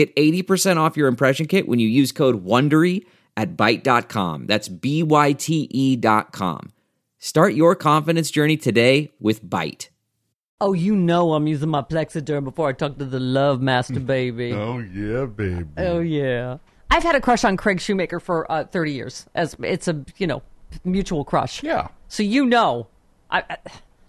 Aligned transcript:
Get 0.00 0.16
80% 0.16 0.78
off 0.78 0.96
your 0.96 1.08
impression 1.08 1.44
kit 1.44 1.68
when 1.68 1.78
you 1.78 1.86
use 1.86 2.10
code 2.10 2.42
WONDERY 2.42 3.04
at 3.36 3.54
Byte.com. 3.54 4.46
That's 4.46 4.66
B-Y-T-E 4.66 5.96
dot 5.96 6.32
com. 6.32 6.72
Start 7.18 7.52
your 7.52 7.74
confidence 7.74 8.30
journey 8.30 8.56
today 8.56 9.10
with 9.20 9.44
Byte. 9.44 9.90
Oh, 10.58 10.72
you 10.72 10.96
know 10.96 11.34
I'm 11.34 11.46
using 11.46 11.68
my 11.68 11.82
Plexiderm 11.82 12.44
before 12.44 12.70
I 12.70 12.72
talk 12.72 12.96
to 12.96 13.04
the 13.04 13.20
Love 13.20 13.60
Master, 13.60 14.00
baby. 14.00 14.52
oh, 14.54 14.78
yeah, 14.78 15.26
baby. 15.26 15.68
Oh, 15.76 16.00
yeah. 16.00 16.56
I've 16.90 17.02
had 17.02 17.14
a 17.14 17.20
crush 17.20 17.44
on 17.44 17.58
Craig 17.58 17.78
Shoemaker 17.78 18.20
for 18.20 18.50
uh, 18.50 18.64
30 18.64 18.92
years. 18.94 19.26
As 19.34 19.54
It's 19.62 19.86
a, 19.86 20.02
you 20.16 20.26
know, 20.26 20.42
mutual 20.82 21.26
crush. 21.26 21.62
Yeah. 21.62 21.88
So 22.08 22.22
you 22.22 22.46
know. 22.46 22.86
I, 23.30 23.44
I 23.50 23.58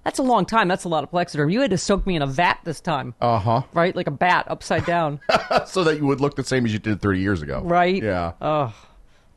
that's 0.03 0.19
a 0.19 0.23
long 0.23 0.45
time. 0.45 0.67
That's 0.67 0.83
a 0.83 0.89
lot 0.89 1.03
of 1.03 1.11
Plexiderm. 1.11 1.52
You 1.52 1.61
had 1.61 1.71
to 1.71 1.77
soak 1.77 2.05
me 2.07 2.16
in 2.16 2.21
a 2.21 2.27
vat 2.27 2.59
this 2.63 2.81
time. 2.81 3.13
Uh 3.21 3.39
huh. 3.39 3.61
Right? 3.73 3.95
Like 3.95 4.08
a 4.08 4.11
bat 4.11 4.45
upside 4.49 4.85
down. 4.85 5.19
so 5.66 5.83
that 5.83 5.97
you 5.97 6.05
would 6.05 6.21
look 6.21 6.35
the 6.35 6.43
same 6.43 6.66
as 6.66 6.73
you 6.73 6.80
did 6.80 7.02
30 7.02 7.19
years 7.19 7.41
ago. 7.41 7.61
Right? 7.63 8.02
Yeah. 8.02 8.33
Ugh. 8.41 8.73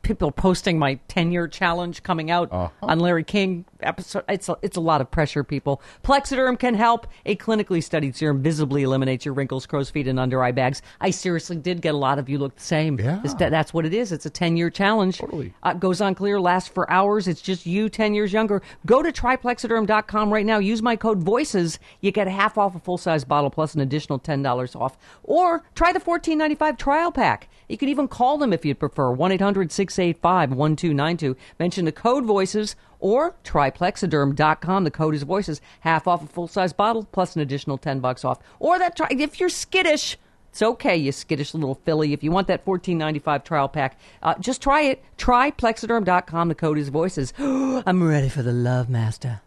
People 0.05 0.31
posting 0.31 0.77
my 0.77 0.99
10 1.07 1.31
year 1.31 1.47
challenge 1.47 2.03
coming 2.03 2.29
out 2.29 2.49
Uh-huh. 2.51 2.69
on 2.83 2.99
Larry 2.99 3.23
King 3.23 3.65
episode. 3.81 4.23
It's 4.29 4.47
a, 4.47 4.55
it's 4.61 4.77
a 4.77 4.81
lot 4.81 5.01
of 5.01 5.09
pressure, 5.09 5.43
people. 5.43 5.81
Plexiderm 6.03 6.59
can 6.59 6.75
help. 6.75 7.07
A 7.25 7.35
clinically 7.35 7.83
studied 7.83 8.15
serum 8.15 8.43
visibly 8.43 8.83
eliminates 8.83 9.25
your 9.25 9.33
wrinkles, 9.33 9.65
crow's 9.65 9.89
feet, 9.89 10.07
and 10.07 10.19
under 10.19 10.43
eye 10.43 10.51
bags. 10.51 10.83
I 11.01 11.09
seriously 11.09 11.55
did 11.57 11.81
get 11.81 11.95
a 11.95 11.97
lot 11.97 12.19
of 12.19 12.29
you 12.29 12.37
look 12.37 12.55
the 12.55 12.61
same. 12.61 12.99
Yeah. 12.99 13.17
It's- 13.25 13.33
that's 13.33 13.73
what 13.73 13.83
it 13.83 13.95
is. 13.95 14.11
It's 14.11 14.27
a 14.27 14.29
10 14.29 14.55
year 14.57 14.69
challenge. 14.69 15.17
Totally. 15.17 15.55
Uh, 15.63 15.73
goes 15.73 16.01
on 16.01 16.13
clear, 16.13 16.39
lasts 16.39 16.69
for 16.69 16.89
hours. 16.91 17.27
It's 17.27 17.41
just 17.41 17.65
you 17.65 17.89
10 17.89 18.13
years 18.13 18.31
younger. 18.31 18.61
Go 18.85 19.01
to 19.01 19.11
tryplexiderm.com 19.11 20.31
right 20.31 20.45
now. 20.45 20.59
Use 20.59 20.83
my 20.83 20.95
code 20.95 21.23
VOICES. 21.23 21.79
You 22.01 22.11
get 22.11 22.27
half 22.27 22.59
off 22.59 22.75
a 22.75 22.79
full 22.79 22.99
size 22.99 23.25
bottle 23.25 23.49
plus 23.49 23.73
an 23.73 23.81
additional 23.81 24.19
$10 24.19 24.75
off. 24.79 24.99
Or 25.23 25.63
try 25.73 25.91
the 25.93 25.99
$14.95 25.99 26.77
trial 26.77 27.11
pack. 27.11 27.49
You 27.67 27.77
can 27.79 27.89
even 27.89 28.07
call 28.07 28.37
them 28.37 28.53
if 28.53 28.63
you'd 28.63 28.77
prefer. 28.79 29.09
1 29.11 29.31
800 29.31 29.71
685 29.95 30.51
1292. 30.57 31.35
Mention 31.59 31.85
the 31.85 31.91
code 31.91 32.25
VOICES 32.25 32.75
or 32.99 33.35
tryplexiderm.com. 33.43 34.83
The 34.83 34.91
code 34.91 35.15
is 35.15 35.23
VOICES. 35.23 35.61
Half 35.81 36.07
off 36.07 36.23
a 36.23 36.27
full 36.27 36.47
size 36.47 36.73
bottle 36.73 37.07
plus 37.11 37.35
an 37.35 37.41
additional 37.41 37.77
10 37.77 37.99
bucks 37.99 38.23
off. 38.25 38.39
Or 38.59 38.77
that 38.79 38.95
tri- 38.95 39.07
if 39.11 39.39
you're 39.39 39.49
skittish, 39.49 40.17
it's 40.49 40.61
okay, 40.61 40.95
you 40.95 41.11
skittish 41.11 41.53
little 41.53 41.75
filly. 41.75 42.13
If 42.13 42.23
you 42.23 42.31
want 42.31 42.47
that 42.47 42.63
fourteen 42.63 42.97
ninety 42.97 43.19
five 43.19 43.43
trial 43.43 43.67
pack, 43.67 43.99
uh, 44.23 44.35
just 44.39 44.61
try 44.61 44.83
it. 44.83 45.03
Try 45.17 45.51
plexiderm.com. 45.51 46.47
The 46.47 46.55
code 46.55 46.77
is 46.77 46.87
voices. 46.87 47.33
I'm 47.39 48.01
ready 48.01 48.29
for 48.29 48.41
the 48.41 48.53
love 48.53 48.89
master. 48.89 49.41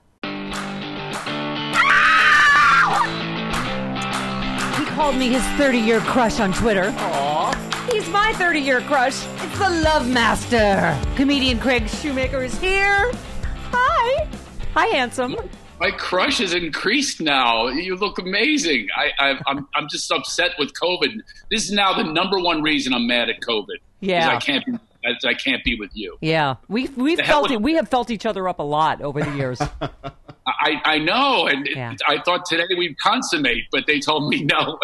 He 4.79 4.85
called 4.95 5.17
me 5.17 5.29
his 5.29 5.43
30 5.57 5.79
year 5.79 6.01
crush 6.01 6.41
on 6.41 6.53
Twitter. 6.53 6.91
He's 7.91 8.09
my 8.11 8.33
30 8.35 8.61
year 8.61 8.81
crush. 8.83 9.25
It's 9.39 9.59
the 9.59 9.71
Love 9.83 10.09
Master. 10.09 10.99
Comedian 11.17 11.59
Craig 11.59 11.89
Shoemaker 11.89 12.43
is 12.43 12.59
here. 12.59 13.11
Hi. 13.73 14.29
Hi, 14.75 14.87
handsome. 14.89 15.37
My 15.81 15.91
crush 15.93 16.39
has 16.39 16.53
increased 16.53 17.21
now. 17.21 17.69
You 17.69 17.97
look 17.97 18.19
amazing. 18.19 18.89
I, 18.95 19.11
I, 19.19 19.41
I'm, 19.47 19.67
I'm 19.75 19.89
just 19.89 20.11
upset 20.13 20.51
with 20.59 20.73
COVID. 20.75 21.21
This 21.51 21.65
is 21.65 21.73
now 21.73 21.95
the 21.95 22.05
number 22.05 22.39
one 22.39 22.63
reason 22.63 22.93
I'm 22.93 23.07
mad 23.07 23.31
at 23.31 23.41
COVID. 23.41 23.79
Yeah. 24.01 24.29
I 24.29 24.37
can't 24.37 24.67
be. 24.67 24.73
I 25.25 25.33
can't 25.33 25.65
be 25.65 25.79
with 25.79 25.91
you. 25.95 26.19
Yeah, 26.21 26.57
we've 26.69 26.95
we've 26.97 27.17
The 27.17 27.23
hell 27.23 27.43
felt 27.43 27.53
it. 27.53 27.63
We 27.63 27.75
have 27.75 27.89
felt 27.89 28.11
each 28.11 28.27
other 28.27 28.49
up 28.49 28.59
a 28.59 28.65
lot 28.65 29.01
over 29.01 29.23
the 29.23 29.31
years. 29.37 29.61
I, 30.61 30.81
I 30.85 30.99
know, 30.99 31.47
and 31.47 31.67
it- 31.69 32.01
I 32.07 32.19
thought 32.25 32.45
today 32.47 32.65
we'd 32.77 32.99
consummate, 32.99 33.65
but 33.71 33.87
they 33.87 34.01
told 34.01 34.29
me 34.29 34.43
no. 34.45 34.79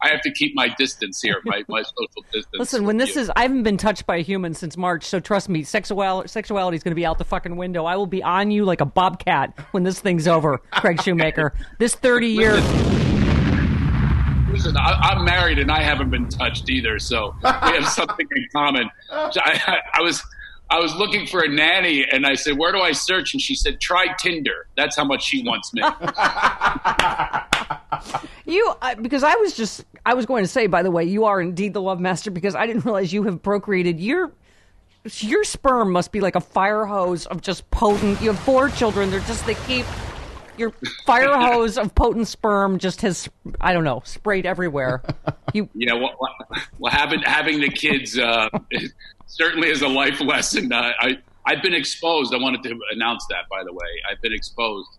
I 0.00 0.08
have 0.08 0.20
to 0.22 0.30
keep 0.32 0.54
my 0.54 0.68
distance 0.68 1.20
here, 1.20 1.40
my, 1.44 1.64
my 1.68 1.82
social 1.82 2.24
distance. 2.32 2.46
Listen, 2.58 2.84
when 2.84 2.96
this 2.96 3.14
you. 3.14 3.22
is, 3.22 3.30
I 3.36 3.42
haven't 3.42 3.62
been 3.62 3.76
touched 3.76 4.06
by 4.06 4.16
a 4.16 4.22
human 4.22 4.54
since 4.54 4.76
March, 4.76 5.04
so 5.04 5.20
trust 5.20 5.48
me, 5.48 5.62
sexual, 5.62 6.24
sexuality 6.26 6.76
is 6.76 6.82
going 6.82 6.92
to 6.92 6.96
be 6.96 7.06
out 7.06 7.18
the 7.18 7.24
fucking 7.24 7.56
window. 7.56 7.84
I 7.84 7.96
will 7.96 8.06
be 8.06 8.22
on 8.22 8.50
you 8.50 8.64
like 8.64 8.80
a 8.80 8.86
bobcat 8.86 9.58
when 9.72 9.82
this 9.82 10.00
thing's 10.00 10.26
over, 10.28 10.58
Craig 10.72 11.00
Shoemaker. 11.02 11.52
This 11.78 11.94
30 11.94 12.26
year. 12.28 12.60
Listen, 14.50 14.76
I, 14.76 14.98
I'm 15.12 15.24
married 15.24 15.60
and 15.60 15.70
I 15.70 15.80
haven't 15.82 16.10
been 16.10 16.28
touched 16.28 16.68
either, 16.70 16.98
so 16.98 17.34
we 17.42 17.48
have 17.50 17.86
something 17.86 18.26
in 18.34 18.46
common. 18.52 18.90
I, 19.10 19.30
I, 19.66 19.76
I 19.94 20.02
was 20.02 20.22
I 20.70 20.78
was 20.78 20.94
looking 20.94 21.26
for 21.26 21.40
a 21.40 21.48
nanny, 21.48 22.06
and 22.10 22.24
I 22.24 22.34
said, 22.34 22.56
"Where 22.56 22.72
do 22.72 22.80
I 22.80 22.92
search?" 22.92 23.34
And 23.34 23.42
she 23.42 23.54
said, 23.54 23.80
"Try 23.80 24.06
Tinder." 24.18 24.68
That's 24.76 24.96
how 24.96 25.04
much 25.04 25.24
she 25.24 25.42
wants 25.42 25.74
me. 25.74 25.82
You, 28.50 28.74
I, 28.82 28.94
because 28.94 29.22
I 29.22 29.36
was 29.36 29.56
just, 29.56 29.84
I 30.04 30.14
was 30.14 30.26
going 30.26 30.42
to 30.42 30.48
say, 30.48 30.66
by 30.66 30.82
the 30.82 30.90
way, 30.90 31.04
you 31.04 31.26
are 31.26 31.40
indeed 31.40 31.72
the 31.72 31.80
love 31.80 32.00
master 32.00 32.32
because 32.32 32.56
I 32.56 32.66
didn't 32.66 32.84
realize 32.84 33.12
you 33.12 33.22
have 33.22 33.42
procreated. 33.42 34.00
Your, 34.00 34.32
your 35.18 35.44
sperm 35.44 35.92
must 35.92 36.10
be 36.10 36.20
like 36.20 36.34
a 36.34 36.40
fire 36.40 36.84
hose 36.84 37.26
of 37.26 37.42
just 37.42 37.70
potent. 37.70 38.20
You 38.20 38.32
have 38.32 38.40
four 38.40 38.68
children. 38.68 39.10
They're 39.10 39.20
just, 39.20 39.46
they 39.46 39.54
keep, 39.54 39.86
your 40.56 40.72
fire 41.06 41.32
hose 41.38 41.78
of 41.78 41.94
potent 41.94 42.26
sperm 42.26 42.78
just 42.78 43.02
has, 43.02 43.28
I 43.60 43.72
don't 43.72 43.84
know, 43.84 44.02
sprayed 44.04 44.46
everywhere. 44.46 45.02
You, 45.54 45.68
yeah, 45.74 45.94
well, 45.94 46.16
well, 46.20 46.34
well 46.78 46.92
having 46.92 47.22
having 47.22 47.60
the 47.60 47.70
kids 47.70 48.18
uh, 48.18 48.48
certainly 49.30 49.68
is 49.68 49.82
a 49.82 49.88
life 49.88 50.20
lesson. 50.32 50.72
Uh, 50.72 50.92
I 51.00 51.18
I've 51.46 51.62
been 51.62 51.74
exposed. 51.74 52.34
I 52.34 52.36
wanted 52.38 52.62
to 52.64 52.78
announce 52.92 53.26
that, 53.30 53.48
by 53.48 53.64
the 53.64 53.72
way. 53.72 53.88
I've 54.10 54.20
been 54.20 54.34
exposed. 54.34 54.98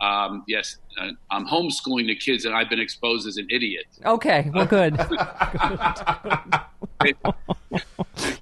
Um, 0.00 0.44
yes, 0.48 0.78
uh, 1.00 1.10
I'm 1.30 1.46
homeschooling 1.46 2.06
the 2.06 2.16
kids, 2.16 2.44
and 2.46 2.54
I've 2.54 2.70
been 2.70 2.80
exposed 2.80 3.28
as 3.28 3.36
an 3.36 3.46
idiot. 3.50 3.84
okay, 4.04 4.50
well, 4.52 4.66
good. 4.66 4.96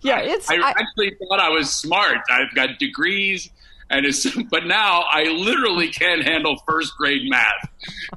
yeah, 0.01 0.21
it's, 0.21 0.49
I, 0.49 0.55
I, 0.57 0.71
actually 0.71 1.17
thought 1.17 1.41
I 1.41 1.49
was 1.49 1.71
smart. 1.71 2.19
I've 2.31 2.55
got 2.55 2.79
degrees, 2.79 3.51
and 3.91 4.07
it's, 4.07 4.27
but 4.51 4.67
now 4.67 5.05
I 5.11 5.25
literally 5.25 5.89
can't 5.89 6.23
handle 6.23 6.57
first 6.67 6.97
grade 6.97 7.23
math. 7.29 7.71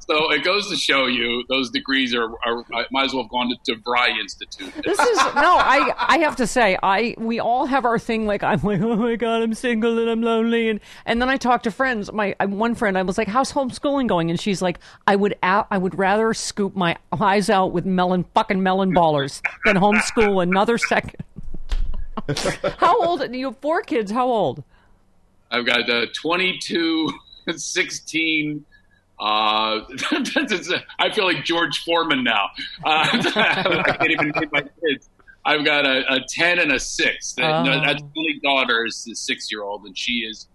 So 0.08 0.32
it 0.32 0.44
goes 0.44 0.70
to 0.70 0.76
show 0.76 1.06
you 1.06 1.44
those 1.50 1.70
degrees 1.70 2.14
are. 2.16 2.30
are 2.46 2.66
might 2.92 3.06
as 3.06 3.14
well 3.14 3.24
have 3.24 3.32
gone 3.32 3.50
to 3.66 3.76
DeVry 3.76 4.20
Institute. 4.20 4.74
This 4.84 5.00
is 5.00 5.18
no, 5.36 5.58
I 5.58 5.94
I 5.98 6.18
have 6.20 6.36
to 6.38 6.48
say, 6.48 6.78
I 6.82 7.16
we 7.18 7.40
all 7.40 7.66
have 7.66 7.86
our 7.86 8.00
thing. 8.00 8.26
Like 8.26 8.44
I'm 8.44 8.62
like, 8.62 8.82
oh 8.82 8.96
my 8.96 9.16
god, 9.16 9.44
I'm 9.44 9.54
single 9.54 10.00
and 10.00 10.10
I'm 10.10 10.22
lonely, 10.22 10.70
and 10.70 10.80
and 11.06 11.22
then 11.22 11.30
I 11.30 11.38
talk 11.38 11.64
to 11.64 11.72
friends. 11.72 12.12
My 12.12 12.36
one 12.40 12.76
friend, 12.76 12.98
I 12.98 13.04
was 13.04 13.18
like, 13.18 13.28
how's 13.28 13.52
homeschooling 13.54 14.08
going? 14.08 14.30
And 14.30 14.40
she's 14.40 14.62
like, 14.62 14.80
I 15.08 15.16
would 15.16 15.36
I 15.44 15.78
would 15.78 15.98
rather 15.98 16.34
scoop 16.34 16.76
my 16.76 16.98
eyes 17.20 17.50
out 17.50 17.72
with 17.72 17.86
melon 17.86 18.26
fucking 18.34 18.62
melon 18.62 18.94
ballers 18.94 19.42
than 19.66 19.78
homeschool 19.78 20.42
another 20.42 20.78
second. 20.78 21.24
how 22.78 23.02
old? 23.04 23.34
You 23.34 23.48
have 23.48 23.58
four 23.60 23.82
kids. 23.82 24.12
How 24.12 24.28
old? 24.28 24.64
I've 25.52 25.66
got 25.66 25.90
uh, 25.90 26.06
22, 26.14 27.10
16. 27.56 28.66
Uh, 29.20 29.24
I 31.00 31.12
feel 31.14 31.26
like 31.26 31.44
George 31.46 31.84
Foreman 31.84 32.24
now. 32.24 32.50
Uh, 32.84 33.08
I 33.14 33.96
can't 34.00 34.12
even 34.12 34.30
name 34.30 34.50
my 34.52 34.62
kids. 34.62 35.10
I've 35.46 35.66
got 35.66 35.86
a, 35.86 36.14
a 36.14 36.20
10 36.28 36.60
and 36.60 36.72
a 36.72 36.80
6. 36.80 37.34
That, 37.34 37.44
Oh. 37.52 37.64
no, 37.64 37.82
that's 37.82 38.02
only 38.02 38.40
daughter 38.44 38.86
is 38.86 39.04
the 39.04 39.16
six 39.16 39.52
year 39.52 39.64
old, 39.64 39.86
and 39.86 39.98
she 39.98 40.20
is 40.20 40.48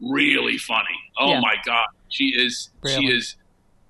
really 0.00 0.58
funny. 0.58 0.98
Oh 1.18 1.30
Yeah. 1.30 1.40
my 1.40 1.54
God. 1.64 1.86
She 2.08 2.26
is, 2.28 2.70
she 2.86 3.06
is, 3.06 3.36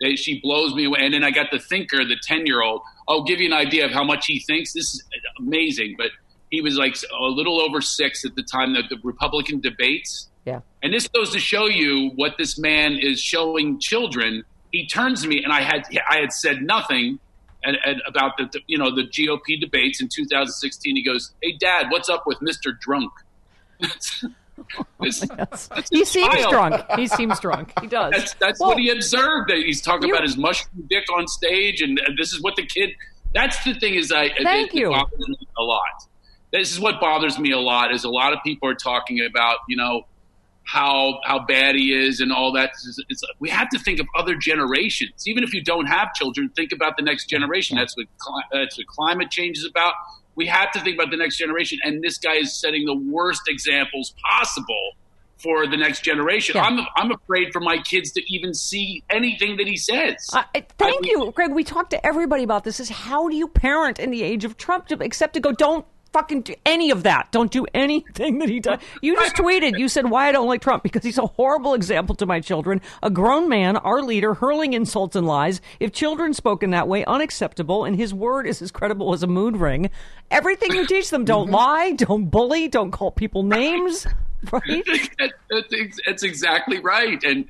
they, 0.00 0.16
she 0.16 0.40
blows 0.40 0.74
me 0.74 0.84
away. 0.86 1.00
And 1.02 1.12
then 1.12 1.24
I 1.24 1.30
got 1.30 1.50
the 1.50 1.58
thinker, 1.58 2.04
the 2.04 2.16
10 2.22 2.46
year 2.46 2.62
old. 2.62 2.82
I'll 3.08 3.24
give 3.24 3.40
you 3.40 3.46
an 3.46 3.52
idea 3.52 3.84
of 3.84 3.90
how 3.90 4.04
much 4.04 4.26
he 4.26 4.40
thinks. 4.40 4.72
This 4.72 4.84
is 4.94 5.04
amazing, 5.38 5.96
but 5.98 6.08
he 6.50 6.60
was 6.60 6.76
like 6.76 6.96
a 7.20 7.24
little 7.24 7.60
over 7.60 7.80
six 7.80 8.24
at 8.24 8.34
the 8.36 8.42
time 8.42 8.74
that 8.74 8.84
the 8.88 8.96
Republican 9.02 9.60
debates. 9.60 10.30
Yeah. 10.44 10.60
And 10.82 10.92
this 10.92 11.08
goes 11.08 11.30
to 11.32 11.38
show 11.38 11.66
you 11.66 12.10
what 12.16 12.36
this 12.38 12.58
man 12.58 12.98
is 13.00 13.20
showing 13.20 13.78
children. 13.80 14.44
He 14.72 14.86
turns 14.86 15.22
to 15.22 15.28
me, 15.28 15.42
and 15.42 15.52
I 15.52 15.62
had 15.62 15.84
I 16.10 16.18
had 16.20 16.32
said 16.32 16.62
nothing, 16.62 17.18
and, 17.62 17.78
and 17.84 18.02
about 18.06 18.36
the 18.36 18.50
you 18.66 18.76
know 18.76 18.94
the 18.94 19.02
GOP 19.04 19.58
debates 19.60 20.00
in 20.02 20.08
2016. 20.08 20.96
He 20.96 21.02
goes, 21.04 21.32
"Hey, 21.42 21.52
Dad, 21.58 21.86
what's 21.90 22.08
up 22.08 22.24
with 22.26 22.42
Mister 22.42 22.72
Drunk?" 22.72 23.12
This- 25.00 25.20
that's 25.36 25.68
He 25.90 26.04
seems 26.04 26.28
child. 26.34 26.50
drunk. 26.52 26.84
He 26.96 27.06
seems 27.08 27.40
drunk. 27.40 27.72
He 27.80 27.88
does. 27.88 28.12
That's 28.12 28.34
that's 28.34 28.60
Well, 28.60 28.70
what 28.70 28.78
he 28.78 28.88
observed. 28.90 29.50
That 29.50 29.58
He's 29.58 29.80
talking 29.82 30.10
about 30.10 30.22
his 30.22 30.36
mushroom 30.36 30.86
dick 30.88 31.04
on 31.16 31.26
stage, 31.26 31.80
and, 31.82 31.98
and 31.98 32.16
this 32.16 32.32
is 32.32 32.40
what 32.40 32.54
the 32.56 32.64
kid. 32.64 32.90
That's 33.34 33.62
the 33.64 33.74
thing 33.74 33.94
is, 33.94 34.12
I 34.12 34.28
Thank 34.42 34.68
it, 34.72 34.76
it 34.76 34.80
you. 34.80 34.90
bothers 34.90 35.28
me 35.28 35.36
a 35.58 35.62
lot. 35.62 35.82
This 36.52 36.70
is 36.70 36.78
what 36.78 37.00
bothers 37.00 37.36
me 37.38 37.50
a 37.50 37.58
lot. 37.58 37.92
Is 37.92 38.04
a 38.04 38.08
lot 38.08 38.32
of 38.32 38.38
people 38.44 38.68
are 38.68 38.74
talking 38.76 39.20
about 39.28 39.58
you 39.68 39.76
know 39.76 40.06
how 40.64 41.20
how 41.24 41.38
bad 41.44 41.74
he 41.74 41.92
is 41.94 42.20
and 42.20 42.32
all 42.32 42.52
that. 42.52 42.70
It's, 43.08 43.22
we 43.38 43.50
have 43.50 43.68
to 43.70 43.78
think 43.78 44.00
of 44.00 44.06
other 44.16 44.34
generations. 44.34 45.26
Even 45.26 45.44
if 45.44 45.52
you 45.54 45.62
don't 45.62 45.86
have 45.86 46.14
children, 46.14 46.50
think 46.56 46.72
about 46.72 46.96
the 46.96 47.02
next 47.02 47.26
generation. 47.26 47.76
That's 47.76 47.96
what 47.96 48.06
that's 48.50 48.76
what 48.78 48.86
climate 48.86 49.30
change 49.30 49.58
is 49.58 49.66
about. 49.66 49.94
We 50.36 50.46
have 50.46 50.72
to 50.72 50.80
think 50.80 50.96
about 50.96 51.10
the 51.10 51.16
next 51.16 51.36
generation, 51.36 51.78
and 51.84 52.02
this 52.02 52.18
guy 52.18 52.34
is 52.34 52.58
setting 52.58 52.86
the 52.86 52.96
worst 52.96 53.42
examples 53.46 54.14
possible 54.28 54.92
for 55.38 55.66
the 55.66 55.76
next 55.76 56.02
generation. 56.02 56.56
Yeah. 56.56 56.62
I'm 56.62 56.86
I'm 56.96 57.12
afraid 57.12 57.52
for 57.52 57.60
my 57.60 57.78
kids 57.78 58.10
to 58.12 58.22
even 58.32 58.54
see 58.54 59.04
anything 59.10 59.58
that 59.58 59.66
he 59.66 59.76
says. 59.76 60.16
Uh, 60.32 60.42
I- 60.54 60.64
thank 60.78 61.04
I- 61.04 61.08
you, 61.08 61.30
Greg. 61.32 61.52
We 61.52 61.62
talked 61.62 61.90
to 61.90 62.04
everybody 62.04 62.42
about 62.42 62.64
this. 62.64 62.80
Is 62.80 62.88
how 62.88 63.28
do 63.28 63.36
you 63.36 63.48
parent 63.48 63.98
in 63.98 64.10
the 64.10 64.22
age 64.22 64.44
of 64.44 64.56
Trump, 64.56 64.88
to, 64.88 64.98
except 65.00 65.34
to 65.34 65.40
go, 65.40 65.52
don't 65.52 65.84
fucking 66.14 66.42
do 66.42 66.54
any 66.64 66.90
of 66.92 67.02
that. 67.02 67.30
Don't 67.32 67.50
do 67.50 67.66
anything 67.74 68.38
that 68.38 68.48
he 68.48 68.60
does. 68.60 68.78
You 69.02 69.16
just 69.16 69.34
tweeted. 69.36 69.78
You 69.78 69.88
said 69.88 70.08
why 70.08 70.28
I 70.28 70.32
don't 70.32 70.46
like 70.46 70.62
Trump 70.62 70.84
because 70.84 71.02
he's 71.02 71.18
a 71.18 71.26
horrible 71.26 71.74
example 71.74 72.14
to 72.14 72.24
my 72.24 72.40
children. 72.40 72.80
A 73.02 73.10
grown 73.10 73.48
man, 73.48 73.76
our 73.76 74.00
leader, 74.00 74.34
hurling 74.34 74.72
insults 74.72 75.16
and 75.16 75.26
lies. 75.26 75.60
If 75.80 75.92
children 75.92 76.32
spoke 76.32 76.62
in 76.62 76.70
that 76.70 76.88
way, 76.88 77.04
unacceptable. 77.04 77.84
And 77.84 77.96
his 77.96 78.14
word 78.14 78.46
is 78.46 78.62
as 78.62 78.70
credible 78.70 79.12
as 79.12 79.24
a 79.24 79.26
mood 79.26 79.56
ring. 79.56 79.90
Everything 80.30 80.72
you 80.72 80.86
teach 80.86 81.10
them: 81.10 81.24
don't 81.24 81.46
mm-hmm. 81.46 81.56
lie, 81.56 81.92
don't 81.92 82.30
bully, 82.30 82.68
don't 82.68 82.92
call 82.92 83.10
people 83.10 83.42
names. 83.42 84.06
Right? 84.52 84.84
that, 85.18 85.32
that's, 85.48 86.00
that's 86.06 86.22
exactly 86.22 86.78
right. 86.78 87.24
And 87.24 87.48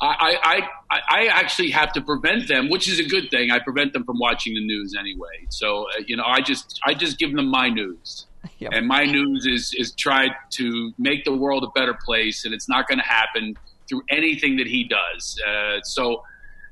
I, 0.00 0.36
I, 0.42 0.60
I, 0.90 1.00
I 1.08 1.26
actually 1.28 1.70
have 1.70 1.92
to 1.94 2.00
prevent 2.02 2.48
them, 2.48 2.68
which 2.68 2.86
is 2.88 2.98
a 2.98 3.04
good 3.04 3.30
thing. 3.30 3.50
I 3.50 3.58
prevent 3.58 3.92
them 3.94 4.04
from 4.04 4.18
watching 4.18 4.54
the 4.54 4.64
news 4.66 4.94
anyway. 4.98 5.46
So 5.48 5.84
uh, 5.84 6.02
you 6.06 6.16
know, 6.16 6.24
I 6.26 6.40
just 6.40 6.78
I 6.84 6.94
just 6.94 7.18
give 7.18 7.32
them 7.34 7.46
my 7.48 7.68
news, 7.70 8.26
Yep. 8.58 8.72
and 8.74 8.86
my 8.86 9.04
news 9.04 9.46
is 9.46 9.74
is 9.76 9.92
try 9.94 10.28
to 10.50 10.92
make 10.98 11.24
the 11.24 11.34
world 11.34 11.64
a 11.64 11.70
better 11.78 11.94
place, 12.04 12.44
and 12.44 12.52
it's 12.52 12.68
not 12.68 12.86
going 12.88 12.98
to 12.98 13.04
happen 13.04 13.54
through 13.88 14.02
anything 14.10 14.56
that 14.56 14.66
he 14.66 14.84
does. 14.84 15.40
Uh, 15.46 15.80
so 15.82 16.22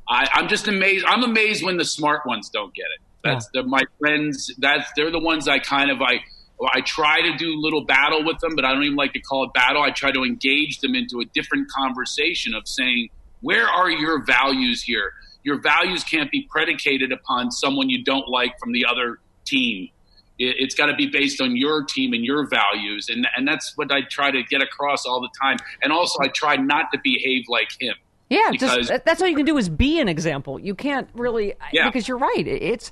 I, 0.08 0.28
I'm 0.34 0.48
just 0.48 0.68
amazed. 0.68 1.04
I'm 1.08 1.22
amazed 1.22 1.64
when 1.64 1.76
the 1.78 1.84
smart 1.84 2.26
ones 2.26 2.50
don't 2.50 2.74
get 2.74 2.86
it. 2.94 3.00
That's 3.22 3.48
they're 3.54 3.62
my 3.64 3.82
friends. 3.98 4.52
That's 4.58 4.90
they're 4.96 5.10
the 5.10 5.18
ones 5.20 5.48
I 5.48 5.58
kind 5.60 5.90
of 5.90 6.02
I 6.02 6.20
I 6.62 6.80
try 6.82 7.20
to 7.20 7.36
do 7.36 7.60
little 7.60 7.84
battle 7.84 8.24
with 8.24 8.38
them, 8.38 8.54
but 8.54 8.64
I 8.64 8.72
don't 8.72 8.84
even 8.84 8.96
like 8.96 9.12
to 9.14 9.20
call 9.20 9.44
it 9.44 9.52
battle. 9.54 9.82
I 9.82 9.90
try 9.90 10.12
to 10.12 10.22
engage 10.22 10.80
them 10.80 10.94
into 10.94 11.20
a 11.20 11.24
different 11.26 11.68
conversation 11.70 12.54
of 12.54 12.66
saying, 12.66 13.08
where 13.40 13.66
are 13.66 13.90
your 13.90 14.24
values 14.24 14.82
here? 14.82 15.12
Your 15.42 15.60
values 15.60 16.04
can't 16.04 16.30
be 16.30 16.46
predicated 16.50 17.12
upon 17.12 17.50
someone 17.50 17.90
you 17.90 18.02
don't 18.02 18.28
like 18.28 18.58
from 18.58 18.72
the 18.72 18.86
other 18.86 19.18
team. 19.44 19.90
It, 20.38 20.56
it's 20.58 20.74
got 20.74 20.86
to 20.86 20.94
be 20.94 21.06
based 21.06 21.40
on 21.40 21.56
your 21.56 21.84
team 21.84 22.14
and 22.14 22.24
your 22.24 22.48
values, 22.48 23.08
and 23.10 23.28
and 23.36 23.46
that's 23.46 23.76
what 23.76 23.92
I 23.92 24.00
try 24.02 24.30
to 24.30 24.42
get 24.42 24.62
across 24.62 25.04
all 25.04 25.20
the 25.20 25.28
time. 25.40 25.58
And 25.82 25.92
also, 25.92 26.18
I 26.22 26.28
try 26.28 26.56
not 26.56 26.86
to 26.92 26.98
behave 27.04 27.44
like 27.48 27.68
him. 27.78 27.94
Yeah, 28.30 28.48
Because- 28.50 28.88
just 28.88 29.04
that's 29.04 29.20
all 29.22 29.28
you 29.28 29.36
can 29.36 29.44
do 29.44 29.58
is 29.58 29.68
be 29.68 30.00
an 30.00 30.08
example. 30.08 30.58
You 30.58 30.74
can't 30.74 31.08
really 31.14 31.54
Yeah. 31.72 31.88
because 31.88 32.08
you're 32.08 32.18
right. 32.18 32.46
It's 32.46 32.90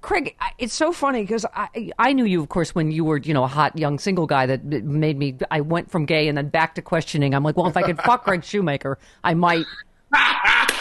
Craig. 0.00 0.34
It's 0.58 0.74
so 0.74 0.92
funny 0.92 1.22
because 1.22 1.46
I 1.54 1.92
I 1.98 2.12
knew 2.12 2.24
you, 2.24 2.40
of 2.42 2.48
course, 2.48 2.74
when 2.74 2.90
you 2.90 3.04
were 3.04 3.18
you 3.18 3.32
know 3.32 3.44
a 3.44 3.48
hot 3.48 3.78
young 3.78 3.98
single 3.98 4.26
guy 4.26 4.46
that 4.46 4.64
made 4.64 5.16
me. 5.18 5.36
I 5.50 5.60
went 5.60 5.90
from 5.90 6.04
gay 6.04 6.26
and 6.28 6.36
then 6.36 6.48
back 6.48 6.74
to 6.74 6.82
questioning. 6.82 7.34
I'm 7.34 7.44
like, 7.44 7.56
well, 7.56 7.68
if 7.68 7.76
I 7.76 7.82
could 7.82 7.98
fuck 8.02 8.24
Craig 8.24 8.42
Shoemaker, 8.42 8.98
I 9.22 9.34
might. 9.34 9.64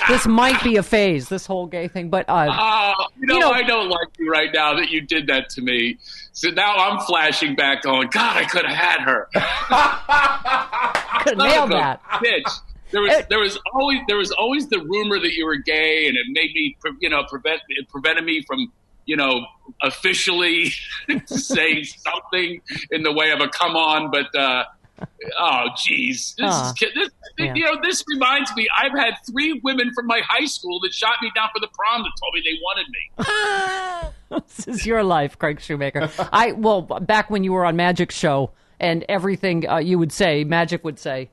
this 0.10 0.26
might 0.28 0.62
be 0.64 0.76
a 0.78 0.84
phase. 0.84 1.30
This 1.30 1.46
whole 1.46 1.68
gay 1.68 1.88
thing, 1.88 2.10
but 2.10 2.28
uh, 2.28 2.48
Oh, 2.52 3.06
you 3.20 3.28
know, 3.28 3.34
You 3.36 3.40
know- 3.42 3.52
I 3.52 3.62
don't 3.64 3.88
like 3.90 4.08
you 4.18 4.30
right 4.30 4.50
now 4.54 4.74
that 4.74 4.90
you 4.90 5.02
did 5.02 5.28
that 5.28 5.50
to 5.52 5.62
me. 5.62 5.98
So 6.34 6.50
now 6.50 6.76
I'm 6.76 7.00
flashing 7.06 7.56
back, 7.56 7.84
going, 7.84 8.10
God, 8.10 8.36
I 8.38 8.44
could 8.46 8.66
have 8.66 8.76
had 8.76 9.00
her. 9.02 9.30
could 11.24 11.38
Son 11.38 11.48
nail 11.48 11.68
that. 11.68 12.02
bitch. 12.24 12.60
There 12.92 13.02
was 13.02 13.24
there 13.30 13.40
was 13.40 13.58
always 13.74 14.00
there 14.08 14.18
was 14.18 14.32
always 14.32 14.68
the 14.68 14.80
rumor 14.80 15.20
that 15.20 15.34
you 15.34 15.46
were 15.46 15.58
gay, 15.58 16.08
and 16.08 16.18
it 16.18 16.26
made 16.30 16.54
me 16.54 16.76
you 17.00 17.10
know 17.10 17.24
prevent 17.30 17.62
it 17.70 17.88
prevented 17.90 18.26
me 18.26 18.44
from 18.48 18.72
you 19.06 19.16
know 19.16 19.46
officially 19.82 20.72
saying 21.26 21.84
something 21.86 22.62
in 22.92 23.04
the 23.04 23.12
way 23.12 23.32
of 23.32 23.40
a 23.42 23.48
come 23.50 23.76
on, 23.76 24.12
but. 24.12 24.34
uh 24.40 24.64
Oh, 25.40 25.66
geez! 25.84 26.36
This, 26.38 26.48
Aw. 26.52 26.74
is, 26.74 26.94
this 26.94 27.10
Yeah. 27.40 27.56
you 27.56 27.66
know 27.66 27.76
this 27.82 28.04
reminds 28.08 28.56
me. 28.56 28.68
I've 28.78 28.92
had 28.92 29.16
three 29.28 29.60
women 29.64 29.92
from 29.96 30.06
my 30.06 30.22
high 30.30 30.46
school 30.46 30.80
that 30.82 30.94
shot 30.94 31.16
me 31.24 31.32
down 31.34 31.50
for 31.52 31.60
the 31.60 31.70
prom 31.74 32.04
that 32.04 32.12
told 32.20 32.36
me 32.36 32.44
they 32.46 32.60
wanted 32.62 34.12
me. 34.30 34.44
this 34.56 34.68
is 34.68 34.86
your 34.86 35.04
life, 35.04 35.40
Craig 35.40 35.60
Shoemaker. 35.60 36.12
I 36.32 36.52
well 36.52 36.82
back 36.84 37.32
when 37.32 37.44
you 37.44 37.52
were 37.54 37.66
on 37.66 37.76
Magic 37.76 38.12
Show 38.12 38.52
and 38.80 39.04
everything 39.10 39.68
uh, 39.68 39.78
you 39.78 39.98
would 39.98 40.12
say, 40.12 40.44
Magic 40.44 40.84
would 40.84 41.00
say. 41.00 41.32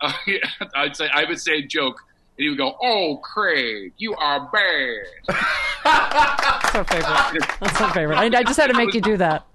Uh, 0.00 0.12
I'd 0.74 0.96
say 0.96 1.08
I 1.12 1.24
would 1.24 1.40
say 1.40 1.58
a 1.58 1.62
joke, 1.62 2.00
and 2.38 2.44
he 2.44 2.48
would 2.48 2.58
go, 2.58 2.76
"Oh, 2.82 3.18
Craig, 3.18 3.92
you 3.96 4.14
are 4.14 4.48
bad." 4.52 5.36
That's 5.84 6.74
our 6.74 6.84
favorite. 6.84 7.44
That's 7.60 7.80
our 7.80 7.92
favorite. 7.94 8.16
I, 8.16 8.24
I 8.26 8.42
just 8.42 8.58
had 8.58 8.68
to 8.68 8.76
make 8.76 8.94
you 8.94 9.00
do 9.00 9.16
that. 9.18 9.46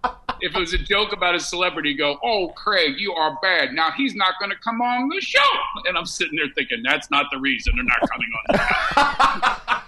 if 0.42 0.56
it 0.56 0.60
was 0.60 0.74
a 0.74 0.78
joke 0.78 1.12
about 1.14 1.36
a 1.36 1.40
celebrity, 1.40 1.94
go, 1.94 2.18
"Oh, 2.24 2.50
Craig, 2.50 2.96
you 2.98 3.14
are 3.14 3.38
bad." 3.42 3.74
Now 3.74 3.92
he's 3.92 4.16
not 4.16 4.36
going 4.40 4.52
to 4.52 4.58
come 4.64 4.82
on 4.82 5.10
the 5.10 5.22
show, 5.22 5.40
and 5.88 5.98
I'm 5.98 6.06
sitting 6.06 6.38
there 6.38 6.48
thinking 6.56 6.82
that's 6.84 7.12
not 7.12 7.26
the 7.32 7.40
reason 7.40 7.74
they're 7.76 7.86
not 7.86 8.10
coming 8.10 8.30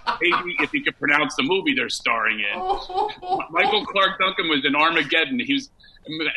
on. 0.06 0.18
Maybe 0.20 0.56
if 0.60 0.70
he 0.70 0.82
could 0.82 0.98
pronounce 0.98 1.34
the 1.36 1.42
movie 1.42 1.74
they're 1.74 1.88
starring 1.88 2.40
in. 2.40 2.58
Michael 3.50 3.84
Clarke 3.86 4.18
Duncan 4.18 4.48
was 4.48 4.64
in 4.64 4.74
Armageddon. 4.76 5.40
He 5.40 5.54
was 5.54 5.70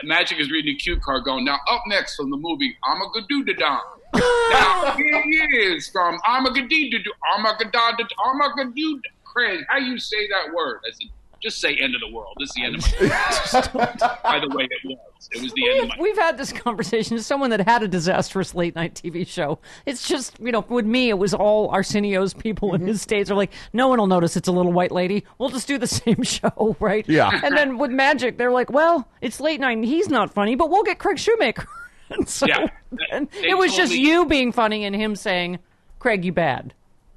Magic 0.03 0.39
is 0.39 0.49
reading 0.49 0.75
a 0.75 0.77
cue 0.77 0.97
card, 0.99 1.25
going, 1.25 1.43
"Now 1.43 1.59
up 1.69 1.81
next 1.87 2.15
from 2.15 2.29
the 2.29 2.37
movie 2.37 2.77
Armageddon." 2.87 3.45
now 3.59 3.81
here 4.15 5.21
he 5.23 5.37
is 5.37 5.89
from 5.89 6.19
Armageddon, 6.27 7.03
Armageddon, 7.33 8.07
Armageddon. 8.25 9.01
Craig, 9.23 9.65
how 9.69 9.77
you 9.77 9.99
say 9.99 10.27
that 10.29 10.53
word? 10.53 10.79
I 10.87 10.91
said, 10.91 11.09
just 11.41 11.59
say 11.59 11.75
end 11.75 11.93
of 11.95 12.01
the 12.01 12.11
world. 12.11 12.35
This 12.39 12.49
is 12.49 12.55
the 12.55 12.63
end 12.63 12.75
of 12.75 13.73
my 13.73 14.19
By 14.23 14.39
the 14.39 14.49
way, 14.55 14.67
it 14.69 14.85
was. 14.85 14.97
It 15.31 15.41
was 15.41 15.51
the 15.53 15.69
end 15.69 15.79
of 15.79 15.83
We've, 15.83 15.89
my 15.89 16.03
we've 16.03 16.17
had 16.17 16.37
this 16.37 16.51
conversation. 16.51 17.17
As 17.17 17.25
someone 17.25 17.49
that 17.49 17.61
had 17.61 17.83
a 17.83 17.87
disastrous 17.87 18.55
late 18.55 18.75
night 18.75 18.95
TV 18.95 19.27
show, 19.27 19.59
it's 19.85 20.07
just 20.07 20.39
you 20.39 20.51
know, 20.51 20.65
with 20.67 20.85
me, 20.85 21.09
it 21.09 21.17
was 21.17 21.33
all 21.33 21.69
Arsenio's 21.69 22.33
people 22.33 22.73
in 22.73 22.81
his 22.81 23.01
states 23.01 23.29
are 23.29 23.35
like, 23.35 23.51
no 23.73 23.87
one 23.87 23.99
will 23.99 24.07
notice 24.07 24.37
it's 24.37 24.47
a 24.47 24.51
little 24.51 24.73
white 24.73 24.91
lady. 24.91 25.25
We'll 25.37 25.49
just 25.49 25.67
do 25.67 25.77
the 25.77 25.87
same 25.87 26.23
show, 26.23 26.75
right? 26.79 27.07
Yeah. 27.07 27.29
And 27.43 27.55
then 27.57 27.77
with 27.77 27.91
Magic, 27.91 28.37
they're 28.37 28.51
like, 28.51 28.69
well, 28.71 29.07
it's 29.21 29.39
late 29.39 29.59
night 29.59 29.77
and 29.77 29.85
he's 29.85 30.09
not 30.09 30.33
funny, 30.33 30.55
but 30.55 30.69
we'll 30.69 30.83
get 30.83 30.99
Craig 30.99 31.19
Shoemaker. 31.19 31.67
and 32.11 32.27
so 32.27 32.45
Yeah. 32.47 32.67
and 33.11 33.27
it 33.33 33.57
was 33.57 33.75
just 33.75 33.91
me- 33.93 33.99
you 33.99 34.25
being 34.25 34.51
funny 34.51 34.85
and 34.85 34.95
him 34.95 35.15
saying, 35.15 35.59
Craig, 35.99 36.23
you 36.25 36.31
bad. 36.31 36.73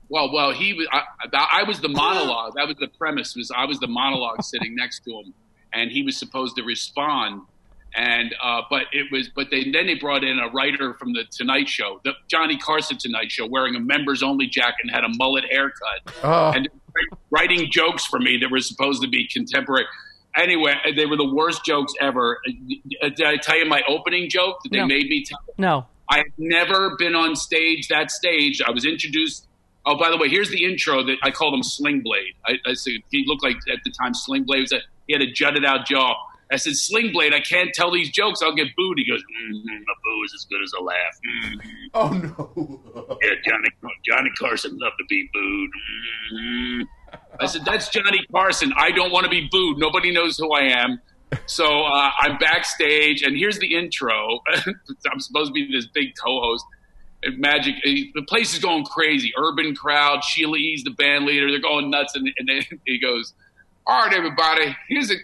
Well, 0.08 0.32
well, 0.32 0.50
he 0.52 0.72
was. 0.72 0.88
I, 0.92 1.02
I 1.32 1.62
was 1.62 1.80
the 1.80 1.88
monologue. 2.04 2.54
That 2.56 2.66
was 2.66 2.76
the 2.78 2.88
premise. 2.88 3.36
Was 3.36 3.50
I 3.56 3.64
was 3.64 3.78
the 3.78 3.86
monologue 3.86 4.42
sitting 4.42 4.74
next 4.74 5.04
to 5.04 5.10
him, 5.12 5.32
and 5.72 5.90
he 5.90 6.02
was 6.02 6.16
supposed 6.16 6.56
to 6.56 6.62
respond. 6.64 7.42
And 7.94 8.34
uh, 8.42 8.62
but 8.70 8.84
it 8.92 9.06
was. 9.12 9.28
But 9.28 9.50
they 9.50 9.64
then 9.70 9.86
they 9.86 9.94
brought 9.94 10.24
in 10.24 10.38
a 10.40 10.48
writer 10.48 10.94
from 10.94 11.12
the 11.12 11.24
Tonight 11.30 11.68
Show, 11.68 12.00
the 12.04 12.12
Johnny 12.28 12.56
Carson 12.56 12.98
Tonight 12.98 13.30
Show, 13.30 13.46
wearing 13.46 13.74
a 13.76 13.80
members 13.80 14.22
only 14.22 14.46
jacket 14.48 14.76
and 14.82 14.90
had 14.90 15.04
a 15.04 15.08
mullet 15.16 15.44
haircut, 15.50 16.12
Oh. 16.24 16.52
and 16.54 16.68
writing 17.30 17.68
jokes 17.70 18.04
for 18.06 18.18
me 18.18 18.36
that 18.38 18.50
were 18.50 18.60
supposed 18.60 19.02
to 19.02 19.08
be 19.08 19.26
contemporary. 19.28 19.86
Anyway, 20.36 20.74
they 20.96 21.06
were 21.06 21.16
the 21.16 21.32
worst 21.34 21.64
jokes 21.64 21.92
ever. 22.00 22.38
Uh, 23.02 23.08
Did 23.08 23.26
I 23.26 23.36
tell 23.36 23.58
you 23.58 23.66
my 23.66 23.82
opening 23.88 24.28
joke 24.30 24.58
that 24.62 24.70
they 24.70 24.78
No. 24.78 24.86
made 24.86 25.08
me 25.08 25.24
tell? 25.24 25.38
No. 25.58 25.86
I 26.08 26.18
have 26.18 26.26
never 26.38 26.96
been 26.98 27.14
on 27.14 27.34
stage, 27.36 27.88
that 27.88 28.10
stage. 28.10 28.60
I 28.66 28.70
was 28.70 28.84
introduced. 28.84 29.46
Oh, 29.86 29.96
by 29.96 30.10
the 30.10 30.16
way, 30.16 30.28
here's 30.28 30.50
the 30.50 30.64
intro 30.64 31.02
that 31.04 31.16
I 31.22 31.30
called 31.30 31.54
him 31.54 31.62
Sling 31.62 32.00
Blade. 32.02 32.34
I, 32.46 32.58
I 32.66 32.74
said 32.74 32.94
he 33.10 33.24
looked 33.26 33.42
like 33.42 33.56
at 33.72 33.78
the 33.84 33.92
time 34.00 34.14
Sling 34.14 34.44
Blade 34.44 34.60
was 34.60 34.72
a, 34.72 34.80
he 35.06 35.12
had 35.14 35.22
a 35.22 35.30
jutted 35.30 35.64
out 35.64 35.86
jaw. 35.86 36.14
I 36.52 36.56
said, 36.56 36.74
Sling 36.74 37.12
Blade, 37.12 37.32
I 37.32 37.40
can't 37.40 37.72
tell 37.72 37.92
these 37.92 38.10
jokes. 38.10 38.42
I'll 38.42 38.54
get 38.54 38.68
booed. 38.76 38.98
He 38.98 39.08
goes, 39.08 39.20
mm, 39.20 39.52
mm, 39.52 39.82
a 39.82 39.94
boo 40.02 40.24
is 40.24 40.34
as 40.34 40.46
good 40.50 40.62
as 40.62 40.72
a 40.78 40.82
laugh. 40.82 41.20
Mm. 41.28 41.60
Oh 41.94 42.08
no. 42.08 43.16
Yeah, 43.22 43.34
Johnny, 43.46 43.68
Johnny 44.06 44.30
Carson 44.38 44.78
loved 44.78 44.96
to 44.98 45.04
be 45.08 45.28
booed. 45.32 45.70
Mm. 46.34 46.86
I 47.38 47.46
said, 47.46 47.64
that's 47.64 47.88
Johnny 47.88 48.24
Carson. 48.32 48.72
I 48.76 48.90
don't 48.92 49.12
want 49.12 49.24
to 49.24 49.30
be 49.30 49.48
booed. 49.50 49.78
Nobody 49.78 50.10
knows 50.12 50.38
who 50.38 50.52
I 50.52 50.62
am. 50.62 51.00
So 51.46 51.64
uh, 51.64 52.10
I'm 52.18 52.38
backstage, 52.38 53.22
and 53.22 53.36
here's 53.36 53.58
the 53.58 53.76
intro. 53.76 54.40
I'm 55.12 55.20
supposed 55.20 55.48
to 55.48 55.52
be 55.52 55.70
this 55.70 55.86
big 55.86 56.12
co-host. 56.22 56.64
And 57.22 57.38
Magic, 57.38 57.74
eh, 57.84 58.04
the 58.14 58.22
place 58.22 58.54
is 58.54 58.60
going 58.60 58.84
crazy. 58.84 59.32
Urban 59.36 59.74
crowd. 59.74 60.24
Sheila 60.24 60.56
E's 60.56 60.82
the 60.82 60.90
band 60.90 61.26
leader. 61.26 61.50
They're 61.50 61.60
going 61.60 61.90
nuts, 61.90 62.16
and, 62.16 62.30
and 62.38 62.48
then 62.48 62.80
he 62.86 62.98
goes, 62.98 63.34
"All 63.86 64.04
right, 64.04 64.14
everybody. 64.14 64.74
Here's 64.88 65.10
a. 65.10 65.14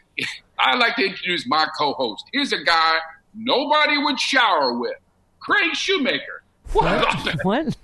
I'd 0.58 0.78
like 0.78 0.96
to 0.96 1.04
introduce 1.04 1.46
my 1.46 1.66
co-host. 1.78 2.24
Here's 2.32 2.52
a 2.52 2.62
guy 2.62 2.98
nobody 3.34 3.98
would 3.98 4.18
shower 4.18 4.78
with, 4.78 4.96
Craig 5.40 5.74
Shoemaker." 5.74 6.42
What? 6.72 7.34
what? 7.44 7.76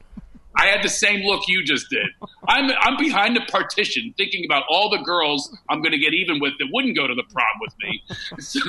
I 0.54 0.66
had 0.66 0.82
the 0.82 0.88
same 0.88 1.24
look 1.24 1.48
you 1.48 1.64
just 1.64 1.88
did. 1.88 2.06
I'm 2.46 2.70
I'm 2.80 2.98
behind 2.98 3.36
the 3.36 3.40
partition, 3.50 4.14
thinking 4.16 4.44
about 4.44 4.64
all 4.68 4.90
the 4.90 4.98
girls 4.98 5.56
I'm 5.70 5.80
going 5.80 5.92
to 5.92 5.98
get 5.98 6.12
even 6.12 6.40
with 6.40 6.52
that 6.58 6.68
wouldn't 6.72 6.96
go 6.96 7.06
to 7.06 7.14
the 7.14 7.22
prom 7.32 7.46
with 7.60 7.74
me. 7.82 8.02
So, 8.38 8.60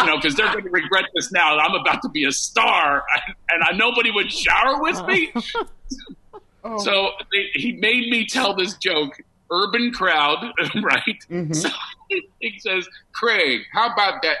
you 0.00 0.06
know, 0.06 0.16
because 0.16 0.36
they're 0.36 0.52
going 0.52 0.64
to 0.64 0.70
regret 0.70 1.06
this 1.14 1.32
now. 1.32 1.58
I'm 1.58 1.74
about 1.74 2.02
to 2.02 2.08
be 2.08 2.24
a 2.24 2.32
star, 2.32 3.02
and 3.50 3.64
I, 3.64 3.72
nobody 3.72 4.10
would 4.10 4.32
shower 4.32 4.80
with 4.80 5.04
me. 5.06 5.32
So 6.78 7.10
they, 7.30 7.50
he 7.52 7.72
made 7.72 8.08
me 8.08 8.26
tell 8.26 8.54
this 8.54 8.74
joke. 8.78 9.20
Urban 9.50 9.92
crowd, 9.92 10.38
right? 10.82 11.18
Mm-hmm. 11.30 11.52
So 11.52 11.68
he 12.40 12.58
says, 12.58 12.88
"Craig, 13.12 13.62
how 13.72 13.92
about 13.92 14.22
that? 14.22 14.36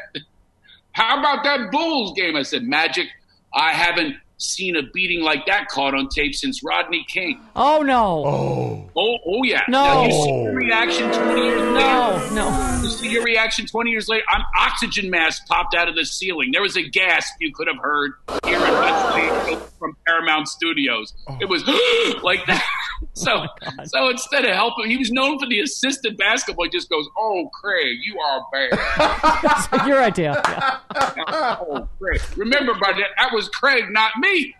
How 0.92 1.18
about 1.18 1.44
that 1.44 1.70
Bulls 1.70 2.12
game?" 2.16 2.36
I 2.36 2.42
said, 2.42 2.62
"Magic." 2.64 3.08
I 3.56 3.72
haven't 3.72 4.16
seen 4.36 4.76
a 4.76 4.82
beating 4.82 5.22
like 5.22 5.46
that 5.46 5.68
caught 5.68 5.94
on 5.94 6.08
tape 6.08 6.34
since 6.34 6.62
Rodney 6.64 7.04
King. 7.08 7.40
Oh 7.54 7.82
no. 7.82 8.24
Oh. 8.26 8.90
Oh, 8.96 9.18
oh 9.26 9.42
yeah. 9.44 9.62
No. 9.68 9.84
Now, 9.84 10.04
you 10.04 10.12
see 10.12 10.42
your 10.42 10.54
reaction 10.54 11.12
20 11.12 11.42
years 11.42 11.60
later. 11.60 11.74
No, 11.74 12.30
no. 12.32 12.80
You 12.82 12.88
see 12.90 13.08
your 13.08 13.22
reaction 13.22 13.66
20 13.66 13.90
years 13.90 14.08
later. 14.08 14.24
An 14.32 14.42
oxygen 14.58 15.10
mask 15.10 15.46
popped 15.46 15.74
out 15.74 15.88
of 15.88 15.94
the 15.94 16.04
ceiling. 16.04 16.50
There 16.52 16.62
was 16.62 16.76
a 16.76 16.82
gasp 16.82 17.34
you 17.40 17.52
could 17.52 17.66
have 17.68 17.78
heard 17.78 18.12
here 18.44 18.56
in 18.56 18.62
Westlake 18.62 19.58
from 19.78 19.96
Paramount 20.06 20.48
Studios. 20.48 21.12
Oh. 21.28 21.38
It 21.40 21.48
was 21.48 21.64
like 22.22 22.44
that. 22.46 22.64
So, 23.14 23.46
oh 23.46 23.84
so 23.84 24.10
instead 24.10 24.44
of 24.44 24.52
helping, 24.52 24.90
he 24.90 24.96
was 24.96 25.10
known 25.10 25.38
for 25.38 25.46
the 25.46 25.60
assistant 25.60 26.18
basketball. 26.18 26.64
He 26.64 26.70
just 26.70 26.90
goes, 26.90 27.06
"Oh, 27.16 27.48
Craig, 27.52 27.98
you 28.02 28.18
are 28.18 28.44
bad." 28.52 29.86
Your 29.86 30.02
idea. 30.02 30.42
Yeah. 30.46 30.78
oh, 31.28 31.88
Craig. 31.98 32.20
Remember, 32.36 32.74
by 32.74 32.92
that, 32.92 33.10
that 33.16 33.30
was 33.32 33.48
Craig, 33.48 33.84
not 33.90 34.12
me. 34.18 34.54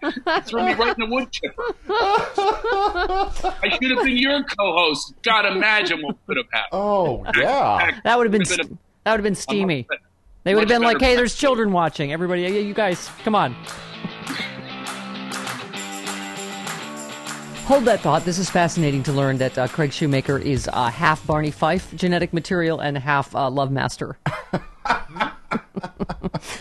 Threw 0.44 0.64
me 0.64 0.74
right 0.74 0.96
in 0.96 1.08
the 1.08 1.14
wood 1.14 1.30
chipper. 1.32 1.62
I 1.88 3.78
should 3.80 3.90
have 3.90 4.04
been 4.04 4.16
your 4.16 4.44
co-host. 4.44 5.14
God, 5.22 5.46
imagine 5.46 6.00
what 6.02 6.16
could 6.26 6.36
have 6.36 6.46
happened. 6.52 6.70
Oh, 6.72 7.24
yeah. 7.36 7.98
That 8.04 8.16
would 8.16 8.26
have 8.26 8.32
been 8.32 8.42
Could've 8.42 8.66
st- 8.66 8.68
been 8.68 8.78
that 9.04 9.12
would 9.12 9.20
have 9.20 9.24
been 9.24 9.34
steamy. 9.34 9.86
They 10.44 10.54
would 10.54 10.60
have 10.62 10.68
been 10.68 10.82
like, 10.82 11.00
"Hey, 11.00 11.16
there's 11.16 11.34
children 11.34 11.72
watching. 11.72 12.12
Everybody, 12.12 12.42
yeah, 12.42 12.48
you 12.48 12.74
guys, 12.74 13.10
come 13.24 13.34
on." 13.34 13.56
Hold 17.66 17.86
that 17.86 18.00
thought. 18.00 18.26
This 18.26 18.38
is 18.38 18.50
fascinating 18.50 19.02
to 19.04 19.12
learn 19.12 19.38
that 19.38 19.56
uh, 19.56 19.66
Craig 19.68 19.90
Shoemaker 19.90 20.36
is 20.36 20.68
uh, 20.70 20.90
half 20.90 21.26
Barney 21.26 21.50
Fife 21.50 21.94
genetic 21.94 22.34
material 22.34 22.80
and 22.80 22.98
half 22.98 23.34
uh, 23.34 23.48
Love 23.48 23.70
Master. 23.72 24.18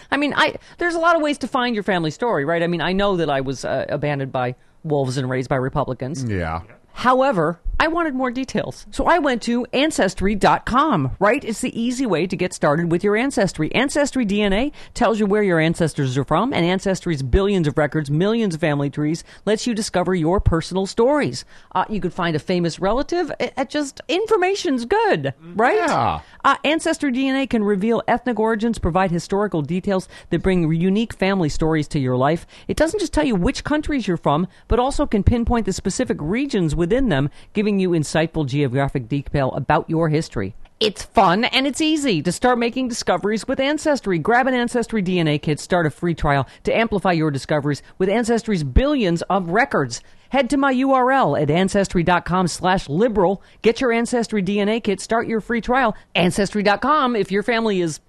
I 0.09 0.17
mean, 0.17 0.33
I 0.37 0.55
there's 0.77 0.95
a 0.95 0.99
lot 0.99 1.17
of 1.17 1.21
ways 1.21 1.37
to 1.39 1.47
find 1.47 1.75
your 1.75 1.83
family 1.83 2.09
story, 2.09 2.45
right? 2.45 2.63
I 2.63 2.67
mean, 2.67 2.79
I 2.79 2.93
know 2.93 3.17
that 3.17 3.29
I 3.29 3.41
was 3.41 3.65
uh, 3.65 3.85
abandoned 3.89 4.31
by 4.31 4.55
wolves 4.83 5.17
and 5.17 5.29
raised 5.29 5.49
by 5.49 5.57
Republicans. 5.57 6.23
Yeah. 6.23 6.61
However, 6.93 7.59
I 7.83 7.87
wanted 7.87 8.15
more 8.15 8.31
details. 8.31 8.85
So 8.91 9.07
I 9.07 9.19
went 9.19 9.41
to 9.41 9.65
Ancestry.com, 9.73 11.17
right? 11.19 11.43
It's 11.43 11.59
the 11.59 11.77
easy 11.77 12.05
way 12.05 12.25
to 12.27 12.37
get 12.37 12.53
started 12.53 12.89
with 12.89 13.03
your 13.03 13.17
ancestry. 13.17 13.75
Ancestry 13.75 14.25
DNA 14.25 14.71
tells 14.93 15.19
you 15.19 15.25
where 15.25 15.43
your 15.43 15.59
ancestors 15.59 16.17
are 16.17 16.23
from, 16.23 16.53
and 16.53 16.65
Ancestry's 16.65 17.21
billions 17.21 17.67
of 17.67 17.77
records, 17.77 18.09
millions 18.09 18.55
of 18.55 18.61
family 18.61 18.89
trees, 18.89 19.25
lets 19.45 19.67
you 19.67 19.73
discover 19.73 20.15
your 20.15 20.39
personal 20.39 20.85
stories. 20.85 21.43
Uh, 21.75 21.83
you 21.89 21.99
could 21.99 22.13
find 22.13 22.37
a 22.37 22.39
famous 22.39 22.79
relative. 22.79 23.33
It, 23.37 23.51
it 23.57 23.69
just, 23.69 23.99
information's 24.07 24.85
good, 24.85 25.33
right? 25.41 25.75
Yeah. 25.75 26.21
Uh, 26.45 26.55
Ancestry 26.63 27.11
DNA 27.11 27.49
can 27.49 27.65
reveal 27.65 28.01
ethnic 28.07 28.39
origins, 28.39 28.79
provide 28.79 29.11
historical 29.11 29.61
details 29.61 30.07
that 30.29 30.41
bring 30.41 30.71
unique 30.71 31.13
family 31.13 31.49
stories 31.49 31.89
to 31.89 31.99
your 31.99 32.15
life. 32.15 32.47
It 32.69 32.77
doesn't 32.77 33.01
just 33.01 33.11
tell 33.11 33.25
you 33.25 33.35
which 33.35 33.65
countries 33.65 34.07
you're 34.07 34.15
from, 34.15 34.47
but 34.69 34.79
also 34.79 35.05
can 35.05 35.23
pinpoint 35.23 35.65
the 35.65 35.73
specific 35.73 36.17
regions 36.21 36.77
within 36.77 37.09
them, 37.09 37.29
giving 37.51 37.72
you 37.79 37.91
insightful 37.91 38.47
geographic 38.47 39.07
detail 39.07 39.51
about 39.51 39.89
your 39.89 40.09
history. 40.09 40.55
It's 40.79 41.03
fun 41.03 41.45
and 41.45 41.65
it's 41.65 41.79
easy 41.79 42.21
to 42.21 42.31
start 42.31 42.59
making 42.59 42.89
discoveries 42.89 43.47
with 43.47 43.59
Ancestry. 43.59 44.19
Grab 44.19 44.47
an 44.47 44.53
Ancestry 44.53 45.01
DNA 45.01 45.41
kit, 45.41 45.59
start 45.59 45.85
a 45.85 45.89
free 45.89 46.13
trial 46.13 46.45
to 46.63 46.75
amplify 46.75 47.13
your 47.13 47.31
discoveries 47.31 47.81
with 47.97 48.09
Ancestry's 48.09 48.63
billions 48.63 49.21
of 49.29 49.49
records. 49.49 50.01
Head 50.29 50.49
to 50.49 50.57
my 50.57 50.73
URL 50.73 51.41
at 51.41 51.49
ancestry.com 51.49 52.47
slash 52.47 52.89
liberal. 52.89 53.41
Get 53.61 53.79
your 53.79 53.93
Ancestry 53.93 54.43
DNA 54.43 54.83
kit, 54.83 54.99
start 54.99 55.27
your 55.27 55.39
free 55.39 55.61
trial. 55.61 55.95
Ancestry.com, 56.15 57.15
if 57.15 57.31
your 57.31 57.43
family 57.43 57.79
is, 57.79 58.01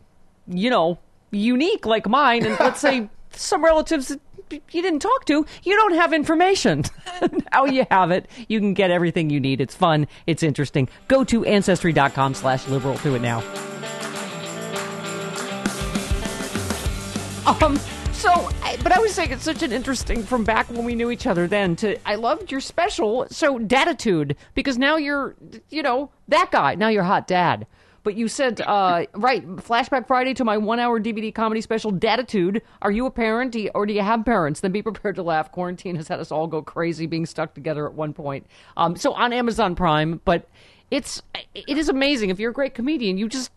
you 0.49 0.71
know, 0.71 0.99
unique 1.31 1.87
like 1.87 2.09
mine, 2.09 2.45
and 2.45 2.59
let's 2.59 2.81
say 2.81 3.09
some 3.31 3.63
relatives 3.63 4.17
you 4.51 4.83
didn't 4.83 5.01
talk 5.01 5.25
to, 5.27 5.47
you 5.63 5.77
don't 5.77 5.95
have 5.95 6.13
information. 6.13 6.85
now 7.53 7.65
you 7.65 7.87
have 7.91 8.11
it. 8.11 8.29
You 8.49 8.61
can 8.61 8.75
get 8.75 8.91
everything 8.91 9.31
you 9.31 9.41
need. 9.41 9.61
It's 9.61 9.75
fun. 9.75 10.07
It's 10.27 10.43
interesting. 10.43 10.89
Go 11.09 11.25
to 11.25 11.45
ancestry.com 11.45 12.35
slash 12.35 12.67
liberal. 12.69 12.97
Do 12.99 13.15
it 13.15 13.23
now. 13.23 13.43
Um, 17.47 17.79
so, 18.13 18.49
but 18.83 18.93
I 18.93 18.99
was 18.99 19.13
saying 19.13 19.31
it's 19.33 19.43
such 19.43 19.63
an 19.63 19.71
interesting 19.71 20.23
from 20.23 20.45
back 20.45 20.71
when 20.71 20.85
we 20.85 20.95
knew 20.95 21.11
each 21.11 21.27
other 21.27 21.47
then 21.47 21.77
to, 21.77 21.99
I 22.09 22.15
loved 22.15 22.51
your 22.51 22.61
special, 22.61 23.27
so 23.31 23.59
datitude, 23.59 24.37
because 24.55 24.79
now 24.79 24.97
you're, 24.97 25.35
you 25.69 25.83
know, 25.83 26.11
that 26.29 26.51
guy. 26.51 26.75
Now 26.75 26.89
you're 26.89 27.03
hot 27.03 27.27
dad. 27.27 27.67
But 28.05 28.17
you 28.17 28.29
said, 28.29 28.61
uh, 28.61 29.07
right, 29.15 29.45
Flashback 29.57 30.07
Friday 30.07 30.35
to 30.35 30.45
my 30.45 30.59
one 30.59 30.79
hour 30.79 31.01
DVD 31.01 31.35
comedy 31.35 31.63
special, 31.63 31.91
Datitude. 31.91 32.61
Are 32.83 32.91
you 32.93 33.07
a 33.07 33.11
parent 33.11 33.53
do 33.53 33.61
you- 33.61 33.71
or 33.75 33.87
do 33.87 33.95
you 33.95 34.03
have 34.03 34.25
parents? 34.25 34.61
Then 34.61 34.73
be 34.73 34.83
prepared 34.83 35.17
to 35.17 35.23
laugh. 35.23 35.51
Quarantine 35.51 35.97
has 35.97 36.07
had 36.09 36.21
us 36.21 36.31
all 36.31 36.47
go 36.47 36.61
crazy 36.63 37.07
being 37.07 37.25
stuck 37.27 37.55
together 37.55 37.87
at 37.87 37.95
one 37.95 38.13
point. 38.13 38.47
Um, 38.77 38.95
so 38.95 39.15
on 39.15 39.33
Amazon 39.33 39.75
Prime, 39.75 40.21
but 40.27 40.47
it's 40.91 41.23
it 41.55 41.79
is 41.79 41.89
amazing 41.89 42.29
if 42.29 42.39
you're 42.39 42.51
a 42.51 42.55
great 42.55 42.75
comedian 42.75 43.17
you 43.17 43.27
just 43.27 43.51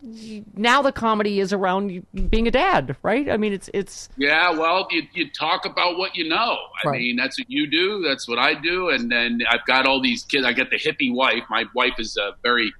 now 0.56 0.80
the 0.80 0.90
comedy 0.90 1.40
is 1.40 1.52
around 1.52 2.02
being 2.30 2.48
a 2.48 2.50
dad 2.50 2.96
right 3.02 3.28
i 3.30 3.36
mean 3.36 3.52
it's 3.52 3.68
it's 3.74 4.08
Yeah, 4.16 4.50
well, 4.50 4.88
you, 4.90 5.02
you 5.12 5.30
talk 5.30 5.66
about 5.66 5.98
what 5.98 6.16
you 6.16 6.26
know. 6.26 6.56
I 6.82 6.88
Right. 6.88 7.00
mean, 7.00 7.16
that's 7.16 7.38
what 7.38 7.48
you 7.50 7.66
do. 7.70 8.02
That's 8.02 8.26
what 8.26 8.38
I 8.38 8.54
do. 8.54 8.88
And 8.88 9.12
then 9.12 9.40
I've 9.50 9.64
got 9.66 9.84
all 9.86 10.00
these 10.00 10.24
kids. 10.24 10.46
I 10.46 10.54
got 10.54 10.70
the 10.70 10.78
hippie 10.78 11.12
wife. 11.14 11.44
My 11.50 11.66
wife 11.74 11.94
is 11.98 12.16
a 12.16 12.32
very, 12.42 12.72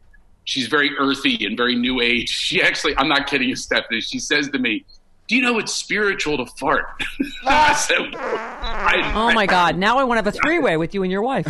she's 0.48 0.66
very 0.66 0.90
earthy 0.98 1.44
and 1.44 1.56
very 1.56 1.76
new 1.76 2.00
age. 2.00 2.30
She 2.30 2.62
actually, 2.62 2.96
I'm 2.96 3.08
not 3.08 3.26
kidding 3.26 3.48
you, 3.50 3.56
Stephanie. 3.56 4.00
She 4.00 4.18
says 4.18 4.48
to 4.48 4.58
me, 4.58 4.84
"Do 5.28 5.36
you 5.36 5.42
know 5.42 5.58
it's 5.58 5.72
spiritual 5.72 6.38
to 6.38 6.46
fart?" 6.58 6.86
I 7.44 7.74
said, 7.74 8.14
I, 8.16 9.12
oh 9.14 9.32
my 9.34 9.46
god 9.46 9.76
now 9.76 9.98
i 9.98 10.04
want 10.04 10.18
to 10.18 10.24
have 10.24 10.34
a 10.34 10.38
three-way 10.38 10.76
with 10.76 10.94
you 10.94 11.02
and 11.02 11.12
your 11.12 11.22
wife 11.22 11.46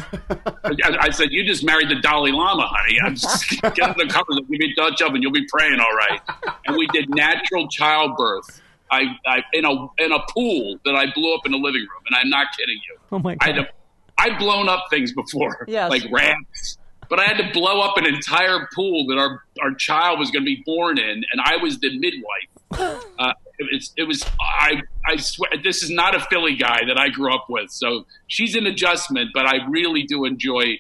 I, 0.65 0.97
I 1.01 1.11
said, 1.11 1.29
"You 1.31 1.45
just 1.45 1.65
married 1.65 1.89
the 1.89 1.97
Dalai 1.97 2.33
Lama, 2.33 2.67
honey. 2.69 2.99
I'm 3.05 3.15
just 3.15 3.49
get 3.63 3.81
on 3.81 3.95
the 3.97 4.07
covers 4.09 4.37
and 4.37 4.49
give 4.49 4.59
me 4.59 4.73
a 4.73 4.81
touch 4.81 5.01
up, 5.03 5.15
and 5.15 5.23
you'll 5.23 5.33
be 5.33 5.47
praying 5.47 5.79
all 5.81 5.95
right." 5.95 6.21
And 6.67 6.77
we 6.77 6.87
did 6.89 7.09
natural 7.15 7.69
childbirth. 7.69 8.61
I, 8.91 9.03
I 9.27 9.43
in 9.53 9.65
a 9.65 9.71
in 10.03 10.13
a 10.13 10.19
pool 10.31 10.79
that 10.85 10.95
I 10.95 11.07
blew 11.15 11.35
up 11.35 11.47
in 11.47 11.53
the 11.53 11.59
living 11.59 11.83
room, 11.83 12.03
and 12.07 12.17
I'm 12.17 12.29
not 12.31 12.49
kidding 12.59 12.79
you. 12.89 12.99
Oh 13.13 13.19
my 13.19 13.35
God. 13.37 13.53
to, 13.53 13.69
I've 14.19 14.39
blown 14.39 14.69
up 14.69 14.85
things 14.91 15.13
before, 15.13 15.65
Yes. 15.69 15.91
like 15.91 16.03
rafts. 16.11 16.79
But 17.09 17.21
I 17.21 17.25
had 17.25 17.39
to 17.39 17.51
blow 17.53 17.81
up 17.81 17.97
an 17.97 18.07
entire 18.07 18.69
pool 18.75 19.07
that 19.09 19.19
our 19.19 19.43
our 19.63 19.75
child 19.75 20.19
was 20.19 20.31
going 20.31 20.45
to 20.45 20.47
be 20.47 20.63
born 20.65 20.99
in, 20.99 21.25
and 21.33 21.41
I 21.43 21.57
was 21.57 21.79
the 21.79 21.99
midwife. 21.99 23.03
Uh, 23.19 23.33
it, 23.59 23.67
was, 23.73 23.93
it 23.97 24.05
was 24.05 24.25
I 24.41 24.83
I 25.05 25.17
swear 25.17 25.51
this 25.65 25.83
is 25.83 25.91
not 25.91 26.15
a 26.15 26.21
Philly 26.21 26.55
guy 26.55 26.85
that 26.87 26.97
I 26.97 27.09
grew 27.09 27.35
up 27.35 27.47
with, 27.49 27.69
so 27.73 28.07
she's 28.29 28.55
an 28.55 28.67
adjustment. 28.67 29.31
But 29.35 29.47
I 29.47 29.67
really 29.69 30.05
do 30.05 30.25
enjoy. 30.25 30.79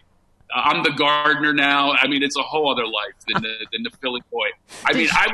Uh, 0.54 0.60
I'm 0.60 0.84
the 0.84 0.92
gardener 0.92 1.52
now. 1.52 1.92
I 1.94 2.06
mean, 2.06 2.22
it's 2.22 2.36
a 2.36 2.42
whole 2.42 2.70
other 2.70 2.86
life 2.86 3.14
than 3.26 3.42
the 3.42 3.66
than 3.72 3.82
the 3.82 3.90
Philly 4.00 4.22
boy. 4.30 4.46
I 4.84 4.92
mean, 4.92 5.08
I. 5.10 5.26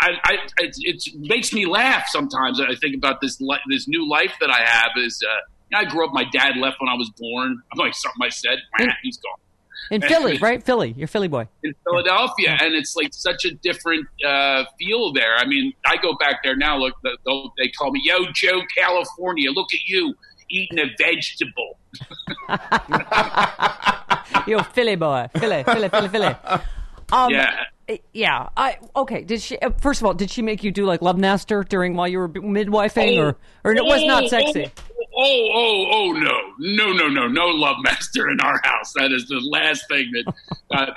I, 0.00 0.10
I, 0.26 0.32
it, 0.58 0.76
it 0.76 1.02
makes 1.16 1.52
me 1.52 1.66
laugh 1.66 2.04
sometimes. 2.06 2.60
I 2.60 2.76
think 2.76 2.94
about 2.94 3.20
this 3.20 3.40
li- 3.40 3.58
this 3.68 3.88
new 3.88 4.08
life 4.08 4.32
that 4.40 4.48
I 4.48 4.60
have. 4.64 4.90
Is 4.96 5.20
uh, 5.28 5.76
I 5.76 5.86
grew 5.86 6.06
up. 6.06 6.12
My 6.12 6.22
dad 6.22 6.56
left 6.56 6.76
when 6.80 6.88
I 6.88 6.94
was 6.94 7.10
born. 7.18 7.60
I'm 7.72 7.78
like 7.78 7.94
something 7.94 8.22
I 8.22 8.28
said. 8.28 8.60
He's 9.02 9.16
gone 9.16 9.40
in 9.90 10.02
philly 10.02 10.38
right 10.38 10.62
philly 10.62 10.94
you're 10.96 11.08
philly 11.08 11.28
boy 11.28 11.46
in 11.62 11.74
Philadelphia, 11.84 12.56
and 12.60 12.74
it's 12.74 12.94
like 12.96 13.12
such 13.12 13.44
a 13.44 13.52
different 13.52 14.06
uh, 14.26 14.64
feel 14.78 15.12
there. 15.12 15.36
I 15.36 15.44
mean, 15.46 15.72
I 15.86 15.96
go 15.96 16.14
back 16.18 16.42
there 16.42 16.56
now. 16.56 16.78
Look, 16.78 16.94
they'll- 17.24 17.52
call 17.78 17.90
me 17.90 18.00
Yo 18.04 18.26
Joe 18.34 18.62
California. 18.76 19.50
Look 19.50 19.68
at 19.72 19.80
you 19.86 20.14
eating 20.50 20.78
a 20.78 20.86
vegetable. 20.98 21.78
you're 24.46 24.62
philly 24.64 24.96
boy 24.96 25.28
philly 25.38 25.62
philly 25.64 25.88
philly 25.88 26.08
philly 26.08 26.34
um, 27.10 27.30
Yeah. 27.30 27.64
yeah. 28.12 28.48
I 28.56 28.78
okay. 28.94 29.22
Did 29.22 29.40
she? 29.40 29.58
Uh, 29.58 29.70
first 29.80 30.02
of 30.02 30.06
all, 30.06 30.12
did 30.14 30.30
she 30.30 30.42
make 30.42 30.62
you 30.62 30.70
do 30.70 30.84
like 30.84 31.00
Love 31.00 31.16
Master 31.18 31.64
during 31.64 31.94
while 31.94 32.06
you 32.06 32.18
were 32.18 32.28
midwifing, 32.28 33.18
or 33.18 33.36
or 33.64 33.72
it 33.72 33.82
was 33.82 34.04
not 34.04 34.28
sexy? 34.28 34.66
Oh, 34.66 34.97
oh, 35.18 35.48
oh, 35.52 35.86
oh, 35.92 36.12
no, 36.12 36.40
no, 36.58 36.92
no, 36.92 37.08
no, 37.08 37.28
no 37.28 37.46
love 37.46 37.76
master 37.82 38.28
in 38.30 38.40
our 38.40 38.60
house. 38.62 38.92
That 38.94 39.12
is 39.12 39.26
the 39.28 39.40
last 39.40 39.84
thing 39.88 40.10
that. 40.12 40.34
Uh, 40.70 40.92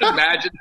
imagine. 0.12 0.52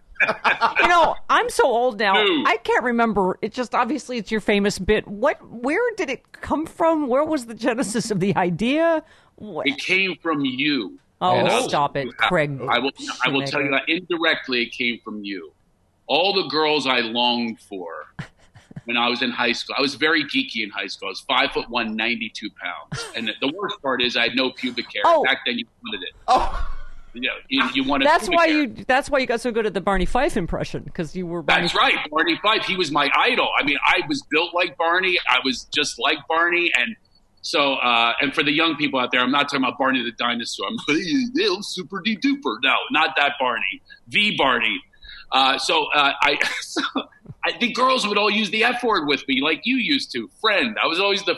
you 0.82 0.88
know, 0.88 1.16
I'm 1.30 1.50
so 1.50 1.66
old 1.66 2.00
now. 2.00 2.14
I 2.16 2.58
can't 2.64 2.84
remember. 2.84 3.38
It 3.42 3.54
just 3.54 3.76
obviously 3.76 4.18
it's 4.18 4.32
your 4.32 4.42
famous 4.42 4.80
bit. 4.80 5.08
What? 5.08 5.38
Where 5.50 5.82
did 5.96 6.10
it 6.10 6.32
come 6.32 6.66
from? 6.66 7.08
Where 7.08 7.24
was 7.24 7.46
the 7.46 7.54
genesis 7.54 8.12
of 8.12 8.20
the 8.20 8.36
idea? 8.36 9.04
What? 9.36 9.68
It 9.68 9.78
came 9.78 10.16
from 10.22 10.46
you. 10.46 11.00
Oh, 11.20 11.68
stop 11.68 11.98
it, 11.98 12.16
Craig. 12.18 12.60
I 12.70 12.80
will. 12.80 12.92
I 13.26 13.30
will 13.30 13.44
tell 13.44 13.62
you 13.62 13.72
that 13.72 13.84
indirectly, 13.88 14.64
it 14.64 14.72
came 14.72 15.00
from 15.04 15.24
you. 15.24 15.52
All 16.08 16.34
the 16.34 16.48
girls 16.50 16.88
I 16.88 17.00
longed 17.00 17.60
for 17.60 18.08
when 18.88 18.96
I 18.96 19.10
was 19.10 19.22
in 19.22 19.32
high 19.32 19.52
school. 19.52 19.76
I 19.78 19.82
was 19.82 19.96
very 19.96 20.24
geeky 20.24 20.64
in 20.64 20.70
high 20.70 20.88
school. 20.88 21.10
I 21.10 21.12
was 21.12 21.20
five 21.20 21.52
foot 21.52 21.70
one, 21.70 21.98
92 21.98 22.50
pounds, 22.52 23.06
and 23.18 23.30
the 23.42 23.52
worst 23.54 23.82
part 23.82 24.02
is 24.02 24.16
I 24.16 24.24
had 24.24 24.36
no 24.36 24.52
pubic 24.52 24.86
hair. 24.94 25.04
Oh. 25.06 25.24
Back 25.26 25.40
then, 25.46 25.60
you 25.60 25.66
wanted 25.84 26.08
it. 26.08 26.16
Oh, 26.28 26.74
You, 27.14 27.22
know, 27.22 27.34
you, 27.50 27.64
you 27.74 27.84
wanted. 27.84 28.08
That's 28.08 28.30
why 28.30 28.48
hair. 28.48 28.62
you. 28.62 28.86
That's 28.88 29.10
why 29.10 29.20
you 29.20 29.28
got 29.28 29.42
so 29.42 29.52
good 29.52 29.66
at 29.66 29.74
the 29.74 29.82
Barney 29.82 30.06
Fife 30.06 30.38
impression 30.38 30.84
because 30.84 31.18
you 31.18 31.28
were. 31.28 31.42
Barney 31.42 31.64
That's 31.64 31.76
right, 31.76 31.96
Barney 32.10 32.40
Fife. 32.42 32.64
He 32.64 32.78
was 32.78 32.90
my 32.90 33.10
idol. 33.14 33.50
I 33.60 33.64
mean, 33.64 33.78
I 33.84 34.00
was 34.08 34.24
built 34.30 34.56
like 34.56 34.78
Barney. 34.78 35.18
I 35.30 35.40
was 35.44 35.66
just 35.66 36.00
like 36.00 36.20
Barney, 36.30 36.72
and 36.78 36.96
so 37.42 37.74
uh, 37.74 38.14
and 38.22 38.34
for 38.34 38.42
the 38.42 38.54
young 38.54 38.78
people 38.78 39.02
out 39.02 39.12
there, 39.12 39.20
I'm 39.20 39.32
not 39.32 39.50
talking 39.50 39.66
about 39.66 39.78
Barney 39.78 40.02
the 40.02 40.14
dinosaur. 40.14 40.68
I'm 40.70 40.78
hey, 40.88 41.58
super 41.60 42.02
de 42.06 42.16
duper. 42.16 42.56
No, 42.64 42.76
not 42.92 43.16
that 43.18 43.34
Barney. 43.38 43.82
The 44.08 44.38
Barney. 44.38 44.80
Uh, 45.32 45.58
so 45.58 45.88
uh, 45.94 46.14
I, 46.22 46.40
so 46.62 46.82
I 47.54 47.58
the 47.60 47.72
girls 47.72 48.08
would 48.08 48.18
all 48.18 48.30
use 48.30 48.50
the 48.52 48.64
F 48.64 48.84
word 48.84 49.08
with 49.08 49.28
me, 49.28 49.42
like 49.42 49.62
you 49.66 49.78
used 49.78 50.12
to. 50.14 50.30
Friend. 50.42 50.76
I 50.82 50.88
was 50.88 51.00
always 51.00 51.24
the 51.24 51.36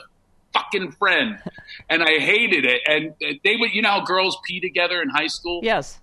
fucking 0.54 0.92
friend, 0.94 1.40
and 1.90 2.02
I 2.04 2.20
hated 2.20 2.66
it. 2.66 2.82
And 2.88 3.14
they 3.44 3.56
would, 3.58 3.72
you 3.74 3.82
know, 3.82 3.90
how 3.92 4.02
girls 4.06 4.38
pee 4.46 4.60
together 4.60 5.02
in 5.02 5.10
high 5.10 5.28
school. 5.28 5.60
Yes. 5.64 6.00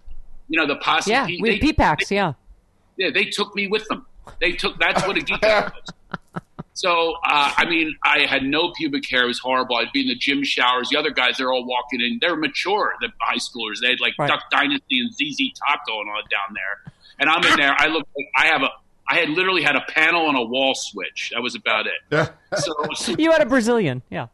You 0.49 0.61
know, 0.61 0.67
the 0.67 0.77
posse 0.77 1.11
Yeah. 1.11 1.27
pee. 1.27 1.39
We 1.43 1.51
They- 1.51 1.59
pee 1.59 1.73
packs. 1.73 2.11
Yeah. 2.11 2.35
yeah, 2.97 3.11
they 3.13 3.25
took 3.25 3.55
me 3.55 3.67
with 3.67 3.87
them. 3.89 4.07
They 4.41 4.53
took 4.53 4.79
that's 4.79 5.07
what 5.07 5.17
a 5.17 5.21
geek 5.21 5.43
was. 5.43 5.73
So 6.75 7.15
uh, 7.27 7.53
I 7.57 7.65
mean, 7.65 7.97
I 8.05 8.27
had 8.27 8.43
no 8.43 8.71
pubic 8.77 9.09
hair. 9.11 9.25
It 9.25 9.29
was 9.29 9.39
horrible. 9.39 9.77
I'd 9.77 9.93
be 9.93 10.03
in 10.03 10.09
the 10.09 10.15
gym 10.15 10.45
showers. 10.45 10.91
The 10.91 10.99
other 10.99 11.11
guys, 11.11 11.39
they're 11.39 11.51
all 11.51 11.65
walking 11.65 12.03
in. 12.03 12.19
They're 12.21 12.37
mature. 12.37 12.93
The 13.01 13.09
high 13.19 13.37
schoolers. 13.39 13.81
They 13.81 13.89
had 13.89 14.01
like 14.01 14.13
Right. 14.19 14.29
Duck 14.29 14.43
Dynasty 14.51 15.01
and 15.01 15.11
ZZ 15.15 15.59
Top 15.59 15.87
going 15.87 16.07
on 16.09 16.23
down 16.31 16.55
there. 16.55 16.93
And 17.19 17.31
I'm 17.31 17.43
in 17.51 17.57
there. 17.63 17.75
I 17.79 17.87
look. 17.87 18.07
Like 18.15 18.29
I 18.37 18.47
have 18.49 18.61
a. 18.61 18.69
I 19.09 19.17
had 19.17 19.29
literally 19.31 19.63
had 19.63 19.77
a 19.77 19.83
panel 19.89 20.29
and 20.29 20.37
a 20.37 20.43
wall 20.43 20.75
switch. 20.75 21.31
That 21.35 21.41
was 21.43 21.55
about 21.55 21.87
it. 21.87 21.93
yeah. 22.11 22.29
So, 22.59 22.75
so 22.95 23.13
You 23.19 23.31
had 23.33 23.41
a 23.43 23.47
Brazilian. 23.47 24.03
Yeah. 24.11 24.27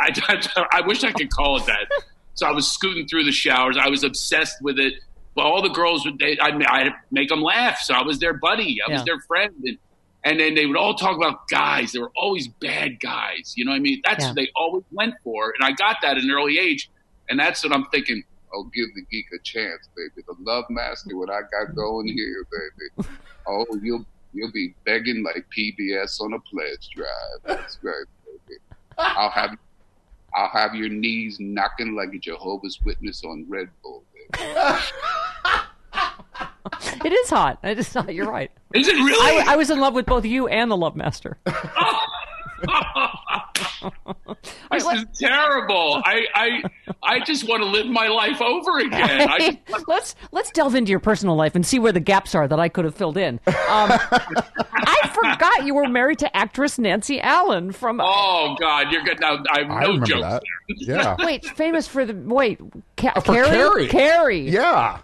I, 0.00 0.10
I, 0.56 0.66
I 0.72 0.80
wish 0.86 1.04
I 1.04 1.12
could 1.12 1.30
call 1.30 1.56
it 1.56 1.66
that. 1.66 1.86
So 2.34 2.46
I 2.46 2.50
was 2.52 2.70
scooting 2.70 3.06
through 3.06 3.24
the 3.24 3.32
showers. 3.32 3.76
I 3.76 3.88
was 3.88 4.02
obsessed 4.04 4.60
with 4.62 4.78
it. 4.78 4.94
But 5.36 5.44
all 5.46 5.62
the 5.62 5.68
girls 5.68 6.04
would, 6.04 6.18
they, 6.18 6.36
I'd, 6.38 6.60
I'd 6.64 6.92
make 7.12 7.28
them 7.28 7.42
laugh. 7.42 7.78
So 7.78 7.94
I 7.94 8.02
was 8.02 8.18
their 8.18 8.32
buddy. 8.34 8.78
I 8.86 8.92
was 8.92 9.04
their 9.04 9.20
friend. 9.20 9.54
And, 9.64 9.78
and 10.24 10.40
then 10.40 10.54
they 10.56 10.66
would 10.66 10.76
all 10.76 10.94
talk 10.94 11.16
about 11.16 11.46
guys. 11.48 11.92
They 11.92 12.00
were 12.00 12.10
always 12.16 12.48
bad 12.48 12.98
guys. 12.98 13.54
You 13.56 13.64
know 13.64 13.70
what 13.70 13.76
I 13.76 13.80
mean? 13.80 14.00
That's 14.04 14.24
Yeah. 14.24 14.30
what 14.30 14.36
they 14.36 14.48
always 14.56 14.82
went 14.90 15.14
for. 15.22 15.52
And 15.56 15.64
I 15.64 15.70
got 15.72 15.98
that 16.02 16.16
at 16.18 16.24
an 16.24 16.30
early 16.32 16.58
age. 16.58 16.90
And 17.28 17.38
that's 17.38 17.62
what 17.62 17.72
I'm 17.72 17.84
thinking. 17.86 18.24
I'll 18.52 18.64
give 18.64 18.88
the 18.94 19.02
geek 19.10 19.26
a 19.34 19.42
chance, 19.42 19.88
baby. 19.96 20.24
The 20.26 20.34
love 20.40 20.64
master, 20.70 21.16
what 21.16 21.30
I 21.30 21.40
got 21.40 21.74
going 21.74 22.08
here, 22.08 22.46
baby. 22.50 23.08
Oh, 23.50 23.64
you'll 23.80 24.04
you'll 24.34 24.52
be 24.52 24.74
begging 24.84 25.22
like 25.24 25.46
PBS 25.56 26.20
on 26.20 26.34
a 26.34 26.38
pledge 26.40 26.90
drive. 26.94 27.08
That's 27.46 27.78
right, 27.80 28.04
baby. 28.26 28.60
I'll 28.98 29.30
have 29.30 29.56
I'll 30.34 30.50
have 30.50 30.74
your 30.74 30.90
knees 30.90 31.38
knocking 31.40 31.94
like 31.94 32.12
a 32.12 32.18
Jehovah's 32.18 32.78
Witness 32.84 33.24
on 33.24 33.46
Red 33.48 33.70
Bull, 33.82 34.04
baby. 34.12 34.52
It 37.04 37.12
is 37.12 37.30
hot. 37.30 37.58
It 37.62 37.78
is 37.78 37.92
hot. 37.92 38.12
You're 38.12 38.30
right. 38.30 38.50
Is 38.74 38.88
it 38.88 38.94
really? 38.94 39.40
I, 39.40 39.54
I 39.54 39.56
was 39.56 39.70
in 39.70 39.80
love 39.80 39.94
with 39.94 40.04
both 40.04 40.24
you 40.24 40.48
and 40.48 40.70
the 40.70 40.76
Love 40.76 40.96
Master. 40.96 41.38
this 44.70 44.86
is 44.86 45.04
terrible. 45.18 46.02
I, 46.04 46.26
I, 46.34 46.62
I 47.02 47.20
just 47.24 47.48
want 47.48 47.62
to 47.62 47.68
live 47.68 47.86
my 47.86 48.08
life 48.08 48.40
over 48.40 48.78
again. 48.78 49.28
I, 49.28 49.60
let's 49.88 50.14
let's 50.32 50.50
delve 50.50 50.74
into 50.74 50.90
your 50.90 51.00
personal 51.00 51.36
life 51.36 51.54
and 51.54 51.64
see 51.66 51.78
where 51.78 51.92
the 51.92 52.00
gaps 52.00 52.34
are 52.34 52.46
that 52.48 52.58
I 52.60 52.68
could 52.68 52.84
have 52.84 52.94
filled 52.94 53.16
in. 53.16 53.40
Um, 53.46 53.54
I 53.68 55.10
forgot 55.12 55.64
you 55.66 55.74
were 55.74 55.88
married 55.88 56.18
to 56.20 56.36
actress 56.36 56.78
Nancy 56.78 57.20
Allen 57.20 57.72
from. 57.72 58.00
oh 58.02 58.56
God, 58.60 58.90
you're 58.92 59.02
good 59.04 59.20
now. 59.20 59.38
I 59.52 59.60
have 59.62 59.70
I 59.70 59.80
no 59.82 59.86
remember 59.88 60.06
jokes 60.06 60.22
that. 60.22 60.42
Yeah. 60.76 61.16
Wait, 61.18 61.44
famous 61.46 61.86
for 61.88 62.04
the 62.04 62.14
wait, 62.14 62.60
Ca- 62.96 63.12
Uh, 63.16 63.20
for 63.20 63.32
Carrie. 63.34 63.48
Carrie. 63.48 63.88
Carrie. 63.88 64.50
Yeah. 64.50 64.98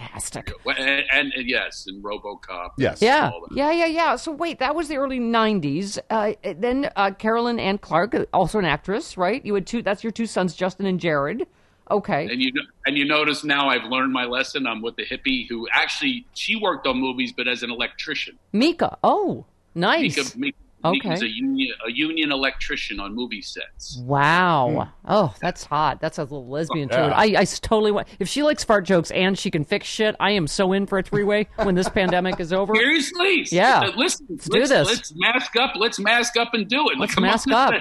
Fantastic. 0.00 0.52
Well, 0.64 0.76
And, 0.78 1.04
and, 1.12 1.32
and 1.34 1.48
yes, 1.48 1.86
and 1.86 2.02
RoboCop. 2.02 2.70
Yes. 2.78 3.02
Yeah, 3.02 3.30
yeah, 3.52 3.70
yeah, 3.70 3.86
yeah. 3.86 4.16
So 4.16 4.32
wait, 4.32 4.58
that 4.58 4.74
was 4.74 4.88
the 4.88 4.96
early 4.96 5.20
'90s. 5.20 5.98
Uh, 6.08 6.32
then 6.42 6.90
uh, 6.96 7.10
Carolyn 7.12 7.58
Ann 7.58 7.78
Clark, 7.78 8.16
also 8.32 8.58
an 8.58 8.64
actress, 8.64 9.16
right? 9.16 9.44
You 9.44 9.54
had 9.54 9.66
two. 9.66 9.82
That's 9.82 10.02
your 10.02 10.10
two 10.10 10.26
sons, 10.26 10.54
Justin 10.54 10.86
and 10.86 10.98
Jared. 10.98 11.46
Okay. 11.90 12.28
And 12.30 12.40
you 12.40 12.52
and 12.86 12.96
you 12.96 13.04
notice 13.04 13.44
now 13.44 13.68
I've 13.68 13.84
learned 13.84 14.12
my 14.12 14.24
lesson. 14.24 14.66
I'm 14.66 14.80
with 14.80 14.96
the 14.96 15.04
hippie 15.04 15.48
who 15.48 15.66
actually 15.72 16.26
she 16.34 16.56
worked 16.56 16.86
on 16.86 16.98
movies, 16.98 17.32
but 17.36 17.48
as 17.48 17.62
an 17.62 17.70
electrician. 17.70 18.38
Mika. 18.52 18.96
Oh, 19.02 19.44
nice. 19.74 20.16
Mika, 20.16 20.38
Mika, 20.38 20.58
Okay. 20.82 21.08
Mika's 21.08 21.22
a 21.22 21.28
union 21.28 21.72
a 21.86 21.90
union 21.92 22.32
electrician 22.32 23.00
on 23.00 23.14
movie 23.14 23.42
sets. 23.42 23.98
Wow. 23.98 24.88
Oh, 25.04 25.34
that's 25.40 25.64
hot. 25.64 26.00
That's 26.00 26.18
a 26.18 26.22
little 26.22 26.48
lesbian 26.48 26.88
to 26.88 27.04
it. 27.04 27.08
Yeah. 27.08 27.14
I, 27.14 27.24
I 27.24 27.42
s- 27.42 27.60
totally 27.60 27.92
want. 27.92 28.08
If 28.18 28.28
she 28.28 28.42
likes 28.42 28.64
fart 28.64 28.84
jokes 28.86 29.10
and 29.10 29.38
she 29.38 29.50
can 29.50 29.64
fix 29.64 29.86
shit, 29.86 30.16
I 30.18 30.30
am 30.30 30.46
so 30.46 30.72
in 30.72 30.86
for 30.86 30.98
a 30.98 31.02
three 31.02 31.24
way 31.24 31.48
when 31.56 31.74
this 31.74 31.88
pandemic 31.88 32.40
is 32.40 32.52
over. 32.52 32.74
Seriously? 32.74 33.46
Yeah. 33.52 33.80
Uh, 33.80 33.92
Listen, 33.96 34.26
let's 34.30 34.48
do 34.48 34.66
this. 34.66 34.88
Let's 34.88 35.12
mask 35.16 35.56
up. 35.56 35.72
Let's 35.76 35.98
mask 35.98 36.36
up 36.36 36.54
and 36.54 36.66
do 36.68 36.88
it. 36.90 36.98
Let's 36.98 37.14
Come 37.14 37.22
mask 37.24 37.50
up. 37.50 37.74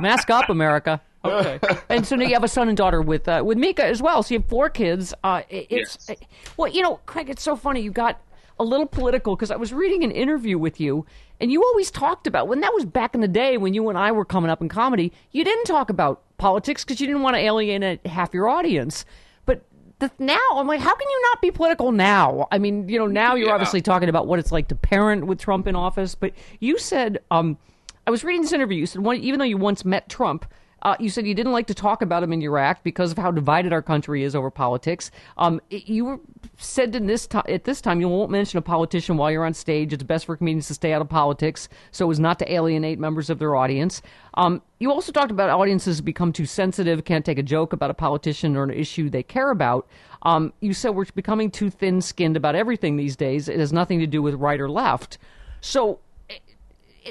Mask 0.00 0.28
up, 0.30 0.48
America. 0.50 1.00
Okay. 1.24 1.58
and 1.88 2.04
so 2.06 2.16
now 2.16 2.26
you 2.26 2.34
have 2.34 2.44
a 2.44 2.48
son 2.48 2.68
and 2.68 2.76
daughter 2.76 3.00
with 3.00 3.28
uh, 3.28 3.42
with 3.44 3.56
Mika 3.56 3.84
as 3.84 4.02
well. 4.02 4.22
So 4.22 4.34
you 4.34 4.40
have 4.40 4.48
four 4.48 4.68
kids. 4.68 5.14
Uh, 5.24 5.42
it- 5.48 5.68
it's 5.70 5.98
Yes. 6.08 6.18
well, 6.56 6.68
you 6.70 6.82
know, 6.82 6.96
Craig. 7.06 7.30
It's 7.30 7.42
so 7.42 7.56
funny. 7.56 7.80
You 7.80 7.90
got 7.92 8.20
a 8.58 8.64
little 8.64 8.86
political 8.86 9.34
because 9.36 9.50
I 9.50 9.56
was 9.56 9.72
reading 9.72 10.04
an 10.04 10.10
interview 10.10 10.58
with 10.58 10.78
you, 10.80 11.06
and 11.40 11.50
you 11.50 11.62
always 11.62 11.90
talked 11.90 12.26
about 12.26 12.48
when 12.48 12.60
that 12.60 12.72
was 12.74 12.84
back 12.84 13.14
in 13.14 13.20
the 13.20 13.28
day 13.28 13.56
when 13.56 13.74
you 13.74 13.88
and 13.88 13.98
I 13.98 14.12
were 14.12 14.24
coming 14.24 14.50
up 14.50 14.60
in 14.60 14.68
comedy. 14.68 15.12
You 15.30 15.44
didn't 15.44 15.64
talk 15.64 15.90
about 15.90 16.22
politics 16.38 16.84
because 16.84 17.00
you 17.00 17.06
didn't 17.06 17.22
want 17.22 17.34
to 17.34 17.40
alienate 17.40 18.06
half 18.06 18.34
your 18.34 18.48
audience. 18.48 19.04
But 19.46 19.62
the, 19.98 20.10
now 20.18 20.38
I'm 20.54 20.66
like, 20.66 20.80
how 20.80 20.94
can 20.94 21.08
you 21.08 21.22
not 21.30 21.40
be 21.40 21.50
political 21.50 21.92
now? 21.92 22.48
I 22.52 22.58
mean, 22.58 22.88
you 22.88 22.98
know, 22.98 23.06
now 23.06 23.34
you're 23.34 23.48
Yeah. 23.48 23.54
obviously 23.54 23.80
talking 23.82 24.08
about 24.08 24.26
what 24.26 24.38
it's 24.38 24.52
like 24.52 24.68
to 24.68 24.74
parent 24.74 25.26
with 25.26 25.38
Trump 25.38 25.66
in 25.66 25.74
office. 25.76 26.14
But 26.14 26.32
you 26.60 26.78
said, 26.78 27.18
um, 27.30 27.58
I 28.06 28.10
was 28.10 28.24
reading 28.24 28.42
this 28.42 28.52
interview. 28.52 28.78
You 28.78 28.86
said, 28.86 29.02
one, 29.02 29.16
even 29.18 29.38
though 29.38 29.44
you 29.44 29.56
once 29.56 29.84
met 29.84 30.08
Trump, 30.08 30.44
uh, 30.82 30.96
you 31.00 31.08
said 31.08 31.26
you 31.26 31.34
didn't 31.34 31.52
like 31.52 31.66
to 31.68 31.74
talk 31.74 32.02
about 32.02 32.22
him 32.22 32.32
in 32.32 32.40
your 32.40 32.58
act 32.58 32.84
because 32.84 33.12
of 33.12 33.18
how 33.18 33.30
divided 33.30 33.72
our 33.72 33.82
country 33.82 34.22
is 34.22 34.34
over 34.34 34.50
politics. 34.50 35.10
Um, 35.36 35.60
it- 35.70 35.88
you 35.88 36.04
were, 36.04 36.20
said 36.56 36.94
in 36.94 37.06
this 37.06 37.26
ti 37.26 37.38
at 37.48 37.64
this 37.64 37.80
time 37.80 38.00
you 38.00 38.08
won't 38.08 38.30
mention 38.30 38.58
a 38.58 38.62
politician 38.62 39.16
while 39.16 39.30
you're 39.30 39.44
on 39.44 39.54
stage. 39.54 39.92
It's 39.92 40.02
best 40.02 40.26
for 40.26 40.36
comedians 40.36 40.68
to 40.68 40.74
stay 40.74 40.92
out 40.92 41.00
of 41.00 41.08
politics 41.08 41.68
so 41.90 42.10
as 42.10 42.20
not 42.20 42.38
to 42.40 42.52
alienate 42.52 42.98
members 42.98 43.30
of 43.30 43.38
their 43.38 43.56
audience. 43.56 44.02
Um, 44.34 44.62
you 44.78 44.90
also 44.90 45.12
talked 45.12 45.30
about 45.30 45.50
audiences 45.50 46.00
become 46.00 46.32
too 46.32 46.46
sensitive, 46.46 47.04
can't 47.04 47.24
take 47.24 47.38
a 47.38 47.42
joke 47.42 47.72
about 47.72 47.90
a 47.90 47.94
politician 47.94 48.56
or 48.56 48.64
an 48.64 48.70
issue 48.70 49.08
they 49.08 49.22
care 49.22 49.50
about. 49.50 49.88
Um, 50.22 50.52
you 50.60 50.72
said 50.74 50.90
we're 50.90 51.06
becoming 51.14 51.50
too 51.50 51.70
thin-skinned 51.70 52.36
about 52.36 52.54
everything 52.54 52.96
these 52.96 53.16
days. 53.16 53.48
It 53.48 53.58
has 53.58 53.72
nothing 53.72 53.98
to 54.00 54.06
do 54.06 54.22
with 54.22 54.34
right 54.34 54.60
or 54.60 54.70
left. 54.70 55.18
So 55.60 56.00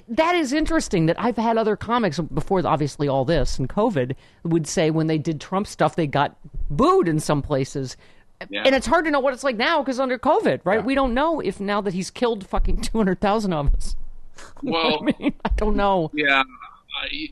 that 0.09 0.35
is 0.35 0.53
interesting 0.53 1.05
that 1.07 1.19
I've 1.19 1.37
had 1.37 1.57
other 1.57 1.75
comics 1.75 2.19
before, 2.19 2.65
obviously, 2.65 3.07
all 3.07 3.25
this 3.25 3.59
and 3.59 3.67
COVID 3.69 4.15
would 4.43 4.67
say 4.67 4.89
when 4.91 5.07
they 5.07 5.17
did 5.17 5.41
Trump 5.41 5.67
stuff, 5.67 5.95
they 5.95 6.07
got 6.07 6.35
booed 6.69 7.07
in 7.07 7.19
some 7.19 7.41
places. 7.41 7.97
Yeah. 8.49 8.63
And 8.65 8.73
it's 8.73 8.87
hard 8.87 9.05
to 9.05 9.11
know 9.11 9.19
what 9.19 9.33
it's 9.33 9.43
like 9.43 9.57
now 9.57 9.81
because 9.83 9.99
under 9.99 10.17
COVID, 10.17 10.61
right? 10.63 10.83
We 10.83 10.95
don't 10.95 11.13
know 11.13 11.39
if 11.41 11.59
now 11.59 11.81
that 11.81 11.93
he's 11.93 12.09
killed 12.09 12.45
fucking 12.47 12.81
200,000 12.81 13.53
of 13.53 13.73
us. 13.75 13.95
Well, 14.63 14.99
I 15.01 15.13
mean, 15.19 15.33
I 15.45 15.49
don't 15.57 15.75
know. 15.75 16.09
Yeah, 16.13 16.41
I, 16.99 17.29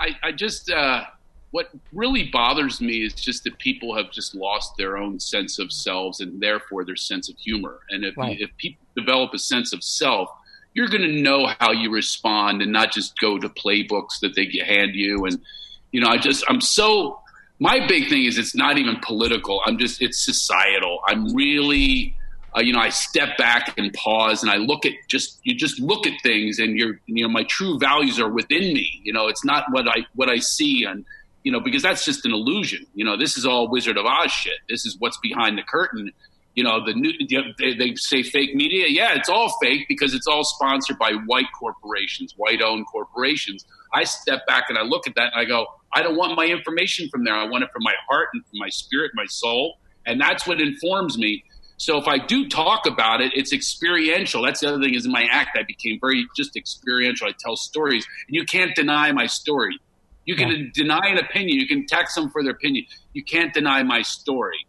I, 0.00 0.16
I 0.24 0.32
just 0.32 0.70
uh, 0.70 1.04
what 1.50 1.70
really 1.92 2.24
bothers 2.24 2.80
me 2.80 3.04
is 3.04 3.14
just 3.14 3.44
that 3.44 3.58
people 3.58 3.94
have 3.96 4.10
just 4.10 4.34
lost 4.34 4.76
their 4.76 4.96
own 4.96 5.20
sense 5.20 5.58
of 5.58 5.72
selves 5.72 6.20
and 6.20 6.40
therefore 6.40 6.84
their 6.84 6.96
sense 6.96 7.28
of 7.28 7.36
humor. 7.38 7.80
And 7.90 8.04
if 8.04 8.16
Right. 8.16 8.40
if 8.40 8.50
people 8.56 8.84
develop 8.96 9.32
a 9.34 9.38
sense 9.38 9.72
of 9.72 9.82
self, 9.84 10.28
you're 10.76 10.88
going 10.88 11.02
to 11.02 11.22
know 11.22 11.48
how 11.58 11.72
you 11.72 11.90
respond 11.90 12.60
and 12.60 12.70
not 12.70 12.92
just 12.92 13.18
go 13.18 13.38
to 13.38 13.48
playbooks 13.48 14.20
that 14.20 14.34
they 14.36 14.46
hand 14.62 14.94
you. 14.94 15.24
And 15.24 15.40
you 15.90 16.02
know, 16.02 16.08
I 16.08 16.18
just 16.18 16.44
I'm 16.50 16.60
so 16.60 17.18
my 17.58 17.86
big 17.86 18.10
thing 18.10 18.26
is 18.26 18.36
it's 18.36 18.54
not 18.54 18.76
even 18.76 18.96
political. 19.00 19.62
I'm 19.64 19.78
just 19.78 20.02
it's 20.02 20.22
societal. 20.22 21.00
I'm 21.08 21.34
really 21.34 22.14
uh, 22.54 22.60
you 22.60 22.74
know, 22.74 22.78
I 22.78 22.90
step 22.90 23.38
back 23.38 23.72
and 23.78 23.90
pause 23.94 24.42
and 24.42 24.52
I 24.52 24.56
look 24.56 24.84
at 24.84 24.92
just 25.08 25.40
you 25.44 25.54
just 25.54 25.80
look 25.80 26.06
at 26.06 26.12
things 26.22 26.58
and 26.58 26.76
you're 26.76 27.00
you 27.06 27.26
know 27.26 27.32
my 27.32 27.44
true 27.44 27.78
values 27.78 28.20
are 28.20 28.30
within 28.30 28.74
me. 28.74 29.00
You 29.02 29.14
know, 29.14 29.28
it's 29.28 29.46
not 29.46 29.64
what 29.70 29.88
I 29.88 30.04
what 30.14 30.28
I 30.28 30.36
see 30.36 30.84
and 30.84 31.06
you 31.42 31.52
know 31.52 31.60
because 31.60 31.82
that's 31.82 32.04
just 32.04 32.26
an 32.26 32.32
illusion. 32.32 32.86
You 32.94 33.06
know, 33.06 33.16
this 33.16 33.38
is 33.38 33.46
all 33.46 33.70
Wizard 33.70 33.96
of 33.96 34.04
Oz 34.04 34.30
shit. 34.30 34.58
This 34.68 34.84
is 34.84 34.96
what's 34.98 35.16
behind 35.22 35.56
the 35.56 35.62
curtain. 35.62 36.12
You 36.56 36.64
know, 36.64 36.84
the 36.84 36.94
new 36.94 37.12
they, 37.58 37.74
they 37.74 37.94
say 37.96 38.22
fake 38.22 38.54
media. 38.54 38.86
Yeah, 38.88 39.14
it's 39.14 39.28
all 39.28 39.54
fake 39.62 39.86
because 39.88 40.14
it's 40.14 40.26
all 40.26 40.42
sponsored 40.42 40.98
by 40.98 41.12
white 41.26 41.46
corporations, 41.58 42.32
white 42.38 42.62
owned 42.62 42.86
corporations. 42.90 43.64
I 43.92 44.04
step 44.04 44.46
back 44.46 44.64
and 44.70 44.78
I 44.78 44.82
look 44.82 45.06
at 45.06 45.14
that 45.16 45.32
and 45.34 45.40
I 45.40 45.44
go, 45.44 45.66
I 45.92 46.02
don't 46.02 46.16
want 46.16 46.34
my 46.34 46.46
information 46.46 47.10
from 47.10 47.24
there. 47.24 47.34
I 47.34 47.46
want 47.46 47.62
it 47.62 47.70
from 47.72 47.82
my 47.82 47.94
heart 48.08 48.28
and 48.32 48.42
from 48.46 48.58
my 48.58 48.70
spirit, 48.70 49.12
my 49.14 49.26
soul, 49.26 49.78
and 50.06 50.20
that's 50.20 50.46
what 50.46 50.60
informs 50.60 51.18
me. 51.18 51.44
So 51.76 51.98
if 51.98 52.08
I 52.08 52.18
do 52.18 52.48
talk 52.48 52.86
about 52.86 53.20
it, 53.20 53.32
it's 53.34 53.52
experiential. 53.52 54.42
That's 54.42 54.60
the 54.60 54.68
other 54.68 54.80
thing 54.80 54.94
is 54.94 55.04
in 55.04 55.12
my 55.12 55.26
act, 55.30 55.58
I 55.58 55.62
became 55.62 55.98
very 56.00 56.26
just 56.34 56.56
experiential. 56.56 57.28
I 57.28 57.32
tell 57.38 57.56
stories, 57.56 58.06
and 58.26 58.34
you 58.34 58.46
can't 58.46 58.74
deny 58.74 59.12
my 59.12 59.26
story. 59.26 59.78
You 60.24 60.34
can 60.36 60.48
yeah. 60.48 60.64
deny 60.74 61.06
an 61.06 61.18
opinion. 61.18 61.58
You 61.58 61.68
can 61.68 61.86
text 61.86 62.16
them 62.16 62.30
for 62.30 62.42
their 62.42 62.52
opinion. 62.52 62.86
You 63.12 63.22
can't 63.22 63.54
deny 63.54 63.82
my 63.82 64.02
story. 64.02 64.65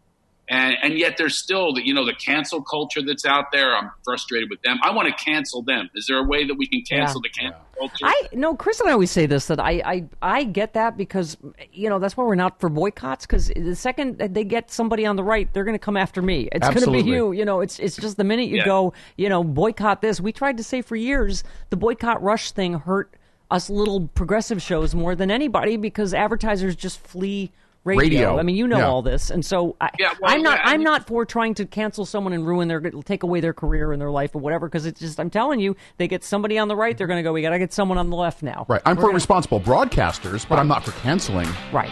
And, 0.50 0.76
and 0.82 0.98
yet 0.98 1.18
there's 1.18 1.38
still 1.38 1.74
the 1.74 1.86
you 1.86 1.94
know 1.94 2.06
the 2.06 2.14
cancel 2.14 2.62
culture 2.62 3.02
that's 3.02 3.26
out 3.26 3.46
there. 3.52 3.76
I'm 3.76 3.92
frustrated 4.06 4.50
with 4.50 4.62
them. 4.62 4.80
I 4.82 4.92
want 4.92 5.10
to 5.10 5.24
cancel 5.24 5.62
them. 5.62 5.90
Is 5.94 6.06
there 6.08 6.18
a 6.20 6.24
way 6.24 6.46
that 6.46 6.56
we 6.56 6.68
can 6.68 6.82
cancel 6.84 7.22
yeah. 7.22 7.30
the 7.34 7.42
cancel 7.42 7.62
culture? 7.78 8.06
I 8.06 8.22
no, 8.32 8.56
Chris 8.56 8.80
and 8.80 8.90
I 8.90 8.94
always 8.94 9.12
say 9.12 9.26
this 9.26 9.48
that 9.48 9.60
I 9.60 9.82
I, 9.84 10.06
I 10.22 10.44
get 10.46 10.74
that 10.74 10.96
because 10.96 11.36
you 11.74 11.90
know 11.90 12.00
that's 12.00 12.16
why 12.16 12.24
we're 12.24 12.36
not 12.36 12.62
for 12.62 12.70
boycotts 12.70 13.26
because 13.26 13.48
the 13.48 13.76
second 13.76 14.20
they 14.20 14.46
get 14.46 14.72
somebody 14.72 15.06
on 15.06 15.18
the 15.18 15.24
right, 15.24 15.54
they're 15.54 15.66
going 15.66 15.76
to 15.76 15.80
come 15.80 15.98
after 15.98 16.22
me. 16.22 16.48
It's 16.54 16.70
going 16.70 16.86
to 16.86 16.92
be 16.92 17.02
you. 17.02 17.34
You 17.34 17.44
know, 17.44 17.60
it's 17.60 17.78
it's 17.80 17.98
just 17.98 18.16
the 18.16 18.24
minute 18.24 18.48
you 18.48 18.58
yeah. 18.58 18.66
go, 18.66 18.94
you 19.18 19.28
know, 19.28 19.44
boycott 19.44 20.02
this. 20.02 20.22
We 20.22 20.32
tried 20.32 20.56
to 20.58 20.64
say 20.64 20.82
for 20.82 20.96
years 20.96 21.44
the 21.72 21.78
boycott 21.78 22.24
rush 22.24 22.52
thing 22.52 22.76
hurt 22.76 23.14
us 23.52 23.70
little 23.70 24.08
progressive 24.10 24.62
shows 24.62 24.94
more 24.96 25.16
than 25.16 25.30
anybody 25.32 25.78
because 25.78 26.14
advertisers 26.14 26.76
just 26.76 27.00
flee 27.00 27.52
radio. 27.84 28.04
radio. 28.04 28.40
I 28.40 28.44
mean, 28.44 28.56
you 28.56 28.68
know 28.68 28.78
yeah. 28.78 28.88
all 28.88 29.02
this, 29.02 29.30
and 29.30 29.46
so 29.46 29.76
I, 29.82 29.90
yeah, 30.00 30.14
well, 30.22 30.34
I'm 30.34 30.42
not. 30.42 30.60
Yeah, 30.60 30.72
I'm 30.72 30.84
not 30.84 31.08
for 31.08 31.26
trying 31.26 31.54
to 31.56 31.66
cancel 31.66 32.06
someone 32.06 32.34
and 32.34 32.46
ruin 32.46 32.68
their, 32.68 32.80
take 32.80 33.24
away 33.24 33.40
their 33.40 33.54
career 33.54 33.92
and 33.92 34.02
their 34.02 34.12
life 34.12 34.36
or 34.36 34.40
whatever. 34.40 34.68
Because 34.68 34.86
it's 34.86 35.00
just, 35.00 35.20
I'm 35.20 35.30
telling 35.30 35.60
you, 35.60 35.76
they 35.98 36.08
get 36.08 36.24
somebody 36.24 36.58
on 36.58 36.68
the 36.68 36.76
right, 36.76 36.98
they're 36.98 37.08
going 37.08 37.20
to 37.20 37.24
go. 37.24 37.34
We 37.34 37.42
got 37.42 37.52
to 37.52 37.60
get 37.60 37.74
someone 37.74 37.98
on 37.98 38.10
the 38.10 38.16
left 38.16 38.44
now. 38.44 38.66
Right. 38.68 38.82
I'm 38.86 38.96
We're 38.96 39.02
for 39.02 39.08
gonna, 39.08 39.16
responsible 39.16 39.60
broadcasters, 39.60 40.48
but 40.48 40.56
right. 40.56 40.60
I'm 40.60 40.68
not 40.68 40.84
for 40.84 40.92
canceling. 41.02 41.48
Right. 41.72 41.92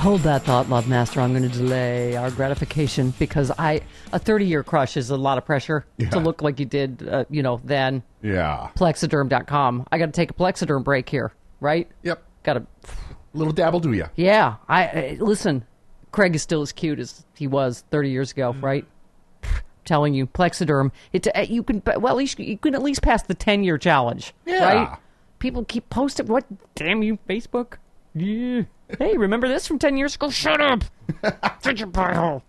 Hold 0.00 0.22
that 0.22 0.44
thought, 0.44 0.70
love 0.70 0.88
master. 0.88 1.20
I'm 1.20 1.34
going 1.34 1.42
to 1.42 1.58
delay 1.58 2.16
our 2.16 2.30
gratification 2.30 3.12
because 3.18 3.52
I 3.58 3.82
a 4.14 4.18
30 4.18 4.46
year 4.46 4.64
crush 4.64 4.96
is 4.96 5.10
a 5.10 5.16
lot 5.16 5.36
of 5.36 5.44
pressure 5.44 5.84
yeah. 5.98 6.08
to 6.08 6.18
look 6.18 6.40
like 6.40 6.58
you 6.58 6.64
did, 6.64 7.06
uh, 7.06 7.26
you 7.28 7.42
know, 7.42 7.60
then. 7.64 8.02
Yeah. 8.22 8.70
Plexiderm.com. 8.76 9.86
I 9.92 9.98
got 9.98 10.06
to 10.06 10.12
take 10.12 10.30
a 10.30 10.32
Plexiderm 10.32 10.84
break 10.84 11.06
here, 11.06 11.32
right? 11.60 11.86
Yep. 12.02 12.22
Got 12.42 12.58
a 12.58 12.66
little 13.34 13.52
dabble, 13.52 13.80
do 13.80 13.92
you? 13.92 14.06
Yeah. 14.16 14.56
I, 14.68 14.84
I 14.84 15.16
listen. 15.20 15.64
Craig 16.12 16.34
is 16.34 16.42
still 16.42 16.62
as 16.62 16.72
cute 16.72 16.98
as 16.98 17.24
he 17.36 17.46
was 17.46 17.84
30 17.90 18.10
years 18.10 18.32
ago, 18.32 18.52
mm. 18.52 18.62
right? 18.62 18.86
telling 19.90 20.14
you, 20.14 20.26
Plexiderm. 20.26 20.92
It 21.12 21.26
uh, 21.34 21.40
you 21.40 21.64
can 21.64 21.82
well 21.84 22.08
at 22.08 22.16
least 22.16 22.38
you 22.38 22.56
can 22.58 22.74
at 22.74 22.82
least 22.82 23.02
pass 23.02 23.22
the 23.24 23.34
10 23.34 23.64
year 23.64 23.76
challenge, 23.76 24.32
yeah. 24.46 24.64
right? 24.64 24.98
People 25.40 25.64
keep 25.64 25.90
posting. 25.90 26.26
What? 26.26 26.44
Damn 26.76 27.02
you, 27.02 27.18
Facebook. 27.28 27.74
Yeah. 28.14 28.62
Hey, 28.98 29.16
remember 29.16 29.48
this 29.48 29.66
from 29.66 29.78
10 29.78 29.96
years 29.96 30.14
ago? 30.14 30.30
Shut 30.30 30.60
up. 30.60 30.84
Shut 31.64 31.78
your 31.78 31.88
butthole. 31.88 32.42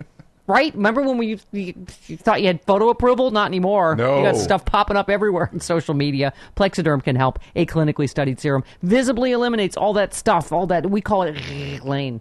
Right? 0.51 0.73
Remember 0.75 1.01
when 1.01 1.17
we 1.17 1.27
you, 1.27 1.39
you, 1.51 2.17
thought 2.17 2.41
you 2.41 2.47
had 2.47 2.61
photo 2.65 2.89
approval? 2.89 3.31
Not 3.31 3.47
anymore. 3.47 3.95
No. 3.95 4.17
You 4.17 4.23
got 4.23 4.35
stuff 4.35 4.65
popping 4.65 4.97
up 4.97 5.09
everywhere 5.09 5.49
on 5.53 5.61
social 5.61 5.93
media. 5.93 6.33
Plexiderm 6.57 7.01
can 7.03 7.15
help. 7.15 7.39
A 7.55 7.65
clinically 7.65 8.09
studied 8.09 8.39
serum 8.39 8.63
visibly 8.81 9.31
eliminates 9.31 9.77
all 9.77 9.93
that 9.93 10.13
stuff, 10.13 10.51
all 10.51 10.67
that 10.67 10.89
we 10.89 10.99
call 10.99 11.23
it 11.23 11.85
lane. 11.85 12.19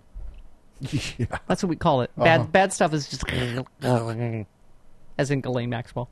Yeah. 0.81 1.27
That's 1.47 1.62
what 1.62 1.69
we 1.69 1.77
call 1.77 2.01
it. 2.01 2.11
Bad 2.16 2.40
uh-huh. 2.40 2.49
bad 2.53 2.73
stuff 2.73 2.95
is 2.95 3.09
just 3.09 3.25
as 5.19 5.31
in 5.31 5.40
Ghislaine 5.40 5.69
Maxwell. 5.69 6.09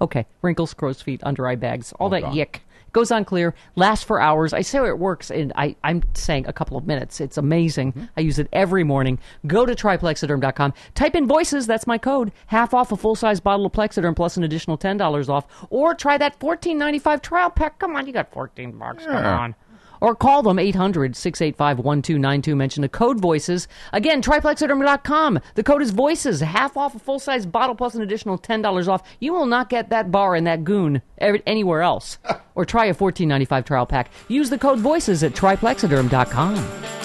Okay, 0.00 0.26
wrinkles, 0.42 0.74
crow's 0.74 1.00
feet, 1.00 1.20
under 1.24 1.48
eye 1.48 1.56
bags, 1.56 1.92
all 1.98 2.08
oh, 2.08 2.10
that 2.10 2.22
God. 2.22 2.34
yick 2.34 2.62
goes 2.92 3.10
on 3.10 3.24
clear, 3.24 3.54
lasts 3.76 4.04
for 4.04 4.20
hours. 4.20 4.52
I 4.52 4.62
say 4.62 4.78
it 4.86 4.98
works 4.98 5.30
and 5.30 5.52
I, 5.56 5.76
I'm 5.84 6.02
saying 6.14 6.46
a 6.46 6.52
couple 6.52 6.76
of 6.76 6.86
minutes. 6.86 7.20
It's 7.20 7.36
amazing. 7.36 7.92
Mm-hmm. 7.92 8.04
I 8.16 8.20
use 8.20 8.38
it 8.38 8.48
every 8.52 8.84
morning. 8.84 9.18
Go 9.46 9.66
to 9.66 9.74
tryplexiderm.com. 9.74 10.74
Type 10.94 11.14
in 11.14 11.26
voices, 11.26 11.66
that's 11.66 11.86
my 11.86 11.98
code. 11.98 12.32
Half 12.46 12.74
off 12.74 12.92
a 12.92 12.96
full 12.96 13.14
size 13.14 13.40
bottle 13.40 13.66
of 13.66 13.72
Plexiderm 13.72 14.16
plus 14.16 14.36
an 14.36 14.44
additional 14.44 14.78
$10 14.78 15.28
off. 15.28 15.46
Or 15.70 15.94
try 15.94 16.18
that 16.18 16.38
$14.95 16.38 17.22
trial 17.22 17.50
pack. 17.50 17.78
Come 17.78 17.96
on, 17.96 18.06
you 18.06 18.12
got 18.12 18.32
14 18.32 18.72
bucks. 18.72 19.04
Yeah. 19.04 19.12
Come 19.12 19.24
on 19.24 19.54
or 20.00 20.14
call 20.14 20.42
them 20.42 20.58
800 20.58 21.16
685 21.16 21.78
1292. 21.78 22.56
Mention 22.56 22.82
the 22.82 22.88
code 22.88 23.20
VOICES. 23.20 23.68
Again, 23.92 24.22
tryplexiderm.com. 24.22 25.40
The 25.54 25.62
code 25.62 25.82
is 25.82 25.92
VOICES. 25.92 26.40
Half 26.40 26.76
off 26.76 26.94
a 26.94 26.98
full 26.98 27.18
size 27.18 27.46
bottle 27.46 27.74
plus 27.74 27.94
an 27.94 28.02
additional 28.02 28.38
$10 28.38 28.88
off. 28.88 29.02
You 29.20 29.32
will 29.32 29.46
not 29.46 29.68
get 29.68 29.90
that 29.90 30.10
bar 30.10 30.34
and 30.34 30.46
that 30.46 30.64
goon 30.64 31.02
anywhere 31.18 31.82
else. 31.82 32.18
or 32.54 32.64
try 32.64 32.86
a 32.86 32.94
14.95 32.94 33.64
trial 33.64 33.86
pack. 33.86 34.10
Use 34.28 34.50
the 34.50 34.58
code 34.58 34.80
VOICES 34.80 35.22
at 35.22 35.32
tryplexiderm.com. 35.32 36.98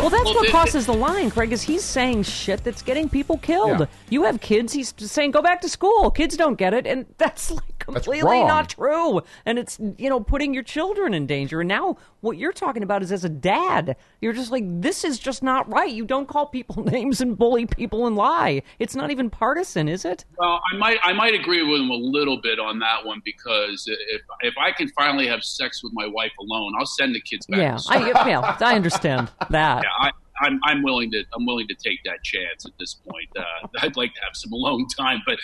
Well, 0.00 0.08
that's 0.08 0.24
well, 0.24 0.34
what 0.36 0.48
crosses 0.48 0.86
the 0.86 0.94
line, 0.94 1.30
Craig, 1.30 1.52
is 1.52 1.60
he's 1.60 1.84
saying 1.84 2.22
shit 2.22 2.64
that's 2.64 2.80
getting 2.80 3.06
people 3.06 3.36
killed. 3.36 3.80
Yeah. 3.80 3.86
You 4.08 4.22
have 4.22 4.40
kids, 4.40 4.72
he's 4.72 4.94
saying 4.96 5.32
go 5.32 5.42
back 5.42 5.60
to 5.60 5.68
school. 5.68 6.10
Kids 6.10 6.38
don't 6.38 6.56
get 6.56 6.72
it, 6.72 6.86
and 6.86 7.04
that's 7.18 7.50
like 7.50 7.69
completely 7.92 8.44
not 8.44 8.70
true. 8.70 9.22
And 9.46 9.58
it's, 9.58 9.78
you 9.98 10.08
know, 10.08 10.20
putting 10.20 10.54
your 10.54 10.62
children 10.62 11.14
in 11.14 11.26
danger. 11.26 11.60
And 11.60 11.68
now 11.68 11.96
what 12.20 12.36
you're 12.36 12.52
talking 12.52 12.82
about 12.82 13.02
is 13.02 13.12
as 13.12 13.24
a 13.24 13.28
dad, 13.28 13.96
you're 14.20 14.32
just 14.32 14.50
like, 14.50 14.64
this 14.66 15.04
is 15.04 15.18
just 15.18 15.42
not 15.42 15.70
right. 15.72 15.90
You 15.90 16.04
don't 16.04 16.28
call 16.28 16.46
people 16.46 16.82
names 16.90 17.20
and 17.20 17.36
bully 17.36 17.66
people 17.66 18.06
and 18.06 18.16
lie. 18.16 18.62
It's 18.78 18.94
not 18.94 19.10
even 19.10 19.30
partisan, 19.30 19.88
is 19.88 20.04
it? 20.04 20.24
Well, 20.38 20.60
I 20.72 20.76
might, 20.76 20.98
I 21.02 21.12
might 21.12 21.34
agree 21.34 21.62
with 21.62 21.80
him 21.80 21.90
a 21.90 21.94
little 21.94 22.40
bit 22.40 22.58
on 22.58 22.78
that 22.80 23.04
one 23.04 23.22
because 23.24 23.84
if, 23.86 24.20
if 24.40 24.54
I 24.58 24.72
can 24.72 24.88
finally 24.88 25.26
have 25.26 25.42
sex 25.42 25.82
with 25.82 25.92
my 25.94 26.06
wife 26.06 26.32
alone, 26.40 26.72
I'll 26.78 26.86
send 26.86 27.14
the 27.14 27.20
kids 27.20 27.46
back. 27.46 27.58
Yeah, 27.58 27.78
I, 27.88 28.28
yeah, 28.28 28.56
I 28.60 28.74
understand 28.76 29.30
that. 29.50 29.82
Yeah, 29.82 29.90
I, 29.98 30.10
I'm, 30.40 30.60
I'm 30.64 30.82
willing 30.82 31.10
to 31.12 31.24
I'm 31.34 31.46
willing 31.46 31.68
to 31.68 31.74
take 31.74 32.02
that 32.04 32.22
chance 32.22 32.64
at 32.64 32.72
this 32.78 32.94
point. 32.94 33.28
Uh, 33.36 33.68
I'd 33.80 33.96
like 33.96 34.14
to 34.14 34.20
have 34.22 34.34
some 34.34 34.52
alone 34.52 34.86
time, 34.88 35.20
but 35.26 35.38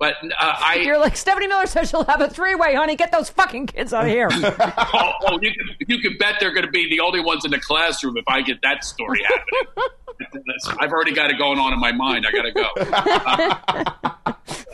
but 0.00 0.14
uh, 0.24 0.28
I, 0.40 0.76
you're 0.76 0.98
like 0.98 1.14
Stephanie 1.14 1.46
Miller 1.46 1.66
says 1.66 1.90
she'll 1.90 2.04
have 2.04 2.22
a 2.22 2.28
three 2.28 2.54
way, 2.54 2.74
honey. 2.74 2.96
Get 2.96 3.12
those 3.12 3.28
fucking 3.28 3.66
kids 3.66 3.92
out 3.92 4.06
of 4.06 4.10
here. 4.10 4.30
oh, 4.32 5.12
oh, 5.26 5.38
you 5.42 5.52
can 5.52 5.76
you 5.86 5.98
can 5.98 6.16
bet 6.16 6.36
they're 6.40 6.54
going 6.54 6.64
to 6.64 6.70
be 6.70 6.88
the 6.88 7.00
only 7.00 7.20
ones 7.20 7.44
in 7.44 7.50
the 7.50 7.60
classroom 7.60 8.16
if 8.16 8.24
I 8.26 8.40
get 8.40 8.62
that 8.62 8.82
story 8.82 9.20
happening. 9.22 10.54
I've 10.80 10.90
already 10.90 11.12
got 11.12 11.30
it 11.30 11.36
going 11.36 11.58
on 11.58 11.74
in 11.74 11.78
my 11.78 11.92
mind. 11.92 12.26
I 12.26 12.32
got 12.32 12.42
to 12.42 12.52
go. 12.52 12.70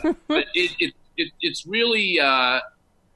Uh, 0.03 0.13
but 0.29 0.45
it, 0.55 0.71
it, 0.79 0.93
it, 1.17 1.33
it's 1.41 1.67
really. 1.67 2.21
Uh, 2.21 2.61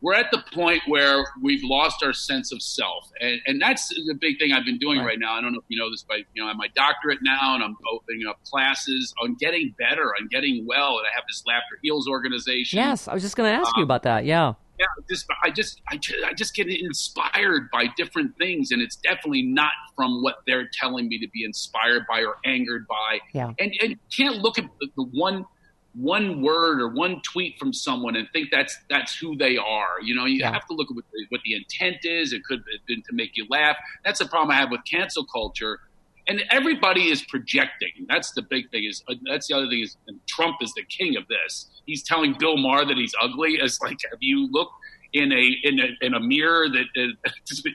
we're 0.01 0.15
at 0.15 0.31
the 0.31 0.43
point 0.53 0.81
where 0.87 1.23
we've 1.41 1.63
lost 1.63 2.03
our 2.03 2.13
sense 2.13 2.51
of 2.51 2.61
self, 2.61 3.11
and, 3.19 3.39
and 3.45 3.61
that's 3.61 3.89
the 3.89 4.17
big 4.19 4.39
thing 4.39 4.51
I've 4.51 4.65
been 4.65 4.79
doing 4.79 4.99
right. 4.99 5.05
right. 5.05 5.19
now. 5.19 5.33
I 5.33 5.41
don't 5.41 5.53
know 5.53 5.59
if 5.59 5.65
you 5.67 5.77
know 5.77 5.89
this, 5.91 6.03
but 6.07 6.17
you 6.33 6.41
know, 6.41 6.45
I 6.45 6.49
have 6.49 6.57
my 6.57 6.69
doctorate 6.75 7.19
now, 7.21 7.55
and 7.55 7.63
I'm 7.63 7.77
opening 7.91 8.25
up 8.27 8.43
classes 8.43 9.13
on 9.23 9.35
getting 9.35 9.75
better, 9.77 10.13
on 10.19 10.27
getting 10.29 10.65
well, 10.65 10.97
and 10.97 11.07
I 11.07 11.13
have 11.13 11.23
this 11.27 11.43
Laughter 11.45 11.77
Heals 11.81 12.07
organization. 12.07 12.77
Yes, 12.77 13.07
I 13.07 13.13
was 13.13 13.21
just 13.21 13.35
going 13.35 13.51
to 13.51 13.57
ask 13.57 13.67
um, 13.67 13.73
you 13.77 13.83
about 13.83 14.03
that. 14.03 14.25
Yeah. 14.25 14.53
Yeah, 14.79 14.87
just 15.07 15.27
I 15.43 15.51
just 15.51 15.79
I 15.89 15.97
just 15.97 16.25
I 16.25 16.33
just 16.33 16.55
get 16.55 16.67
inspired 16.67 17.69
by 17.71 17.85
different 17.97 18.35
things, 18.39 18.71
and 18.71 18.81
it's 18.81 18.95
definitely 18.95 19.43
not 19.43 19.73
from 19.95 20.23
what 20.23 20.37
they're 20.47 20.67
telling 20.73 21.07
me 21.07 21.19
to 21.19 21.27
be 21.31 21.43
inspired 21.43 22.07
by 22.09 22.21
or 22.21 22.37
angered 22.45 22.87
by. 22.87 23.19
Yeah, 23.31 23.51
and 23.59 23.71
and 23.79 23.91
you 23.91 23.97
can't 24.15 24.37
look 24.37 24.57
at 24.57 24.65
the 24.79 25.03
one 25.11 25.45
one 25.93 26.41
word 26.41 26.81
or 26.81 26.87
one 26.87 27.21
tweet 27.21 27.59
from 27.59 27.73
someone 27.73 28.15
and 28.15 28.27
think 28.31 28.49
that's 28.51 28.77
that's 28.89 29.15
who 29.15 29.35
they 29.35 29.57
are. 29.57 30.01
You 30.01 30.15
know, 30.15 30.25
you 30.25 30.39
yeah. 30.39 30.51
have 30.51 30.65
to 30.67 30.73
look 30.73 30.89
at 30.89 30.95
what 30.95 31.05
the, 31.11 31.25
what 31.29 31.41
the 31.43 31.55
intent 31.55 32.05
is. 32.05 32.33
It 32.33 32.43
could 32.43 32.59
have 32.59 32.85
been 32.87 33.03
to 33.03 33.13
make 33.13 33.35
you 33.35 33.45
laugh. 33.49 33.75
That's 34.05 34.19
the 34.19 34.25
problem 34.25 34.51
I 34.51 34.55
have 34.55 34.71
with 34.71 34.81
cancel 34.89 35.25
culture. 35.25 35.79
And 36.27 36.43
everybody 36.49 37.09
is 37.09 37.23
projecting. 37.23 37.91
That's 38.07 38.31
the 38.31 38.43
big 38.43 38.69
thing. 38.71 38.85
Is 38.85 39.03
uh, 39.09 39.15
that's 39.29 39.47
the 39.47 39.55
other 39.55 39.67
thing 39.67 39.81
is 39.81 39.97
Trump 40.27 40.57
is 40.61 40.73
the 40.73 40.83
king 40.83 41.17
of 41.17 41.27
this. 41.27 41.67
He's 41.85 42.03
telling 42.03 42.35
Bill 42.39 42.57
Maher 42.57 42.85
that 42.85 42.97
he's 42.97 43.13
ugly. 43.21 43.55
It's 43.55 43.81
like, 43.81 43.97
have 44.09 44.19
you 44.21 44.49
looked 44.51 44.73
in 45.13 45.31
a 45.33 45.55
in 45.63 45.79
a, 45.79 46.05
in 46.05 46.13
a 46.13 46.19
mirror 46.19 46.69
that 46.69 46.85
uh, 46.95 47.31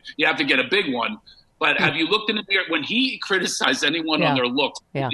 you 0.16 0.26
have 0.26 0.36
to 0.36 0.44
get 0.44 0.58
a 0.58 0.68
big 0.70 0.92
one? 0.94 1.18
But 1.58 1.78
have 1.80 1.96
you 1.96 2.06
looked 2.06 2.30
in 2.30 2.36
the 2.36 2.44
mirror 2.48 2.64
when 2.68 2.82
he 2.82 3.18
criticized 3.18 3.82
anyone 3.82 4.20
yeah. 4.20 4.30
on 4.30 4.36
their 4.36 4.46
looks? 4.46 4.80
Yeah. 4.94 5.10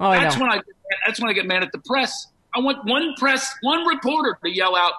Oh, 0.00 0.10
that's 0.10 0.36
I 0.36 0.40
when 0.40 0.50
I 0.50 0.60
that's 1.06 1.20
when 1.20 1.30
I 1.30 1.32
get 1.32 1.46
mad 1.46 1.62
at 1.62 1.72
the 1.72 1.78
press 1.78 2.28
I 2.54 2.60
want 2.60 2.84
one 2.84 3.14
press, 3.18 3.52
one 3.62 3.86
reporter 3.86 4.38
to 4.44 4.50
yell 4.50 4.76
out, 4.76 4.92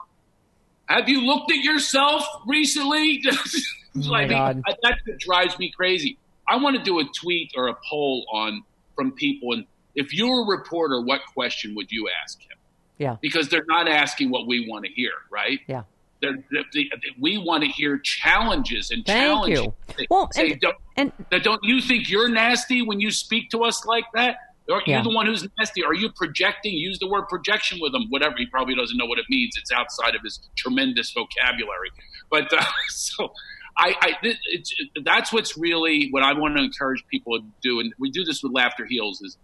"Have 0.88 1.08
you 1.10 1.22
looked 1.22 1.52
at 1.52 1.60
yourself 1.60 2.26
recently?" 2.46 3.24
oh 3.96 4.00
like, 4.10 4.32
I, 4.32 4.54
that 4.84 4.98
drives 5.20 5.58
me 5.58 5.72
crazy. 5.76 6.18
I 6.48 6.58
want 6.58 6.76
to 6.78 6.84
do 6.84 7.00
a 7.00 7.06
tweet 7.15 7.52
or 7.56 7.68
a 7.70 7.76
poll 7.89 8.26
on 8.32 8.63
from 8.96 9.12
people, 9.13 9.54
and 9.54 9.65
if 9.96 10.13
you 10.13 10.28
were 10.30 10.41
a 10.44 10.58
reporter, 10.58 11.02
what 11.02 11.22
question 11.34 11.74
would 11.76 11.91
you 11.91 12.10
ask 12.24 12.39
him? 12.41 12.58
Yeah. 12.98 13.15
Because 13.22 13.50
they're 13.50 13.65
not 13.68 13.88
asking 13.88 14.30
what 14.30 14.48
we 14.48 14.70
want 14.70 14.86
to 14.86 14.91
hear, 14.91 15.12
right? 15.32 15.60
Yeah. 15.68 15.84
They're, 16.22 16.38
they 16.52 16.84
they- 16.84 16.89
we 17.20 17.38
want 17.38 17.63
to 17.63 17.70
hear 17.70 17.98
challenges 17.98 18.91
and 18.91 19.06
Thank 19.06 19.20
challenges. 19.26 19.60
you. 19.62 19.74
They 19.98 20.08
Well, 20.10 20.30
say, 20.34 20.52
and- 20.52 20.62
don't, 20.62 20.76
and- 20.98 21.12
don't 21.44 21.63
you 21.63 21.82
think 21.82 22.10
you're 22.10 22.30
nasty 22.30 22.82
when 22.82 23.00
you 23.02 23.12
speak 23.12 23.50
to 23.52 23.63
us 23.63 23.86
like 23.86 24.06
that? 24.13 24.38
Aren't 24.71 24.88
Yeah. 24.88 24.97
you 24.97 25.04
the 25.04 25.15
one 25.15 25.28
who's 25.28 25.47
nasty? 25.60 25.84
Are 25.84 25.93
you 25.93 26.10
projecting? 26.12 26.73
Use 26.73 26.97
the 26.99 27.08
word 27.08 27.28
projection 27.30 27.80
with 27.82 27.93
him. 27.93 28.06
Whatever. 28.10 28.36
He 28.38 28.45
probably 28.47 28.75
doesn't 28.75 28.97
know 28.97 29.06
what 29.06 29.19
it 29.19 29.25
means. 29.30 29.56
It's 29.58 29.71
outside 29.71 30.15
of 30.15 30.21
his 30.23 30.39
tremendous 30.56 31.12
vocabulary. 31.12 31.91
But 32.32 32.51
uh, 32.51 32.63
so 32.89 33.32
I, 33.78 33.95
I 34.01 34.12
it, 34.23 34.38
it's, 34.51 34.73
that's 35.04 35.32
what's 35.32 35.58
really 35.58 36.08
what 36.12 36.23
I 36.23 36.34
want 36.34 36.58
to 36.58 36.63
encourage 36.63 37.04
people 37.12 37.39
to 37.39 37.45
do. 37.62 37.80
And 37.80 37.93
we 37.99 38.10
do 38.10 38.23
this 38.23 38.41
with 38.41 38.54
Laughter 38.54 38.86
Heals 38.86 39.21
is 39.21 39.38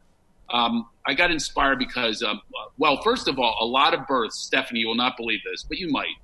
um, 0.53 0.87
I 1.05 1.13
got 1.13 1.31
inspired 1.31 1.79
because, 1.79 2.21
um, 2.21 2.41
well, 2.77 3.01
first 3.03 3.27
of 3.29 3.39
all, 3.39 3.57
a 3.61 3.65
lot 3.65 3.93
of 3.93 4.05
births, 4.07 4.37
Stephanie, 4.39 4.81
you 4.81 4.87
will 4.87 4.95
not 4.95 5.15
believe 5.17 5.39
this, 5.49 5.63
but 5.63 5.77
you 5.77 5.87
might. 5.89 6.15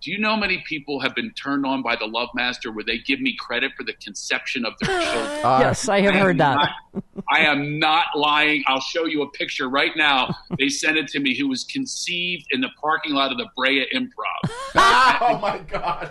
Do 0.00 0.12
you 0.12 0.18
know 0.18 0.36
many 0.36 0.62
people 0.68 1.00
have 1.00 1.16
been 1.16 1.32
turned 1.32 1.66
on 1.66 1.82
by 1.82 1.96
the 1.96 2.06
Love 2.06 2.28
Master 2.32 2.70
where 2.70 2.84
they 2.84 2.98
give 2.98 3.20
me 3.20 3.34
credit 3.36 3.72
for 3.76 3.82
the 3.82 3.94
conception 3.94 4.64
of 4.64 4.74
their 4.80 4.96
children? 5.00 5.40
yes, 5.60 5.88
I 5.88 6.00
have 6.02 6.14
am 6.14 6.20
heard 6.20 6.38
that. 6.38 6.54
not- 6.54 7.04
I 7.30 7.40
am 7.40 7.80
not 7.80 8.06
lying. 8.16 8.62
I'll 8.68 8.80
show 8.80 9.04
you 9.06 9.22
a 9.22 9.30
picture 9.32 9.68
right 9.68 9.90
now. 9.96 10.34
They 10.56 10.68
sent 10.68 10.96
it 10.96 11.08
to 11.08 11.20
me. 11.20 11.36
Who 11.36 11.48
was 11.48 11.64
conceived 11.64 12.46
in 12.52 12.60
the 12.60 12.70
parking 12.80 13.12
lot 13.12 13.32
of 13.32 13.38
the 13.38 13.48
Brea 13.56 13.86
Improv. 13.92 14.50
oh 14.76 15.38
my 15.42 15.58
god. 15.66 16.10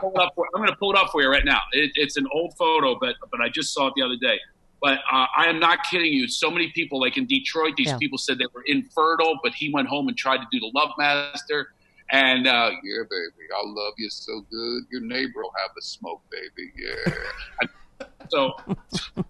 Pull 0.00 0.12
it 0.14 0.22
up 0.22 0.32
for- 0.36 0.46
I'm 0.54 0.60
going 0.60 0.70
to 0.70 0.76
pull 0.76 0.92
it 0.92 0.98
up 0.98 1.10
for 1.10 1.22
you 1.22 1.28
right 1.28 1.44
now. 1.44 1.58
It, 1.72 1.90
it's 1.96 2.16
an 2.16 2.26
old 2.32 2.54
photo, 2.56 2.96
but 3.00 3.16
but 3.32 3.40
I 3.40 3.48
just 3.48 3.74
saw 3.74 3.88
it 3.88 3.94
the 3.96 4.02
other 4.02 4.16
day. 4.16 4.38
But 4.80 4.98
uh, 5.10 5.26
I 5.36 5.46
am 5.48 5.58
not 5.58 5.80
kidding 5.90 6.12
you. 6.12 6.28
So 6.28 6.50
many 6.52 6.70
people, 6.70 7.00
like 7.00 7.16
in 7.16 7.26
Detroit, 7.26 7.74
these 7.76 7.88
Yeah. 7.88 7.98
people 7.98 8.16
said 8.16 8.38
they 8.38 8.46
were 8.54 8.62
infertile, 8.66 9.40
but 9.42 9.54
he 9.54 9.70
went 9.72 9.88
home 9.88 10.06
and 10.08 10.16
tried 10.16 10.38
to 10.38 10.46
do 10.52 10.60
the 10.60 10.70
Love 10.72 10.90
Master. 10.98 11.74
And 12.14 12.46
uh, 12.46 12.70
Yeah, 12.82 13.02
baby. 13.10 13.44
I 13.56 13.62
love 13.64 13.94
you 13.98 14.10
so 14.10 14.40
good. 14.50 14.82
Your 14.90 15.00
neighbor 15.02 15.32
will 15.42 15.52
have 15.62 15.70
a 15.78 15.82
smoke, 15.82 16.22
baby. 16.30 16.70
Yeah. 16.76 17.66
so, 18.28 18.52
so 18.66 19.22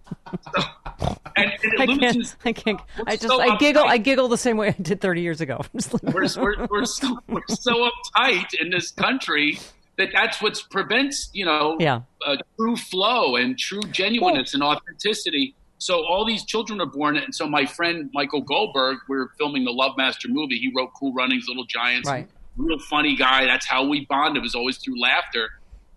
and, 1.37 1.51
and 1.63 1.73
it 1.73 1.79
I 1.81 1.85
can't. 1.87 2.35
I 2.45 2.53
can't. 2.53 2.81
I 3.07 3.15
just. 3.15 3.27
so 3.27 3.39
I 3.41 3.57
giggle. 3.57 3.83
uptight. 3.83 3.89
I 3.89 3.97
giggle 3.97 4.27
the 4.27 4.37
same 4.37 4.57
way 4.57 4.67
I 4.69 4.81
did 4.81 5.01
30 5.01 5.21
years 5.21 5.41
ago. 5.41 5.57
I'm 5.61 5.69
just 5.79 5.93
like, 5.93 6.13
we're, 6.13 6.27
we're, 6.37 6.67
we're, 6.71 6.85
so, 6.85 7.19
we're 7.27 7.41
so 7.49 7.89
uptight 7.89 8.53
in 8.59 8.69
this 8.69 8.91
country 8.91 9.59
that 9.97 10.09
that's 10.13 10.41
what 10.41 10.61
prevents 10.71 11.29
you 11.33 11.45
know 11.45 11.77
Yeah. 11.79 12.01
uh, 12.27 12.35
true 12.59 12.75
flow 12.75 13.37
and 13.37 13.57
true 13.57 13.81
genuineness 13.91 14.53
and 14.53 14.61
authenticity 14.61 15.55
so 15.77 16.05
all 16.05 16.25
these 16.25 16.43
children 16.43 16.81
are 16.81 16.85
born 16.85 17.15
and 17.15 17.33
so 17.33 17.47
my 17.47 17.65
friend 17.65 18.09
michael 18.13 18.41
goldberg 18.41 18.97
we're 19.07 19.29
filming 19.37 19.63
the 19.63 19.71
love 19.71 19.93
master 19.95 20.27
movie 20.27 20.57
he 20.59 20.69
wrote 20.75 20.89
cool 20.99 21.13
runnings 21.13 21.45
little 21.47 21.63
giants 21.63 22.09
Right. 22.09 22.27
Real 22.57 22.79
funny 22.79 23.15
guy 23.15 23.45
that's 23.45 23.65
how 23.65 23.85
we 23.85 24.05
bonded 24.05 24.41
was 24.41 24.55
always 24.55 24.77
through 24.77 24.99
laughter 24.99 25.49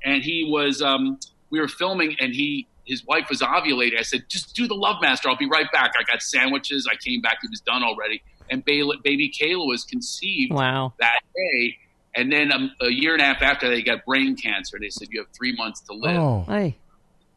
and 0.05 0.23
he 0.23 0.49
was 0.49 0.83
um, 0.83 1.19
we 1.51 1.61
were 1.61 1.69
filming 1.69 2.17
and 2.21 2.35
he 2.35 2.67
his 2.85 3.05
wife 3.05 3.29
was 3.29 3.41
ovulating 3.41 3.99
i 3.99 4.03
said 4.03 4.25
just 4.29 4.55
do 4.55 4.67
the 4.67 4.75
love 4.75 4.97
master 5.01 5.29
i'll 5.29 5.37
be 5.37 5.49
right 5.49 5.71
back 5.73 5.93
i 5.99 6.03
got 6.11 6.23
sandwiches 6.23 6.89
i 6.91 6.97
came 6.97 7.21
back 7.21 7.39
it 7.43 7.51
was 7.51 7.61
done 7.61 7.83
already 7.83 8.23
and 8.51 8.65
baby, 8.65 8.91
baby 9.03 9.31
kayla 9.31 9.67
was 9.67 9.85
conceived 9.85 10.53
wow. 10.53 10.93
that 10.99 11.21
day. 11.35 11.77
And 12.15 12.33
then 12.33 12.53
um, 12.53 12.73
a 12.81 12.91
year 12.91 13.13
and 13.13 13.23
a 13.23 13.25
half 13.25 13.43
after, 13.43 13.69
they 13.69 13.83
got 13.83 14.05
brain 14.05 14.37
cancer. 14.37 14.79
They 14.81 14.91
said 14.91 15.09
you 15.11 15.21
have 15.21 15.29
three 15.37 15.55
months 15.55 15.81
to 15.83 15.93
live. 15.93 16.17
Oh. 16.17 16.45
Hey. 16.49 16.77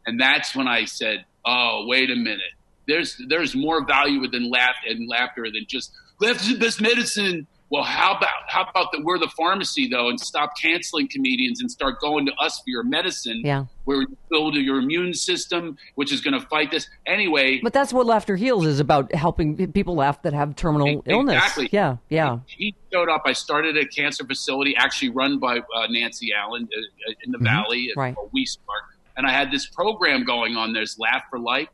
And 0.06 0.20
that's 0.20 0.56
when 0.56 0.66
I 0.66 0.84
said, 0.86 1.24
"Oh, 1.44 1.84
wait 1.86 2.10
a 2.10 2.16
minute. 2.16 2.40
There's 2.88 3.20
there's 3.28 3.54
more 3.54 3.86
value 3.86 4.20
within 4.20 4.50
laugh 4.50 4.74
and 4.88 5.08
laughter 5.08 5.44
than 5.44 5.64
just 5.68 5.92
laughter's 6.20 6.48
the 6.48 6.58
best 6.58 6.80
medicine." 6.80 7.46
Well, 7.72 7.84
how 7.84 8.14
about 8.18 8.28
how 8.48 8.64
about 8.68 8.92
that 8.92 9.02
we're 9.02 9.18
the 9.18 9.30
pharmacy 9.34 9.88
though, 9.88 10.10
and 10.10 10.20
stop 10.20 10.52
canceling 10.60 11.08
comedians 11.08 11.62
and 11.62 11.70
start 11.70 12.00
going 12.00 12.26
to 12.26 12.32
us 12.34 12.58
for 12.58 12.64
your 12.68 12.82
medicine, 12.82 13.40
Yeah. 13.42 13.64
where 13.86 13.96
we 14.00 14.06
build 14.30 14.56
your 14.56 14.78
immune 14.78 15.14
system, 15.14 15.78
which 15.94 16.12
is 16.12 16.20
going 16.20 16.38
to 16.38 16.46
fight 16.48 16.70
this 16.70 16.86
anyway. 17.06 17.60
But 17.62 17.72
that's 17.72 17.90
what 17.90 18.04
Laughter 18.04 18.36
Heals 18.36 18.66
is 18.66 18.78
about: 18.78 19.14
helping 19.14 19.72
people 19.72 19.94
laugh 19.94 20.20
that 20.20 20.34
have 20.34 20.54
terminal 20.54 20.86
Exactly. 20.86 21.12
illness. 21.14 21.58
Yeah. 21.72 21.96
Yeah. 22.10 22.40
he 22.46 22.74
showed 22.92 23.08
up. 23.08 23.22
I 23.24 23.32
started 23.32 23.78
a 23.78 23.86
cancer 23.86 24.24
facility, 24.26 24.76
actually 24.76 25.08
run 25.08 25.38
by 25.38 25.56
uh, 25.60 25.86
Nancy 25.88 26.28
Allen 26.34 26.68
uh, 26.76 27.12
in 27.24 27.32
the 27.32 27.38
Valley 27.38 27.88
at 27.90 27.96
Right. 27.96 28.14
uh, 28.14 28.28
WeSPARK. 28.36 28.84
And 29.16 29.26
I 29.26 29.30
had 29.32 29.50
this 29.50 29.66
program 29.66 30.24
going 30.24 30.56
on. 30.56 30.74
There's 30.74 30.98
Laugh 30.98 31.22
for 31.30 31.38
Life, 31.38 31.68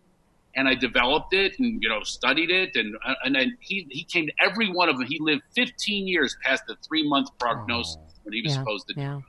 and 0.59 0.69
I 0.69 0.75
developed 0.75 1.33
it 1.35 1.53
and 1.61 1.81
you 1.83 1.89
know 1.89 2.03
studied 2.03 2.51
it. 2.51 2.75
And 2.77 2.97
and 3.25 3.35
then 3.35 3.57
he 3.61 3.87
he 3.91 4.05
came 4.05 4.27
to 4.27 4.33
every 4.41 4.71
one 4.71 4.89
of 4.89 4.99
them. 4.99 5.07
He 5.07 5.19
lived 5.21 5.43
15 5.55 6.07
years 6.09 6.37
past 6.45 6.65
the 6.67 6.77
three 6.87 7.09
month 7.09 7.29
prognosis 7.39 7.97
when 8.25 8.33
he 8.35 8.43
was 8.43 8.53
Yeah. 8.55 8.59
supposed 8.61 8.89
to. 8.89 8.95
do. 8.95 9.01
Yeah. 9.01 9.21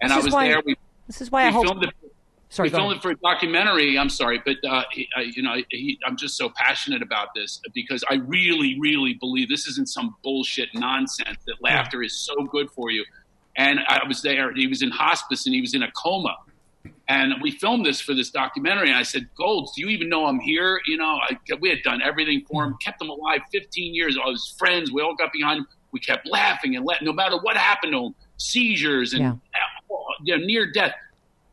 And 0.00 0.10
This 0.10 0.18
I 0.18 0.24
was 0.26 0.32
why- 0.34 0.48
there. 0.48 0.62
We, 0.66 0.76
This 1.06 1.20
is 1.20 1.30
why 1.30 1.46
I 1.46 1.50
hope. 1.50 1.64
filmed 1.66 1.84
it. 1.84 1.90
Sorry. 2.50 2.68
we 2.68 2.70
filmed 2.70 2.92
ahead. 2.92 2.98
it 2.98 3.02
for 3.02 3.10
a 3.10 3.16
documentary. 3.16 3.98
I'm 3.98 4.08
sorry, 4.10 4.40
but 4.44 4.56
uh, 4.68 4.84
he, 4.92 5.08
I, 5.16 5.22
you 5.22 5.42
know, 5.42 5.56
he, 5.70 5.98
I'm 6.06 6.16
just 6.16 6.36
so 6.36 6.48
passionate 6.50 7.02
about 7.02 7.28
this 7.34 7.60
because 7.74 8.04
I 8.08 8.14
really, 8.36 8.78
really 8.78 9.14
believe 9.14 9.48
this 9.48 9.66
isn't 9.66 9.88
some 9.88 10.14
bullshit 10.22 10.68
nonsense 10.74 11.38
that 11.48 11.56
laughter 11.62 12.02
is 12.02 12.14
so 12.16 12.34
good 12.44 12.70
for 12.70 12.90
you. 12.92 13.04
And 13.56 13.80
I 13.88 14.00
was 14.06 14.22
there. 14.22 14.52
He 14.54 14.66
was 14.68 14.82
in 14.82 14.90
hospice 14.90 15.46
and 15.46 15.54
he 15.54 15.60
was 15.60 15.74
in 15.74 15.82
a 15.82 15.90
coma. 15.92 16.36
And 17.08 17.34
we 17.42 17.50
filmed 17.50 17.84
this 17.84 18.00
for 18.00 18.14
this 18.14 18.30
documentary. 18.30 18.88
And 18.88 18.96
I 18.96 19.02
said, 19.02 19.28
Golds, 19.36 19.72
do 19.74 19.82
you 19.82 19.88
even 19.88 20.08
know 20.08 20.24
I'm 20.26 20.40
here? 20.40 20.80
You 20.86 20.96
know, 20.96 21.18
I, 21.28 21.36
we 21.60 21.68
had 21.68 21.82
done 21.82 22.00
everything 22.02 22.44
for 22.50 22.64
him, 22.64 22.76
kept 22.82 23.02
him 23.02 23.10
alive 23.10 23.40
15 23.52 23.94
years. 23.94 24.16
All 24.16 24.30
his 24.32 24.54
friends, 24.58 24.90
we 24.90 25.02
all 25.02 25.14
got 25.14 25.32
behind 25.32 25.58
him. 25.60 25.66
We 25.92 26.00
kept 26.00 26.26
laughing 26.26 26.76
and 26.76 26.84
let, 26.86 27.02
no 27.02 27.12
matter 27.12 27.36
what 27.36 27.56
happened 27.56 27.92
to 27.92 28.06
him, 28.06 28.14
seizures 28.38 29.12
and 29.12 29.22
Yeah. 29.22 29.30
uh, 29.32 29.94
you 30.22 30.36
know, 30.38 30.44
near 30.44 30.70
death 30.72 30.94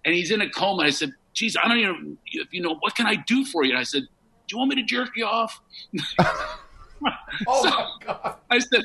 and 0.05 0.15
he's 0.15 0.31
in 0.31 0.41
a 0.41 0.49
coma. 0.49 0.83
I 0.83 0.89
said, 0.89 1.11
"Geez, 1.33 1.55
I 1.61 1.67
don't 1.67 1.77
even, 1.77 2.17
you 2.51 2.61
know, 2.61 2.75
what 2.79 2.95
can 2.95 3.05
I 3.05 3.15
do 3.15 3.45
for 3.45 3.63
you?" 3.63 3.69
And 3.71 3.79
I 3.79 3.83
said, 3.83 4.01
"Do 4.01 4.07
you 4.53 4.57
want 4.57 4.69
me 4.71 4.75
to 4.77 4.83
jerk 4.83 5.09
you 5.15 5.25
off?" 5.25 5.59
Oh 7.47 7.63
So 7.63 7.69
my 7.69 7.87
god. 8.05 8.35
I 8.49 8.59
said, 8.59 8.81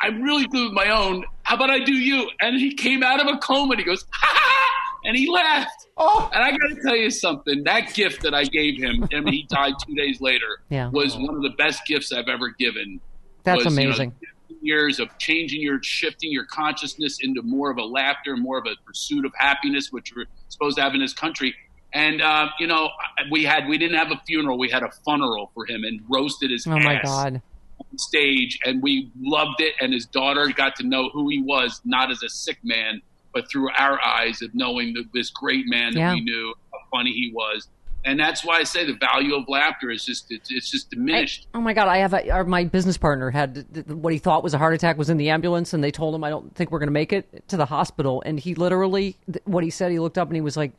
"I'm 0.00 0.22
really 0.22 0.46
good 0.46 0.64
with 0.64 0.72
my 0.72 0.90
own. 0.90 1.24
How 1.42 1.56
about 1.56 1.70
I 1.70 1.78
do 1.80 1.92
you?" 1.92 2.28
And 2.40 2.56
he 2.56 2.74
came 2.74 3.02
out 3.02 3.20
of 3.20 3.26
a 3.32 3.38
coma 3.38 3.72
and 3.72 3.80
he 3.80 3.84
goes, 3.84 4.04
ha," 4.12 4.57
and 5.04 5.16
he 5.16 5.30
laughed. 5.30 5.86
Oh. 5.96 6.30
And 6.32 6.42
I 6.42 6.50
got 6.50 6.74
to 6.74 6.82
tell 6.82 6.96
you 6.96 7.10
something. 7.10 7.64
That 7.64 7.94
gift 7.94 8.22
that 8.22 8.34
I 8.34 8.44
gave 8.44 8.78
him, 8.78 9.08
I 9.12 9.20
mean, 9.20 9.34
he 9.34 9.42
died 9.48 9.74
two 9.86 9.94
days 9.94 10.20
later, 10.20 10.60
Yeah. 10.70 10.88
was 10.88 11.16
one 11.16 11.34
of 11.34 11.42
the 11.42 11.54
best 11.58 11.82
gifts 11.86 12.12
I've 12.12 12.28
ever 12.28 12.50
given. 12.50 13.00
That's 13.44 13.64
was, 13.64 13.74
you 13.76 13.84
know, 13.84 13.86
amazing. 13.88 14.12
years 14.60 14.98
of 15.00 15.08
changing 15.18 15.60
your, 15.62 15.82
shifting 15.82 16.32
your 16.32 16.44
consciousness 16.44 17.18
into 17.22 17.42
more 17.42 17.70
of 17.70 17.78
a 17.78 17.84
laughter, 17.84 18.36
more 18.36 18.58
of 18.58 18.66
a 18.66 18.74
pursuit 18.86 19.24
of 19.24 19.32
happiness, 19.36 19.92
which 19.92 20.12
we're 20.14 20.26
supposed 20.48 20.76
to 20.76 20.82
have 20.82 20.94
in 20.94 21.00
this 21.00 21.12
country. 21.14 21.54
And 21.94 22.20
uh, 22.20 22.48
you 22.58 22.66
know, 22.66 22.90
we 23.30 23.44
had 23.44 23.66
we 23.66 23.78
didn't 23.78 23.96
have 23.96 24.10
a 24.10 24.20
funeral, 24.26 24.58
we 24.58 24.68
had 24.68 24.82
a 24.82 24.90
funeral 25.04 25.50
for 25.54 25.64
him 25.64 25.84
and 25.84 26.02
roasted 26.08 26.50
his 26.50 26.66
oh 26.66 26.78
my 26.78 27.00
God. 27.02 27.40
on 27.80 27.98
stage, 27.98 28.58
and 28.66 28.82
we 28.82 29.10
loved 29.18 29.60
it. 29.60 29.72
And 29.80 29.94
his 29.94 30.04
daughter 30.04 30.48
got 30.54 30.76
to 30.76 30.86
know 30.86 31.08
who 31.08 31.30
he 31.30 31.40
was, 31.40 31.80
not 31.86 32.10
as 32.10 32.22
a 32.22 32.28
sick 32.28 32.58
man, 32.62 33.00
but 33.40 33.50
through 33.50 33.70
our 33.70 34.00
eyes 34.04 34.42
of 34.42 34.54
knowing 34.54 34.94
that 34.94 35.04
this 35.14 35.30
great 35.30 35.66
man 35.66 35.92
that 35.94 36.00
Yeah. 36.00 36.14
we 36.14 36.20
knew, 36.22 36.54
how 36.72 36.78
funny 36.90 37.12
he 37.12 37.30
was. 37.34 37.68
And 38.04 38.18
that's 38.18 38.44
why 38.44 38.58
I 38.58 38.62
say 38.62 38.86
the 38.86 38.94
value 38.94 39.34
of 39.34 39.48
laughter 39.48 39.90
is 39.90 40.04
just 40.04 40.26
it's, 40.30 40.50
it's 40.50 40.70
just 40.70 40.88
diminished. 40.90 41.46
Oh 41.52 41.60
my 41.60 41.72
God! 41.74 41.88
I 41.88 41.98
have 41.98 42.14
a, 42.14 42.30
or 42.32 42.44
my 42.44 42.64
business 42.64 42.96
partner 42.96 43.30
had 43.30 43.66
what 43.88 44.12
he 44.12 44.18
thought 44.20 44.42
was 44.44 44.54
a 44.54 44.58
heart 44.58 44.72
attack 44.72 44.96
was 44.96 45.10
in 45.10 45.16
the 45.18 45.30
ambulance, 45.30 45.74
and 45.74 45.82
they 45.82 45.90
told 45.90 46.14
him, 46.14 46.22
"I 46.24 46.30
don't 46.30 46.54
think 46.54 46.70
we're 46.70 46.78
going 46.78 46.86
to 46.88 46.92
make 46.92 47.12
it 47.12 47.42
to 47.48 47.56
the 47.56 47.66
hospital." 47.66 48.22
And 48.24 48.38
he 48.38 48.54
literally, 48.54 49.16
what 49.44 49.64
he 49.64 49.70
said, 49.70 49.90
he 49.90 49.98
looked 49.98 50.16
up 50.16 50.28
and 50.28 50.36
he 50.36 50.40
was 50.40 50.56
like, 50.56 50.72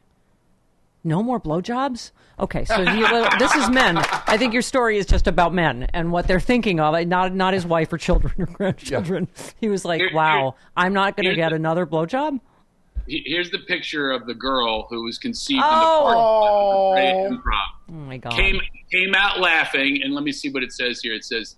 "No 1.04 1.22
more 1.22 1.40
blowjobs." 1.40 2.12
Okay, 2.40 2.64
so 2.64 2.86
he, 2.86 3.02
this 3.38 3.54
is 3.54 3.70
men. 3.70 3.98
I 3.98 4.38
think 4.38 4.54
your 4.54 4.62
story 4.62 4.98
is 4.98 5.06
just 5.06 5.28
about 5.28 5.54
men 5.54 5.88
and 5.94 6.14
what 6.14 6.26
they're 6.26 6.40
thinking 6.40 6.80
of, 6.80 6.96
not 7.06 7.36
not 7.36 7.54
his 7.54 7.66
wife 7.66 7.92
or 7.92 7.98
children 7.98 8.34
or 8.40 8.46
grandchildren. 8.54 9.28
He 9.60 9.68
was 9.68 9.84
like, 9.84 10.02
"Wow, 10.14 10.56
I'm 10.76 10.94
not 10.94 11.18
going 11.18 11.28
to 11.30 11.36
get 11.36 11.50
the- 11.50 11.56
another 11.58 11.86
blowjob." 11.86 12.40
He- 13.08 13.24
Here's 13.26 13.50
the 13.52 13.60
picture 13.60 14.12
of 14.12 14.26
the 14.26 14.34
girl 14.34 14.88
who 14.90 15.04
was 15.04 15.18
conceived 15.18 15.62
Oh. 15.64 16.94
in 16.96 17.30
the 17.32 17.38
oh. 17.38 17.42
park. 17.42 17.42
Improv. 17.44 17.92
Oh 17.92 17.94
my 18.08 18.18
God! 18.18 18.34
Came 18.34 18.60
came 18.92 19.16
out 19.16 19.40
laughing, 19.40 20.02
and 20.04 20.14
let 20.14 20.24
me 20.24 20.32
see 20.32 20.50
what 20.50 20.64
it 20.64 20.72
says 20.72 21.00
here. 21.02 21.14
It 21.14 21.24
says, 21.26 21.56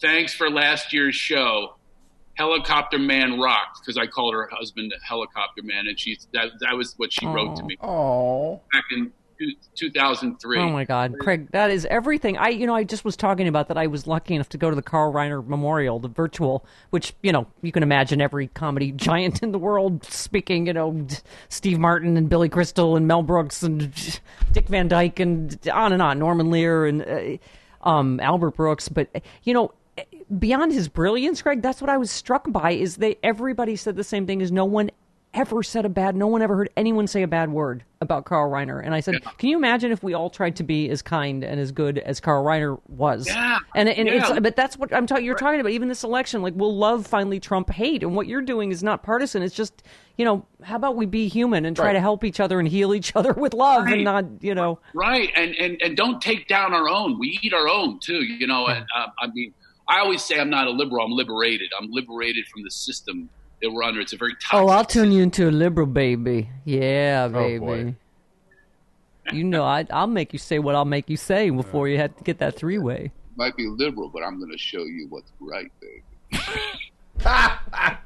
"Thanks 0.00 0.32
for 0.34 0.50
last 0.50 0.92
year's 0.92 1.14
show." 1.14 1.76
Helicopter 2.34 2.98
Man 2.98 3.38
rocked 3.38 3.80
because 3.82 3.98
I 3.98 4.06
called 4.06 4.32
her 4.34 4.48
husband 4.50 4.94
Helicopter 5.06 5.62
Man, 5.62 5.86
and 5.88 5.98
she 5.98 6.16
that 6.32 6.52
that 6.60 6.74
was 6.76 6.94
what 6.96 7.12
she 7.12 7.26
wrote 7.26 7.56
to 7.56 7.62
me 7.64 7.76
Oh. 7.82 8.60
back 8.72 8.84
in 8.92 9.12
2003. 9.74 10.58
Oh 10.58 10.70
my 10.70 10.84
God, 10.84 11.14
Craig, 11.20 11.50
that 11.52 11.70
is 11.70 11.86
everything. 11.86 12.36
I, 12.36 12.48
you 12.48 12.66
know, 12.66 12.74
I 12.74 12.84
just 12.84 13.04
was 13.04 13.16
talking 13.16 13.48
about 13.48 13.68
that. 13.68 13.78
I 13.78 13.86
was 13.86 14.06
lucky 14.06 14.34
enough 14.34 14.48
to 14.50 14.58
go 14.58 14.70
to 14.70 14.76
the 14.76 14.82
Carl 14.82 15.12
Reiner 15.12 15.46
Memorial, 15.46 15.98
the 15.98 16.08
virtual, 16.08 16.64
which 16.90 17.14
you 17.22 17.32
know 17.32 17.46
you 17.62 17.72
can 17.72 17.82
imagine 17.82 18.20
every 18.20 18.48
comedy 18.48 18.92
giant 18.96 19.42
in 19.42 19.52
the 19.52 19.58
world 19.58 20.04
speaking. 20.04 20.66
You 20.66 20.72
know, 20.72 21.06
Steve 21.48 21.78
Martin 21.78 22.16
and 22.16 22.28
Billy 22.28 22.48
Crystal 22.48 22.96
and 22.96 23.06
Mel 23.06 23.22
Brooks 23.22 23.62
and 23.62 24.20
Dick 24.52 24.68
Van 24.68 24.88
Dyke 24.88 25.20
and 25.20 25.58
on 25.72 25.92
and 25.92 26.02
on, 26.02 26.18
Norman 26.18 26.50
Lear 26.50 26.86
and 26.86 27.02
uh, 27.02 27.88
um, 27.88 28.20
Albert 28.20 28.56
Brooks. 28.56 28.88
But 28.88 29.22
you 29.44 29.54
know, 29.54 29.72
beyond 30.38 30.72
his 30.72 30.88
brilliance, 30.88 31.42
Greg, 31.42 31.62
that's 31.62 31.80
what 31.80 31.90
I 31.90 31.96
was 31.96 32.10
struck 32.10 32.50
by. 32.50 32.72
Is 32.72 32.96
they 32.96 33.16
everybody 33.22 33.76
said 33.76 33.96
the 33.96 34.04
same 34.04 34.26
thing. 34.26 34.40
Is 34.40 34.52
no 34.52 34.64
one 34.64 34.90
ever 35.32 35.62
said 35.62 35.84
a 35.84 35.88
bad. 35.88 36.16
No 36.16 36.26
one 36.26 36.42
ever 36.42 36.56
heard 36.56 36.70
anyone 36.76 37.06
say 37.06 37.22
a 37.22 37.28
bad 37.28 37.50
word 37.52 37.84
about 38.00 38.24
Carl 38.24 38.50
Reiner. 38.50 38.84
And 38.84 38.92
I 38.94 39.00
said, 39.00 39.14
Yeah. 39.22 39.30
can 39.38 39.48
you 39.48 39.56
imagine 39.56 39.92
if 39.92 40.02
we 40.02 40.12
all 40.12 40.28
tried 40.28 40.56
to 40.56 40.64
be 40.64 40.88
as 40.90 41.02
kind 41.02 41.44
and 41.44 41.60
as 41.60 41.70
good 41.70 41.98
as 41.98 42.18
Carl 42.18 42.44
Reiner 42.44 42.80
was? 42.88 43.28
Yeah. 43.28 43.58
And 43.76 43.88
and 43.88 44.08
Yeah. 44.08 44.28
it's 44.32 44.40
but 44.40 44.56
that's 44.56 44.76
what 44.76 44.92
I'm 44.92 45.06
talking. 45.06 45.24
You're 45.24 45.36
talking 45.36 45.60
about 45.60 45.70
even 45.72 45.88
this 45.88 46.02
election. 46.02 46.42
Like 46.42 46.54
we'll 46.56 46.76
love 46.76 47.06
finally 47.06 47.38
Trump 47.38 47.70
hate, 47.70 48.02
and 48.02 48.16
what 48.16 48.26
you're 48.26 48.42
doing 48.42 48.72
is 48.72 48.82
not 48.82 49.02
partisan. 49.04 49.42
It's 49.42 49.54
just 49.54 49.82
you 50.18 50.24
know 50.24 50.44
how 50.64 50.76
about 50.76 50.96
we 50.96 51.06
be 51.06 51.28
human 51.28 51.64
and 51.64 51.76
try 51.76 51.86
Right. 51.86 51.92
to 51.94 52.00
help 52.00 52.24
each 52.24 52.40
other 52.40 52.58
and 52.58 52.66
heal 52.68 52.92
each 52.94 53.14
other 53.14 53.32
with 53.32 53.54
love 53.54 53.84
Right. 53.84 53.94
and 53.94 54.04
not 54.04 54.24
you 54.40 54.54
know. 54.54 54.80
Right, 54.94 55.30
and, 55.36 55.54
and 55.54 55.80
and 55.80 55.96
don't 55.96 56.20
take 56.20 56.48
down 56.48 56.74
our 56.74 56.88
own. 56.88 57.18
We 57.18 57.38
eat 57.42 57.54
our 57.54 57.68
own 57.68 58.00
too. 58.00 58.22
You 58.24 58.46
know, 58.48 58.66
and 58.66 58.84
uh, 58.96 59.06
I 59.20 59.28
mean, 59.32 59.54
I 59.86 60.00
always 60.00 60.22
say 60.24 60.40
I'm 60.40 60.50
not 60.50 60.66
a 60.66 60.70
liberal. 60.70 61.04
I'm 61.04 61.12
liberated. 61.12 61.70
I'm 61.80 61.88
liberated 61.92 62.46
from 62.48 62.62
the 62.64 62.70
system 62.70 63.28
that 63.62 63.70
we're 63.70 63.82
under. 63.82 64.00
It's 64.00 64.12
a 64.12 64.16
very 64.16 64.32
toxic. 64.34 64.52
Oh, 64.54 64.68
I'll 64.68 64.84
turn 64.84 65.12
you 65.12 65.22
into 65.22 65.48
a 65.48 65.50
liberal, 65.52 65.86
baby. 65.86 66.48
Yeah, 66.64 67.28
oh, 67.30 67.32
baby. 67.32 67.58
boy. 67.58 67.94
you 69.32 69.44
know, 69.44 69.64
I, 69.64 69.86
I'll 69.90 70.06
make 70.06 70.32
you 70.32 70.38
say 70.38 70.58
what 70.58 70.74
I'll 70.74 70.84
make 70.84 71.08
you 71.10 71.16
say 71.16 71.50
before 71.50 71.88
you 71.88 71.98
have 71.98 72.16
to 72.16 72.24
get 72.24 72.38
that 72.38 72.56
three 72.56 72.78
way. 72.78 73.12
Might 73.36 73.56
be 73.56 73.66
liberal, 73.66 74.08
but 74.08 74.22
I'm 74.22 74.38
going 74.38 74.50
to 74.50 74.58
show 74.58 74.84
you 74.84 75.06
what's 75.08 75.30
right, 75.40 75.70
baby. 75.80 76.02
I 77.24 77.96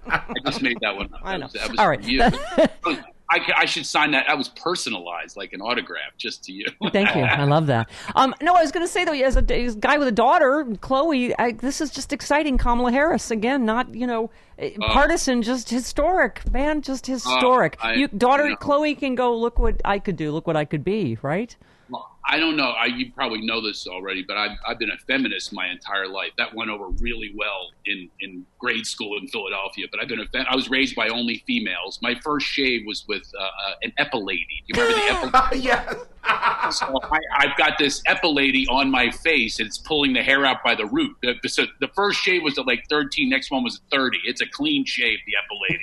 just 0.45 0.61
made 0.63 0.79
that 0.81 0.95
one. 0.97 1.07
Up. 1.15 1.21
I 1.25 1.33
That 1.33 1.39
know. 1.39 1.45
was- 1.47 1.53
that 1.53 1.71
was 1.71 1.79
All 1.79 1.85
for 1.87 2.97
right. 2.97 3.05
I, 3.31 3.41
I 3.57 3.65
should 3.65 3.87
sign 3.87 4.11
that. 4.11 4.27
That 4.29 4.37
was 4.37 4.49
personalized, 4.51 5.37
like 5.37 5.53
an 5.55 5.63
autograph, 5.63 6.13
just 6.19 6.45
to 6.45 6.53
you. 6.53 6.67
Thank 6.93 7.15
you. 7.15 7.23
I 7.23 7.45
love 7.45 7.67
that. 7.69 7.89
Um, 8.15 8.35
no, 8.43 8.55
I 8.55 8.61
was 8.63 8.71
going 8.71 8.85
to 8.87 8.93
say 8.93 9.05
though, 9.05 9.13
as 9.13 9.37
a, 9.37 9.55
as 9.65 9.75
a 9.77 9.79
guy 9.79 9.97
with 9.97 10.09
a 10.09 10.13
daughter, 10.13 10.67
Chloe, 10.81 11.37
I, 11.39 11.53
this 11.53 11.81
is 11.81 11.91
just 11.91 12.13
exciting. 12.13 12.59
Kamala 12.59 12.93
Harris 12.93 13.31
again, 13.31 13.65
not 13.65 13.95
you 13.95 14.07
know 14.07 14.31
eh, 14.59 14.73
partisan, 14.79 15.43
just 15.43 15.71
historic, 15.71 16.43
man, 16.53 16.83
just 16.83 17.07
historic. 17.07 17.77
I- 17.81 17.95
you 17.95 18.09
daughter 18.09 18.45
you 18.45 18.51
know. 18.51 18.57
Chloe 18.57 18.95
can 18.95 19.15
go. 19.15 19.37
Look 19.37 19.59
what 19.59 19.81
I 19.85 19.99
could 19.99 20.17
do. 20.17 20.31
Look 20.31 20.47
what 20.47 20.57
I 20.57 20.65
could 20.65 20.85
be. 20.85 21.17
Right. 21.23 21.57
Well, 21.91 22.11
I 22.27 22.39
don't 22.39 22.57
know. 22.57 22.71
I, 22.71 22.87
you 22.87 23.13
probably 23.13 23.43
know 23.43 23.61
this 23.61 23.87
already, 23.87 24.25
but 24.27 24.37
I've, 24.37 24.57
I've 24.67 24.79
been 24.79 24.91
a 24.91 24.97
feminist 25.07 25.53
my 25.53 25.69
entire 25.69 26.09
life. 26.09 26.31
That 26.39 26.55
went 26.55 26.71
over 26.71 26.89
really 26.89 27.33
well 27.37 27.69
in, 27.85 28.09
in 28.21 28.47
grade 28.59 28.87
school 28.87 29.19
in 29.19 29.29
Philadelphia. 29.29 29.87
But 29.91 30.01
I've 30.01 30.09
been 30.09 30.21
a 30.21 30.27
fe- 30.29 30.47
I 30.49 30.57
was 30.57 30.71
raised 30.71 30.97
by 30.97 31.09
only 31.09 31.45
females. 31.47 31.99
My 32.01 32.15
first 32.25 32.47
shave 32.47 32.87
was 32.87 33.05
with 33.07 33.31
uh, 33.39 33.43
uh, 33.43 33.75
an 33.83 33.93
epilady. 33.99 34.47
Do 34.67 34.81
you 34.81 34.83
remember 34.83 34.95
the 35.31 35.39
epilady? 35.39 35.63
yes. 35.63 36.79
so 36.79 36.99
I, 37.03 37.19
I've 37.37 37.57
got 37.59 37.79
this 37.79 38.03
epilady 38.09 38.65
on 38.71 38.91
my 38.91 39.11
face, 39.11 39.59
and 39.59 39.67
it's 39.67 39.79
pulling 39.79 40.15
the 40.15 40.23
hair 40.23 40.47
out 40.47 40.65
by 40.65 40.75
the 40.75 40.87
root. 40.87 41.15
The, 41.23 41.35
the, 41.43 41.49
so 41.51 41.65
the 41.81 41.89
first 41.89 42.21
shave 42.21 42.43
was 42.43 42.57
at 42.59 42.67
like 42.67 42.85
13. 42.89 43.29
Next 43.29 43.51
one 43.51 43.63
was 43.63 43.77
at 43.77 43.91
30. 43.97 44.19
It's 44.25 44.41
a 44.41 44.47
clean 44.47 44.87
shave, 44.87 45.19
the 45.27 45.35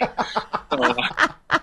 epilady. 0.02 0.96
so, 0.98 1.02
uh, 1.52 1.60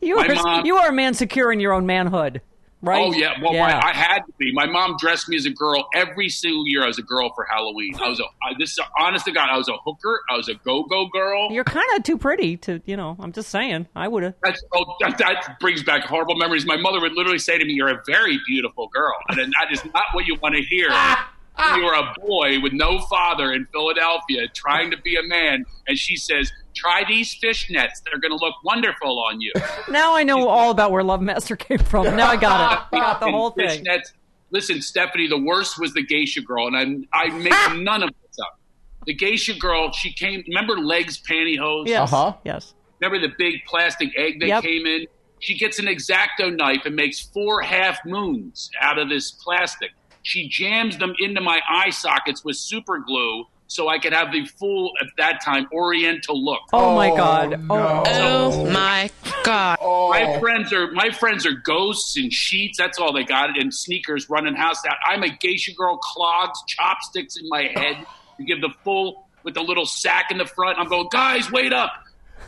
You 0.00 0.18
are 0.18 0.34
mom- 0.34 0.64
you 0.66 0.76
are 0.76 0.88
a 0.88 0.92
man 0.92 1.12
secure 1.14 1.52
in 1.52 1.60
your 1.60 1.72
own 1.72 1.84
manhood. 1.84 2.40
Right. 2.82 3.02
Oh 3.02 3.12
yeah, 3.12 3.34
well 3.42 3.52
I, 3.62 3.90
I 3.90 3.92
had 3.92 4.20
to 4.20 4.32
be. 4.38 4.52
My 4.54 4.64
mom 4.64 4.96
dressed 4.98 5.28
me 5.28 5.36
as 5.36 5.44
a 5.44 5.50
girl 5.50 5.86
every 5.94 6.30
single 6.30 6.66
year. 6.66 6.82
I 6.82 6.86
was 6.86 6.98
a 6.98 7.02
girl 7.02 7.30
for 7.34 7.44
Halloween. 7.44 7.94
I 8.00 8.08
was 8.08 8.20
a 8.20 8.24
I, 8.42 8.54
this 8.58 8.78
honest 8.98 9.26
to 9.26 9.32
God, 9.32 9.48
I 9.50 9.58
was 9.58 9.68
a 9.68 9.76
hooker. 9.84 10.20
I 10.30 10.36
was 10.36 10.48
a 10.48 10.54
go 10.54 10.84
go 10.84 11.06
girl. 11.08 11.52
You're 11.52 11.64
kind 11.64 11.86
of 11.96 12.04
too 12.04 12.16
pretty 12.16 12.56
to, 12.58 12.80
you 12.86 12.96
know. 12.96 13.16
I'm 13.20 13.32
just 13.32 13.50
saying. 13.50 13.86
I 13.94 14.08
would 14.08 14.22
have. 14.22 14.34
That's, 14.42 14.64
oh, 14.72 14.94
that, 15.00 15.18
that 15.18 15.60
brings 15.60 15.82
back 15.82 16.04
horrible 16.04 16.36
memories. 16.36 16.64
My 16.64 16.78
mother 16.78 17.00
would 17.00 17.12
literally 17.12 17.38
say 17.38 17.58
to 17.58 17.64
me, 17.64 17.74
"You're 17.74 17.90
a 17.90 18.02
very 18.06 18.40
beautiful 18.46 18.88
girl," 18.88 19.14
and 19.28 19.38
then 19.38 19.52
that 19.60 19.70
is 19.70 19.84
not 19.92 20.04
what 20.12 20.26
you 20.26 20.36
want 20.36 20.54
to 20.54 20.62
hear. 20.62 20.88
Ah, 20.90 21.34
ah. 21.56 21.72
when 21.72 21.82
You're 21.82 21.94
a 21.94 22.14
boy 22.26 22.60
with 22.62 22.72
no 22.72 22.98
father 23.00 23.52
in 23.52 23.66
Philadelphia, 23.72 24.48
trying 24.54 24.90
to 24.90 24.96
be 24.96 25.16
a 25.16 25.22
man, 25.22 25.66
and 25.86 25.98
she 25.98 26.16
says, 26.16 26.50
"Try 26.80 27.04
these 27.06 27.34
fish 27.34 27.68
nets. 27.70 28.00
they're 28.04 28.18
going 28.20 28.36
to 28.36 28.44
look 28.44 28.54
wonderful 28.64 29.18
on 29.24 29.40
you." 29.40 29.52
Now 29.90 30.14
I 30.16 30.22
know 30.22 30.48
all 30.48 30.70
about 30.70 30.90
where 30.92 31.02
Love 31.02 31.20
Master 31.20 31.56
came 31.56 31.78
from. 31.78 32.04
Now 32.16 32.28
I 32.28 32.36
got 32.36 32.72
it. 32.72 32.96
I 32.96 33.00
got 33.00 33.20
the 33.20 33.30
whole 33.30 33.50
thing. 33.50 33.84
Fishnets. 33.84 34.12
Listen, 34.52 34.80
Stephanie, 34.82 35.26
the 35.28 35.38
worst 35.38 35.78
was 35.78 35.92
the 35.94 36.02
geisha 36.02 36.40
girl, 36.42 36.66
and 36.74 37.06
I 37.12 37.24
I 37.24 37.28
make 37.30 37.82
none 37.82 38.02
of 38.02 38.10
this 38.10 38.38
up. 38.40 38.58
The 39.06 39.14
geisha 39.14 39.54
girl, 39.54 39.92
she 39.92 40.12
came. 40.12 40.44
Remember 40.48 40.76
legs 40.78 41.20
pantyhose? 41.20 41.86
Yes. 41.86 42.12
Uh-huh. 42.12 42.34
Yes. 42.44 42.74
Remember 43.00 43.26
the 43.26 43.32
big 43.38 43.64
plastic 43.66 44.10
egg 44.16 44.40
that 44.40 44.46
Yep. 44.48 44.62
came 44.62 44.86
in? 44.86 45.06
She 45.40 45.56
gets 45.56 45.78
an 45.78 45.86
exacto 45.86 46.54
knife 46.54 46.82
and 46.84 46.94
makes 46.94 47.18
four 47.20 47.62
half 47.62 47.98
moons 48.04 48.70
out 48.80 48.98
of 48.98 49.08
this 49.08 49.30
plastic. 49.30 49.90
She 50.22 50.48
jams 50.48 50.98
them 50.98 51.14
into 51.18 51.40
my 51.40 51.60
eye 51.68 51.88
sockets 51.90 52.44
with 52.44 52.56
super 52.56 52.98
glue 52.98 53.46
so 53.70 53.88
I 53.88 53.98
could 54.00 54.12
have 54.12 54.32
the 54.32 54.44
full, 54.46 54.90
at 55.00 55.06
that 55.16 55.40
time, 55.44 55.68
Oriental 55.72 56.44
look. 56.44 56.60
Oh, 56.72 56.96
my 56.96 57.10
Oh, 57.10 57.16
God. 57.16 57.50
no. 57.50 57.66
Oh. 57.70 58.02
Oh 58.06 58.70
my 58.70 59.08
God. 59.44 59.78
Oh. 59.80 60.10
My 60.10 60.38
friends 60.40 60.72
are 60.72 60.90
my 60.90 61.10
friends 61.10 61.46
are 61.46 61.52
ghosts 61.54 62.16
and 62.16 62.32
sheets. 62.32 62.76
That's 62.78 62.98
all 62.98 63.12
they 63.12 63.22
got, 63.24 63.56
and 63.58 63.72
sneakers 63.72 64.28
running 64.28 64.54
house 64.56 64.84
out. 64.84 64.96
I'm 65.06 65.22
a 65.22 65.28
geisha 65.28 65.72
girl, 65.74 65.96
clogs, 65.98 66.58
chopsticks 66.66 67.36
in 67.36 67.48
my 67.48 67.70
head. 67.74 68.04
You 68.38 68.46
give 68.46 68.60
the 68.60 68.70
full 68.82 69.26
with 69.44 69.54
the 69.54 69.62
little 69.62 69.86
sack 69.86 70.30
in 70.30 70.38
the 70.38 70.46
front. 70.46 70.78
I'm 70.78 70.88
going, 70.88 71.08
guys, 71.10 71.50
wait 71.52 71.72
up. 71.72 71.92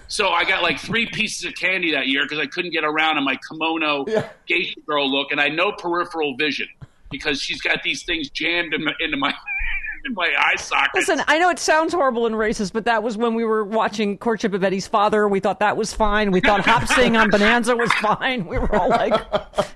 So 0.09 0.29
I 0.31 0.45
got 0.45 0.63
like 0.63 0.79
three 0.81 1.07
pieces 1.07 1.45
of 1.47 1.55
candy 1.55 1.93
that 1.93 2.07
year 2.09 2.25
because 2.25 2.39
I 2.41 2.47
couldn't 2.47 2.73
get 2.73 2.85
around 2.85 3.17
in 3.17 3.25
my 3.25 3.39
kimono 3.49 4.05
geisha 4.47 4.81
girl 4.87 5.11
look, 5.11 5.31
and 5.31 5.41
I 5.41 5.45
had 5.45 5.55
no 5.55 5.73
peripheral 5.73 6.37
vision 6.37 6.67
because 7.11 7.41
she's 7.41 7.61
got 7.61 7.83
these 7.83 8.03
things 8.03 8.29
jammed 8.31 8.75
in 8.75 8.85
my, 8.85 8.93
into 9.01 9.17
my 9.17 9.33
in 10.05 10.15
my 10.15 10.31
eye 10.39 10.57
sockets. 10.57 11.09
Listen, 11.09 11.25
I 11.29 11.39
know 11.39 11.51
it 11.51 11.59
sounds 11.59 11.93
horrible 11.93 12.27
and 12.27 12.35
racist, 12.35 12.73
but 12.73 12.85
that 12.87 13.03
was 13.03 13.17
when 13.17 13.35
we 13.35 13.45
were 13.45 13.65
watching 13.65 14.19
Courtship 14.19 14.53
of 14.55 14.65
Eddie's 14.65 14.87
Father. 14.87 15.29
We 15.29 15.41
thought 15.41 15.61
that 15.61 15.77
was 15.77 15.93
fine. 15.93 16.31
We 16.31 16.41
thought 16.41 16.65
Hop 16.65 16.87
Sing 16.89 17.17
on 17.17 17.31
Bonanza 17.31 17.77
was 17.77 17.93
fine. 17.95 18.47
We 18.47 18.59
were 18.59 18.75
all 18.75 18.89
like, 18.89 19.13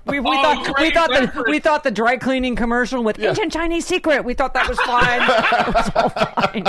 we, 0.05 0.19
we 0.19 0.29
Oh, 0.29 0.41
thought 0.41 0.67
we 0.67 0.73
great 0.73 0.93
thought 0.93 1.09
the 1.09 1.43
we 1.49 1.59
thought 1.59 1.83
the 1.83 1.91
dry 1.91 2.17
cleaning 2.17 2.55
commercial 2.55 3.03
with 3.03 3.19
ancient 3.19 3.51
Chinese 3.53 3.85
secret. 3.85 4.23
We 4.25 4.33
thought 4.33 4.53
that 4.53 4.67
was 4.67 4.79
fine. 4.81 5.21
it 5.21 5.73
was 5.75 5.91
all 5.95 6.09
fine, 6.09 6.63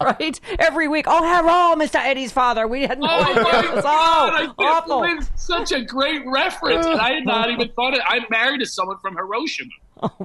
right? 0.20 0.40
Every 0.58 0.88
week, 0.88 1.06
oh 1.08 1.22
hello, 1.22 1.82
Mr. 1.82 1.96
Eddie's 1.96 2.32
father. 2.32 2.66
We 2.68 2.82
had 2.82 2.98
no 2.98 3.06
Oh 3.10 3.30
idea. 3.30 3.42
my 3.42 3.64
It 3.64 3.74
was 3.74 3.84
god! 3.84 4.32
I 4.34 4.46
all 4.58 5.04
awful. 5.04 5.18
such 5.36 5.72
a 5.72 5.82
great 5.84 6.22
reference, 6.26 6.86
and 6.86 7.00
I 7.00 7.12
had 7.14 7.24
not 7.26 7.50
even 7.50 7.68
thought 7.70 7.94
it. 7.94 8.02
I'm 8.06 8.24
married 8.30 8.60
to 8.60 8.66
someone 8.66 8.98
from 8.98 9.16
Hiroshima. 9.16 9.70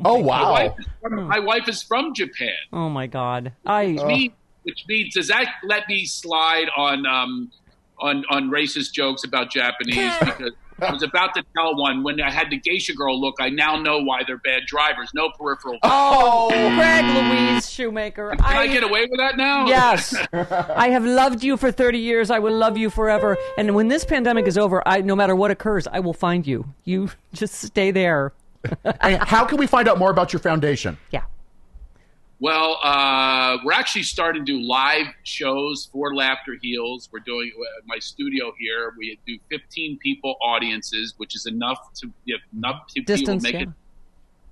Oh 0.06 0.18
My 0.18 0.22
wow. 0.22 0.52
wife, 0.52 0.74
is 0.80 0.86
from, 1.02 1.28
my 1.28 1.40
wife 1.40 1.68
is 1.70 1.84
from 1.84 2.13
Japan. 2.13 2.56
Oh 2.74 2.90
my 2.90 3.08
god! 3.08 3.54
I 3.66 3.88
Me, 3.88 4.34
which 4.63 4.86
means 4.88 5.13
does 5.13 5.28
that 5.28 5.46
let 5.63 5.88
me 5.88 6.06
slide 6.06 6.68
on 6.76 7.06
um, 7.06 7.52
on 8.00 8.24
on 8.30 8.50
racist 8.50 8.92
jokes 8.94 9.24
about 9.24 9.52
Japanese? 9.52 10.13
Because 10.80 10.90
I 10.90 10.92
was 10.94 11.02
about 11.02 11.34
to 11.34 11.44
tell 11.56 11.76
one 11.76 12.04
when 12.04 12.22
I 12.22 12.30
had 12.30 12.52
the 12.52 12.58
geisha 12.58 12.94
girl 12.94 13.20
look. 13.20 13.38
I 13.40 13.50
now 13.50 13.78
know 13.82 13.98
why 14.04 14.22
they're 14.28 14.38
bad 14.38 14.68
drivers. 14.68 15.10
No 15.16 15.32
peripheral. 15.32 15.80
oh, 15.82 16.50
Greg 16.50 17.04
Louise 17.04 17.68
Shoemaker. 17.68 18.36
Can 18.36 18.46
I 18.46 18.68
get 18.68 18.84
away 18.84 19.08
with 19.10 19.18
that 19.20 19.38
now? 19.38 19.66
Yes. 19.66 20.16
I 20.34 20.90
have 20.90 21.04
loved 21.04 21.44
you 21.44 21.58
for 21.58 21.72
30 21.72 21.98
years. 21.98 22.30
I 22.30 22.38
will 22.38 22.54
love 22.56 22.78
you 22.78 22.92
forever. 22.92 23.38
And 23.58 23.74
when 23.74 23.88
this 23.88 24.06
pandemic 24.06 24.46
is 24.46 24.56
over, 24.56 24.88
I 24.88 25.02
no 25.02 25.16
matter 25.16 25.36
what 25.36 25.50
occurs, 25.50 25.88
I 25.88 26.00
will 26.00 26.13
find 26.13 26.46
you. 26.46 26.66
You 26.84 27.10
just 27.34 27.56
stay 27.56 27.90
there. 27.90 28.34
And 29.01 29.21
how 29.23 29.45
can 29.45 29.58
we 29.58 29.67
find 29.67 29.88
out 29.88 29.97
more 29.97 30.12
about 30.12 30.34
your 30.34 30.39
foundation? 30.39 30.97
Yeah. 31.12 31.23
Well, 32.39 32.77
uh, 32.84 33.58
we're 33.65 33.73
actually 33.73 34.03
starting 34.03 34.45
to 34.45 34.51
do 34.51 34.62
live 34.62 35.08
shows 35.23 35.89
for 35.91 36.13
Laughter 36.13 36.56
Heals. 36.62 37.10
We're 37.12 37.19
doing 37.19 37.51
uh, 37.60 37.82
my 37.88 37.97
studio 37.97 38.53
here. 38.60 38.93
We 38.97 39.17
do 39.25 39.39
15 39.49 39.97
people 39.97 40.36
audiences, 40.41 41.15
which 41.18 41.36
is 41.36 41.47
enough 41.47 41.93
to 41.95 42.11
if 42.28 42.41
enough 42.55 42.88
to 42.89 43.01
Distance, 43.01 43.43
people 43.43 43.59
make 43.59 43.68
yeah. 43.68 43.74
it. 43.74 43.76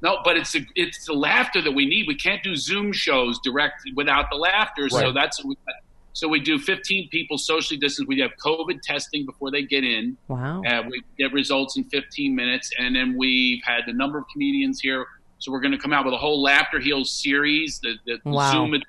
No, 0.02 0.18
but 0.24 0.36
it's 0.36 0.56
a, 0.56 0.60
it's 0.76 1.06
the 1.06 1.14
laughter 1.14 1.62
that 1.62 1.72
we 1.72 1.86
need. 1.86 2.08
We 2.08 2.16
can't 2.16 2.42
do 2.44 2.56
Zoom 2.56 2.92
shows 2.92 3.40
direct 3.44 3.84
without 3.96 4.30
the 4.32 4.38
laughter. 4.38 4.90
So 4.90 5.12
that's 5.12 5.44
what 5.44 5.50
we, 5.50 5.74
so 6.16 6.30
we 6.30 6.40
do 6.40 6.58
15 6.58 7.10
people 7.10 7.38
socially 7.38 7.78
distanced. 7.78 8.08
We 8.08 8.22
have 8.22 8.32
COVID 8.44 8.82
testing 8.82 9.26
before 9.26 9.52
they 9.52 9.64
get 9.64 9.84
in. 9.84 10.16
Wow. 10.30 10.64
Uh, 10.64 10.84
we 10.90 11.04
get 11.18 11.34
results 11.34 11.76
in 11.76 11.84
15 11.84 12.34
minutes, 12.34 12.72
and 12.80 12.96
then 12.96 13.16
we've 13.18 13.62
had 13.66 13.82
a 13.88 13.94
number 13.94 14.18
of 14.18 14.24
comedians 14.32 14.80
here. 14.80 15.06
So 15.40 15.52
we're 15.52 15.60
going 15.60 15.74
to 15.74 15.78
come 15.78 15.92
out 15.92 16.06
with 16.06 16.14
a 16.14 16.18
whole 16.18 16.42
Laughter 16.42 16.80
Heals 16.80 17.12
series, 17.12 17.80
the, 17.80 17.96
the, 18.06 18.18
the 18.24 18.30
Wow. 18.30 18.50
Zoom 18.54 18.82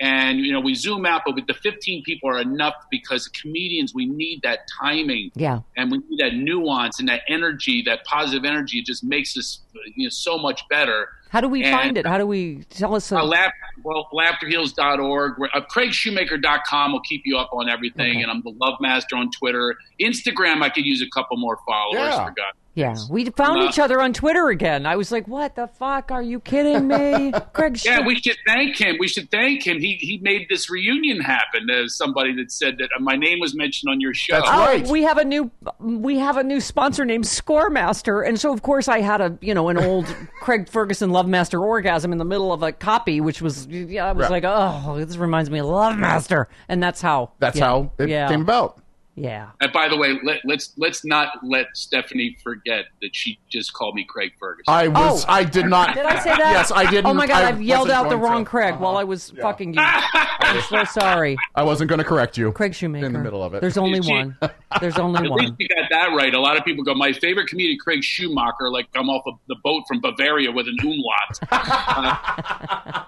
And 0.00 0.40
you 0.40 0.52
know, 0.52 0.58
we 0.58 0.74
zoom 0.74 1.06
out, 1.06 1.22
but 1.24 1.36
with 1.36 1.46
the 1.46 1.54
15 1.54 2.02
people 2.02 2.28
are 2.28 2.40
enough 2.40 2.74
because 2.90 3.28
comedians 3.28 3.94
we 3.94 4.06
need 4.06 4.42
that 4.42 4.66
timing, 4.80 5.30
Yeah. 5.36 5.60
and 5.76 5.92
we 5.92 5.98
need 5.98 6.18
that 6.18 6.34
nuance 6.34 6.98
and 6.98 7.08
that 7.08 7.20
energy, 7.28 7.82
that 7.82 8.04
positive 8.04 8.44
energy. 8.44 8.80
It 8.80 8.86
just 8.86 9.04
makes 9.04 9.36
us 9.36 9.60
you 9.94 10.06
know 10.06 10.10
so 10.10 10.38
much 10.38 10.62
better. 10.68 11.08
How 11.32 11.40
do 11.40 11.48
we 11.48 11.62
And- 11.64 11.74
find 11.74 11.96
it? 11.96 12.06
How 12.06 12.18
do 12.18 12.26
we 12.26 12.64
tell 12.68 12.94
us? 12.94 13.10
Uh, 13.10 13.24
laugh, 13.24 13.52
well, 13.82 14.06
laughterheals.org. 14.12 15.38
We're- 15.38 15.50
Uh, 15.54 15.60
CraigShoemaker.com 15.62 16.92
will 16.92 17.00
keep 17.00 17.22
you 17.24 17.38
up 17.38 17.48
on 17.54 17.70
everything. 17.70 18.16
Okay. 18.16 18.22
And 18.22 18.30
I'm 18.30 18.42
the 18.42 18.54
Love 18.60 18.74
Master 18.80 19.16
on 19.16 19.30
Twitter. 19.30 19.76
Instagram, 19.98 20.62
I 20.62 20.68
could 20.68 20.84
use 20.84 21.00
a 21.00 21.08
couple 21.08 21.38
more 21.38 21.58
followers. 21.66 22.00
Yeah. 22.14 22.24
For 22.26 22.32
God. 22.32 22.52
Yeah, 22.74 22.96
we 23.10 23.24
found 23.30 23.60
Uh, 23.60 23.68
each 23.68 23.78
other 23.78 24.00
on 24.00 24.12
Twitter 24.12 24.48
again. 24.48 24.86
I 24.86 24.96
was 24.96 25.12
like, 25.12 25.28
"What 25.28 25.56
the 25.56 25.66
fuck? 25.66 26.10
Are 26.10 26.22
you 26.22 26.40
kidding 26.40 26.88
me, 26.88 27.32
Craig?" 27.52 27.78
Yeah, 27.84 28.00
we 28.06 28.16
should 28.16 28.38
thank 28.46 28.78
him. 28.78 28.96
We 28.98 29.08
should 29.08 29.30
thank 29.30 29.66
him. 29.66 29.78
He 29.80 29.94
he 30.00 30.18
made 30.22 30.46
this 30.48 30.70
reunion 30.70 31.20
happen. 31.20 31.68
As 31.70 31.96
somebody 31.96 32.34
that 32.36 32.50
said 32.50 32.78
that 32.78 32.88
uh, 32.96 33.00
my 33.00 33.14
name 33.16 33.40
was 33.40 33.54
mentioned 33.54 33.90
on 33.90 34.00
your 34.00 34.14
show. 34.14 34.34
That's 34.36 34.48
Oh, 34.50 34.58
right. 34.58 34.86
we 34.88 35.02
have 35.02 35.18
a 35.18 35.24
new 35.24 35.50
we 35.80 36.18
have 36.18 36.36
a 36.36 36.42
new 36.42 36.60
sponsor 36.60 37.04
named 37.04 37.24
Scoremaster, 37.24 38.26
and 38.26 38.38
so 38.40 38.52
of 38.52 38.62
course 38.62 38.88
I 38.88 39.00
had 39.00 39.20
a 39.20 39.36
you 39.40 39.54
know 39.54 39.68
an 39.68 39.78
old 39.78 40.06
Craig 40.40 40.68
Ferguson 40.68 41.10
Love 41.10 41.28
Master 41.28 41.60
orgasm 41.62 42.12
in 42.12 42.18
the 42.18 42.24
middle 42.24 42.52
of 42.52 42.62
a 42.62 42.72
copy, 42.72 43.20
which 43.20 43.42
was 43.42 43.66
yeah 43.66 44.06
I 44.06 44.12
was 44.12 44.22
Right. 44.30 44.42
like 44.42 44.44
oh 44.46 44.96
this 45.04 45.16
reminds 45.16 45.50
me 45.50 45.58
of 45.60 45.66
Love 45.66 45.98
Master, 45.98 46.48
and 46.68 46.82
that's 46.82 47.00
how 47.00 47.32
That's 47.38 47.58
yeah, 47.58 47.64
how 47.66 47.92
it 47.98 48.08
yeah 48.08 48.28
came 48.28 48.42
about. 48.42 48.78
Yeah 49.14 49.50
And 49.60 49.70
by 49.72 49.88
the 49.88 49.96
way, 49.96 50.18
let, 50.24 50.40
let's 50.44 50.72
let's 50.78 51.04
not 51.04 51.28
let 51.42 51.66
Stephanie 51.74 52.36
forget 52.42 52.86
that 53.02 53.14
she 53.14 53.38
just 53.50 53.72
called 53.74 53.94
me 53.94 54.04
Craig 54.04 54.32
Ferguson. 54.40 54.64
I 54.72 54.88
was. 54.88 55.24
Oh. 55.24 55.26
I 55.28 55.44
did 55.44 55.66
not. 55.66 55.94
Did 55.94 56.06
I 56.06 56.18
say 56.18 56.30
that? 56.30 56.38
Yes, 56.38 56.72
I 56.74 56.88
didn't. 56.90 57.06
Oh 57.06 57.14
my 57.14 57.26
god, 57.26 57.44
I 57.44 57.48
I've 57.48 57.60
yelled 57.62 57.90
out 57.90 58.08
the 58.08 58.16
wrong 58.16 58.44
to. 58.44 58.50
Craig 58.50 58.76
while 58.76 58.96
I 58.96 59.04
was 59.04 59.30
fucking 59.40 59.74
you. 59.74 59.80
I'm 59.84 60.62
so 60.62 60.84
sorry, 60.84 61.36
I 61.54 61.62
wasn't 61.62 61.88
going 61.90 61.98
to 61.98 62.04
correct 62.04 62.38
you. 62.38 62.52
Craig 62.52 62.74
Shoemaker. 62.74 63.06
In 63.06 63.12
the 63.12 63.18
middle 63.18 63.42
of 63.44 63.54
it. 63.54 63.60
There's 63.60 63.76
only 63.76 64.00
She- 64.02 64.10
one. 64.12 64.36
There's 64.80 64.98
only 64.98 65.28
one. 65.28 65.40
At 65.40 65.44
least 65.50 65.54
you 65.58 65.68
got 65.68 65.88
that 65.90 66.06
right. 66.16 66.32
A 66.34 66.40
lot 66.40 66.56
of 66.56 66.64
people 66.64 66.82
go, 66.82 66.94
my 66.94 67.12
favorite 67.12 67.48
comedian, 67.48 67.78
Craig 67.78 68.02
Schumacher, 68.02 68.70
like 68.70 68.88
I'm 68.94 69.10
off 69.10 69.22
of 69.26 69.34
the 69.48 69.56
boat 69.62 69.84
from 69.86 70.00
Bavaria 70.00 70.50
with 70.50 70.66
an 70.68 70.76
umlaut. 70.82 71.38
Uh, 71.92 73.04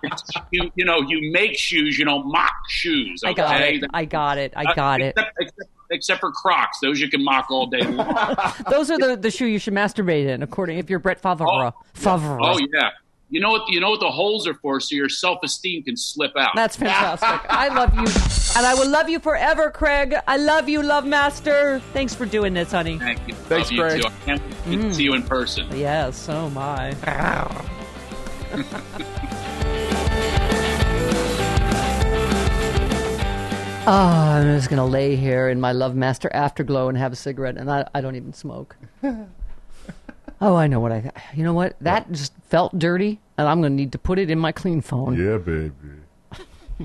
you, 0.50 0.70
you 0.74 0.84
know, 0.84 1.00
you 1.02 1.30
make 1.32 1.56
shoes, 1.58 1.98
you 1.98 2.04
don't 2.04 2.26
mock 2.30 2.52
shoes. 2.68 3.22
I 3.24 3.32
got 3.32 3.60
it. 3.60 3.84
I 3.92 4.04
got 4.04 4.38
it. 4.38 4.52
I 4.56 4.64
Uh, 4.64 4.74
got 4.74 5.00
it. 5.00 5.14
except, 5.16 5.30
Except, 5.40 5.70
except 5.90 6.20
for 6.20 6.30
Crocs, 6.32 6.78
those 6.80 7.00
you 7.00 7.08
can 7.08 7.22
mock 7.22 7.50
all 7.50 7.66
day 7.66 7.82
long. 7.82 8.14
Those 8.70 8.90
are 8.90 8.98
the, 8.98 9.16
the 9.16 9.30
shoe 9.30 9.46
you 9.46 9.58
should 9.58 9.74
masturbate 9.74 10.26
in, 10.26 10.42
according 10.42 10.78
if 10.78 10.90
you're 10.90 10.98
Brett 10.98 11.20
Favre. 11.20 11.44
Oh, 11.46 11.72
Favre. 11.94 12.38
oh 12.40 12.58
yeah. 12.72 12.90
You 13.30 13.40
know 13.40 13.50
what? 13.50 13.68
You 13.68 13.80
know 13.80 13.90
what 13.90 14.00
the 14.00 14.10
holes 14.10 14.46
are 14.46 14.54
for, 14.54 14.78
so 14.80 14.94
your 14.94 15.08
self 15.08 15.38
esteem 15.42 15.82
can 15.82 15.96
slip 15.96 16.36
out. 16.36 16.52
That's 16.54 16.76
fantastic. 16.76 17.28
I 17.50 17.68
love 17.68 17.94
you. 17.94 18.06
And 18.56 18.66
I 18.66 18.74
will 18.74 18.88
love 18.88 19.08
you 19.08 19.18
forever, 19.18 19.70
Craig. 19.70 20.14
I 20.28 20.36
love 20.36 20.68
you, 20.68 20.82
Love 20.82 21.06
Master. 21.06 21.80
Thanks 21.92 22.14
for 22.14 22.26
doing 22.26 22.54
this, 22.54 22.70
honey. 22.70 22.98
Thank 22.98 23.26
you. 23.26 23.34
Thanks, 23.34 23.72
Love 23.72 23.72
you 23.72 23.82
Craig. 23.82 24.02
too. 24.02 24.08
I 24.08 24.10
can't 24.24 24.42
wait 24.66 24.82
to 24.82 24.94
see 24.94 25.02
mm. 25.02 25.04
you 25.06 25.14
in 25.14 25.22
person. 25.22 25.66
Yes, 25.76 26.16
so 26.16 26.52
am 26.54 26.56
Oh, 33.86 33.90
I'm 33.90 34.56
just 34.56 34.70
gonna 34.70 34.86
lay 34.86 35.14
here 35.14 35.48
in 35.50 35.60
my 35.60 35.72
Love 35.72 35.94
Master 35.94 36.30
Afterglow 36.34 36.88
and 36.88 36.96
have 36.96 37.12
a 37.12 37.16
cigarette, 37.16 37.58
and 37.58 37.70
I, 37.70 37.86
I 37.94 38.00
don't 38.00 38.16
even 38.16 38.32
smoke. 38.32 38.76
oh, 40.40 40.56
I 40.56 40.66
know 40.68 40.80
what 40.80 40.90
I. 40.90 41.10
You 41.34 41.44
know 41.44 41.52
what? 41.52 41.76
That 41.82 42.10
just 42.10 42.32
felt 42.48 42.78
dirty, 42.78 43.20
and 43.36 43.46
I'm 43.46 43.60
gonna 43.60 43.74
need 43.74 43.92
to 43.92 43.98
put 43.98 44.18
it 44.18 44.30
in 44.30 44.38
my 44.38 44.52
clean 44.52 44.80
phone 44.80 45.18
Yeah, 45.22 45.36
baby. 45.36 45.72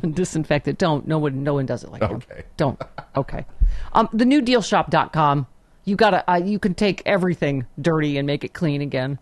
and 0.04 0.14
disinfect 0.16 0.68
it. 0.68 0.78
Don't. 0.78 1.08
No 1.08 1.20
one. 1.20 1.41
No 1.43 1.54
one 1.54 1.66
does 1.66 1.86
it 1.86 1.91
like 1.91 2.02
him. 2.02 2.18
Okay. 2.18 2.43
Don't. 2.58 2.82
Okay. 3.16 3.45
Um, 3.93 4.10
the 4.12 4.26
newdealshop.com. 4.26 5.47
You 5.86 5.95
gotta. 5.95 6.30
Uh, 6.30 6.36
you 6.43 6.60
can 6.60 6.74
take 6.74 7.02
everything 7.06 7.66
dirty 7.82 8.18
and 8.18 8.28
make 8.28 8.43
it 8.43 8.54
clean 8.54 8.82
again. 8.82 9.20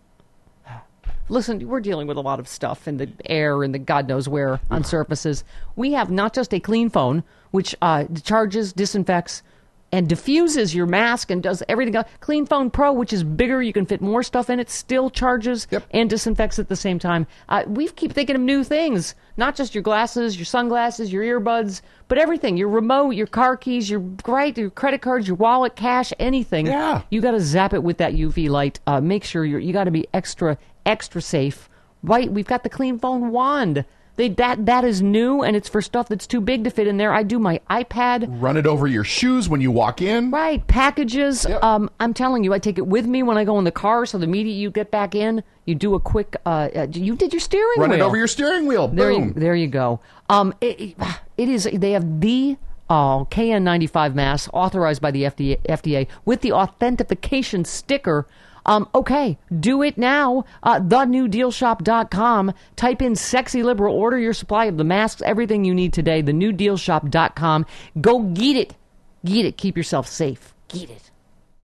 Listen, 1.28 1.66
we're 1.68 1.80
dealing 1.80 2.06
with 2.06 2.16
a 2.16 2.20
lot 2.22 2.40
of 2.40 2.48
stuff 2.48 2.88
in 2.88 2.96
the 2.96 3.10
air 3.26 3.62
and 3.62 3.74
the 3.74 3.78
God 3.78 4.08
knows 4.08 4.28
where 4.28 4.60
on 4.70 4.84
surfaces. 4.84 5.44
We 5.76 5.92
have 5.92 6.10
not 6.10 6.32
just 6.34 6.52
a 6.54 6.60
clean 6.60 6.88
phone, 6.90 7.22
which 7.50 7.74
uh, 7.82 8.04
charges, 8.24 8.72
disinfects, 8.72 9.42
and 9.90 10.06
diffuses 10.06 10.74
your 10.74 10.84
mask 10.84 11.30
and 11.30 11.42
does 11.42 11.62
everything 11.66 11.96
else. 11.96 12.06
Clean 12.20 12.44
Phone 12.44 12.70
Pro, 12.70 12.92
which 12.92 13.10
is 13.10 13.24
bigger, 13.24 13.62
you 13.62 13.72
can 13.72 13.86
fit 13.86 14.02
more 14.02 14.22
stuff 14.22 14.50
in 14.50 14.60
it, 14.60 14.68
still 14.68 15.08
charges 15.08 15.66
Yep. 15.70 15.84
and 15.92 16.10
disinfects 16.10 16.58
at 16.58 16.68
the 16.68 16.76
same 16.76 16.98
time. 16.98 17.26
Uh, 17.48 17.64
we 17.66 17.88
keep 17.88 18.12
thinking 18.12 18.36
of 18.36 18.42
new 18.42 18.64
things, 18.64 19.14
not 19.38 19.56
just 19.56 19.74
your 19.74 19.80
glasses, 19.80 20.36
your 20.36 20.44
sunglasses, 20.44 21.10
your 21.10 21.24
earbuds, 21.24 21.80
but 22.06 22.18
everything. 22.18 22.58
Your 22.58 22.68
remote, 22.68 23.12
your 23.12 23.26
car 23.26 23.56
keys, 23.56 23.88
your 23.88 24.00
right, 24.26 24.56
your 24.58 24.68
credit 24.68 25.00
cards, 25.00 25.26
your 25.26 25.36
wallet, 25.36 25.74
cash, 25.74 26.12
anything. 26.18 26.66
Yeah. 26.66 27.00
You 27.08 27.22
got 27.22 27.30
to 27.30 27.40
zap 27.40 27.72
it 27.72 27.82
with 27.82 27.96
that 27.96 28.12
UV 28.12 28.50
light. 28.50 28.80
Uh, 28.86 29.00
make 29.00 29.24
sure 29.24 29.42
you're, 29.46 29.58
you 29.58 29.72
got 29.72 29.84
to 29.84 29.90
be 29.90 30.06
extra, 30.12 30.58
extra 30.88 31.20
safe. 31.22 31.68
Right? 32.02 32.30
We've 32.32 32.46
got 32.46 32.62
the 32.62 32.68
Clean 32.68 32.98
Phone 32.98 33.30
Wand. 33.30 33.84
They, 34.16 34.28
that 34.30 34.66
that 34.66 34.82
is 34.84 35.00
new 35.00 35.42
and 35.44 35.54
it's 35.54 35.68
for 35.68 35.80
stuff 35.80 36.08
that's 36.08 36.26
too 36.26 36.40
big 36.40 36.64
to 36.64 36.70
fit 36.70 36.88
in 36.88 36.96
there. 36.96 37.12
I 37.12 37.22
do 37.22 37.38
my 37.38 37.60
iPad. 37.70 38.26
Run 38.40 38.56
it 38.56 38.66
over 38.66 38.88
your 38.88 39.04
shoes 39.04 39.48
when 39.48 39.60
you 39.60 39.70
walk 39.70 40.02
in. 40.02 40.32
Right, 40.32 40.64
packages. 40.66 41.46
Yep. 41.48 41.62
Um, 41.62 41.88
I'm 42.00 42.12
telling 42.14 42.42
you, 42.42 42.52
I 42.52 42.58
take 42.58 42.78
it 42.78 42.86
with 42.88 43.06
me 43.06 43.22
when 43.22 43.38
I 43.38 43.44
go 43.44 43.58
in 43.60 43.64
the 43.64 43.70
car. 43.70 44.06
So 44.06 44.18
the 44.18 44.26
minute 44.26 44.50
you 44.50 44.72
get 44.72 44.90
back 44.90 45.14
in, 45.14 45.44
you 45.66 45.76
do 45.76 45.94
a 45.94 46.00
quick. 46.00 46.34
Uh, 46.44 46.68
uh, 46.74 46.86
you 46.92 47.14
did 47.14 47.32
your 47.32 47.38
steering 47.38 47.78
Run 47.78 47.90
wheel. 47.90 48.00
it 48.00 48.02
over 48.02 48.16
your 48.16 48.26
steering 48.26 48.66
wheel. 48.66 48.88
There 48.88 49.12
you, 49.12 49.18
Boom. 49.20 49.32
there 49.34 49.54
you 49.54 49.68
go. 49.68 50.00
Um, 50.28 50.52
it, 50.60 50.80
it- 50.80 50.96
it 51.36 51.48
is. 51.48 51.68
They 51.72 51.92
have 51.92 52.20
the 52.20 52.56
uh, 52.90 53.22
KN95 53.26 54.14
mask 54.14 54.50
authorized 54.52 55.00
by 55.00 55.12
the 55.12 55.22
FDA, 55.24 55.60
FDA 55.68 56.08
with 56.24 56.40
the 56.40 56.50
authentication 56.52 57.64
sticker. 57.64 58.26
Um, 58.68 58.86
okay, 58.94 59.38
do 59.58 59.82
it 59.82 59.96
now. 59.96 60.44
Uh, 60.62 60.78
thenewdealshop.com. 60.78 62.52
Type 62.76 63.00
in 63.00 63.16
sexy 63.16 63.62
liberal. 63.62 63.96
Order 63.96 64.18
your 64.18 64.34
supply 64.34 64.66
of 64.66 64.76
the 64.76 64.84
masks, 64.84 65.22
everything 65.22 65.64
you 65.64 65.74
need 65.74 65.94
today. 65.94 66.22
Thenewdealshop.com. 66.22 67.64
Go 67.98 68.20
get 68.20 68.56
it. 68.56 68.76
Get 69.24 69.46
it. 69.46 69.56
Keep 69.56 69.78
yourself 69.78 70.06
safe. 70.06 70.54
Get 70.68 70.90
it. 70.90 71.10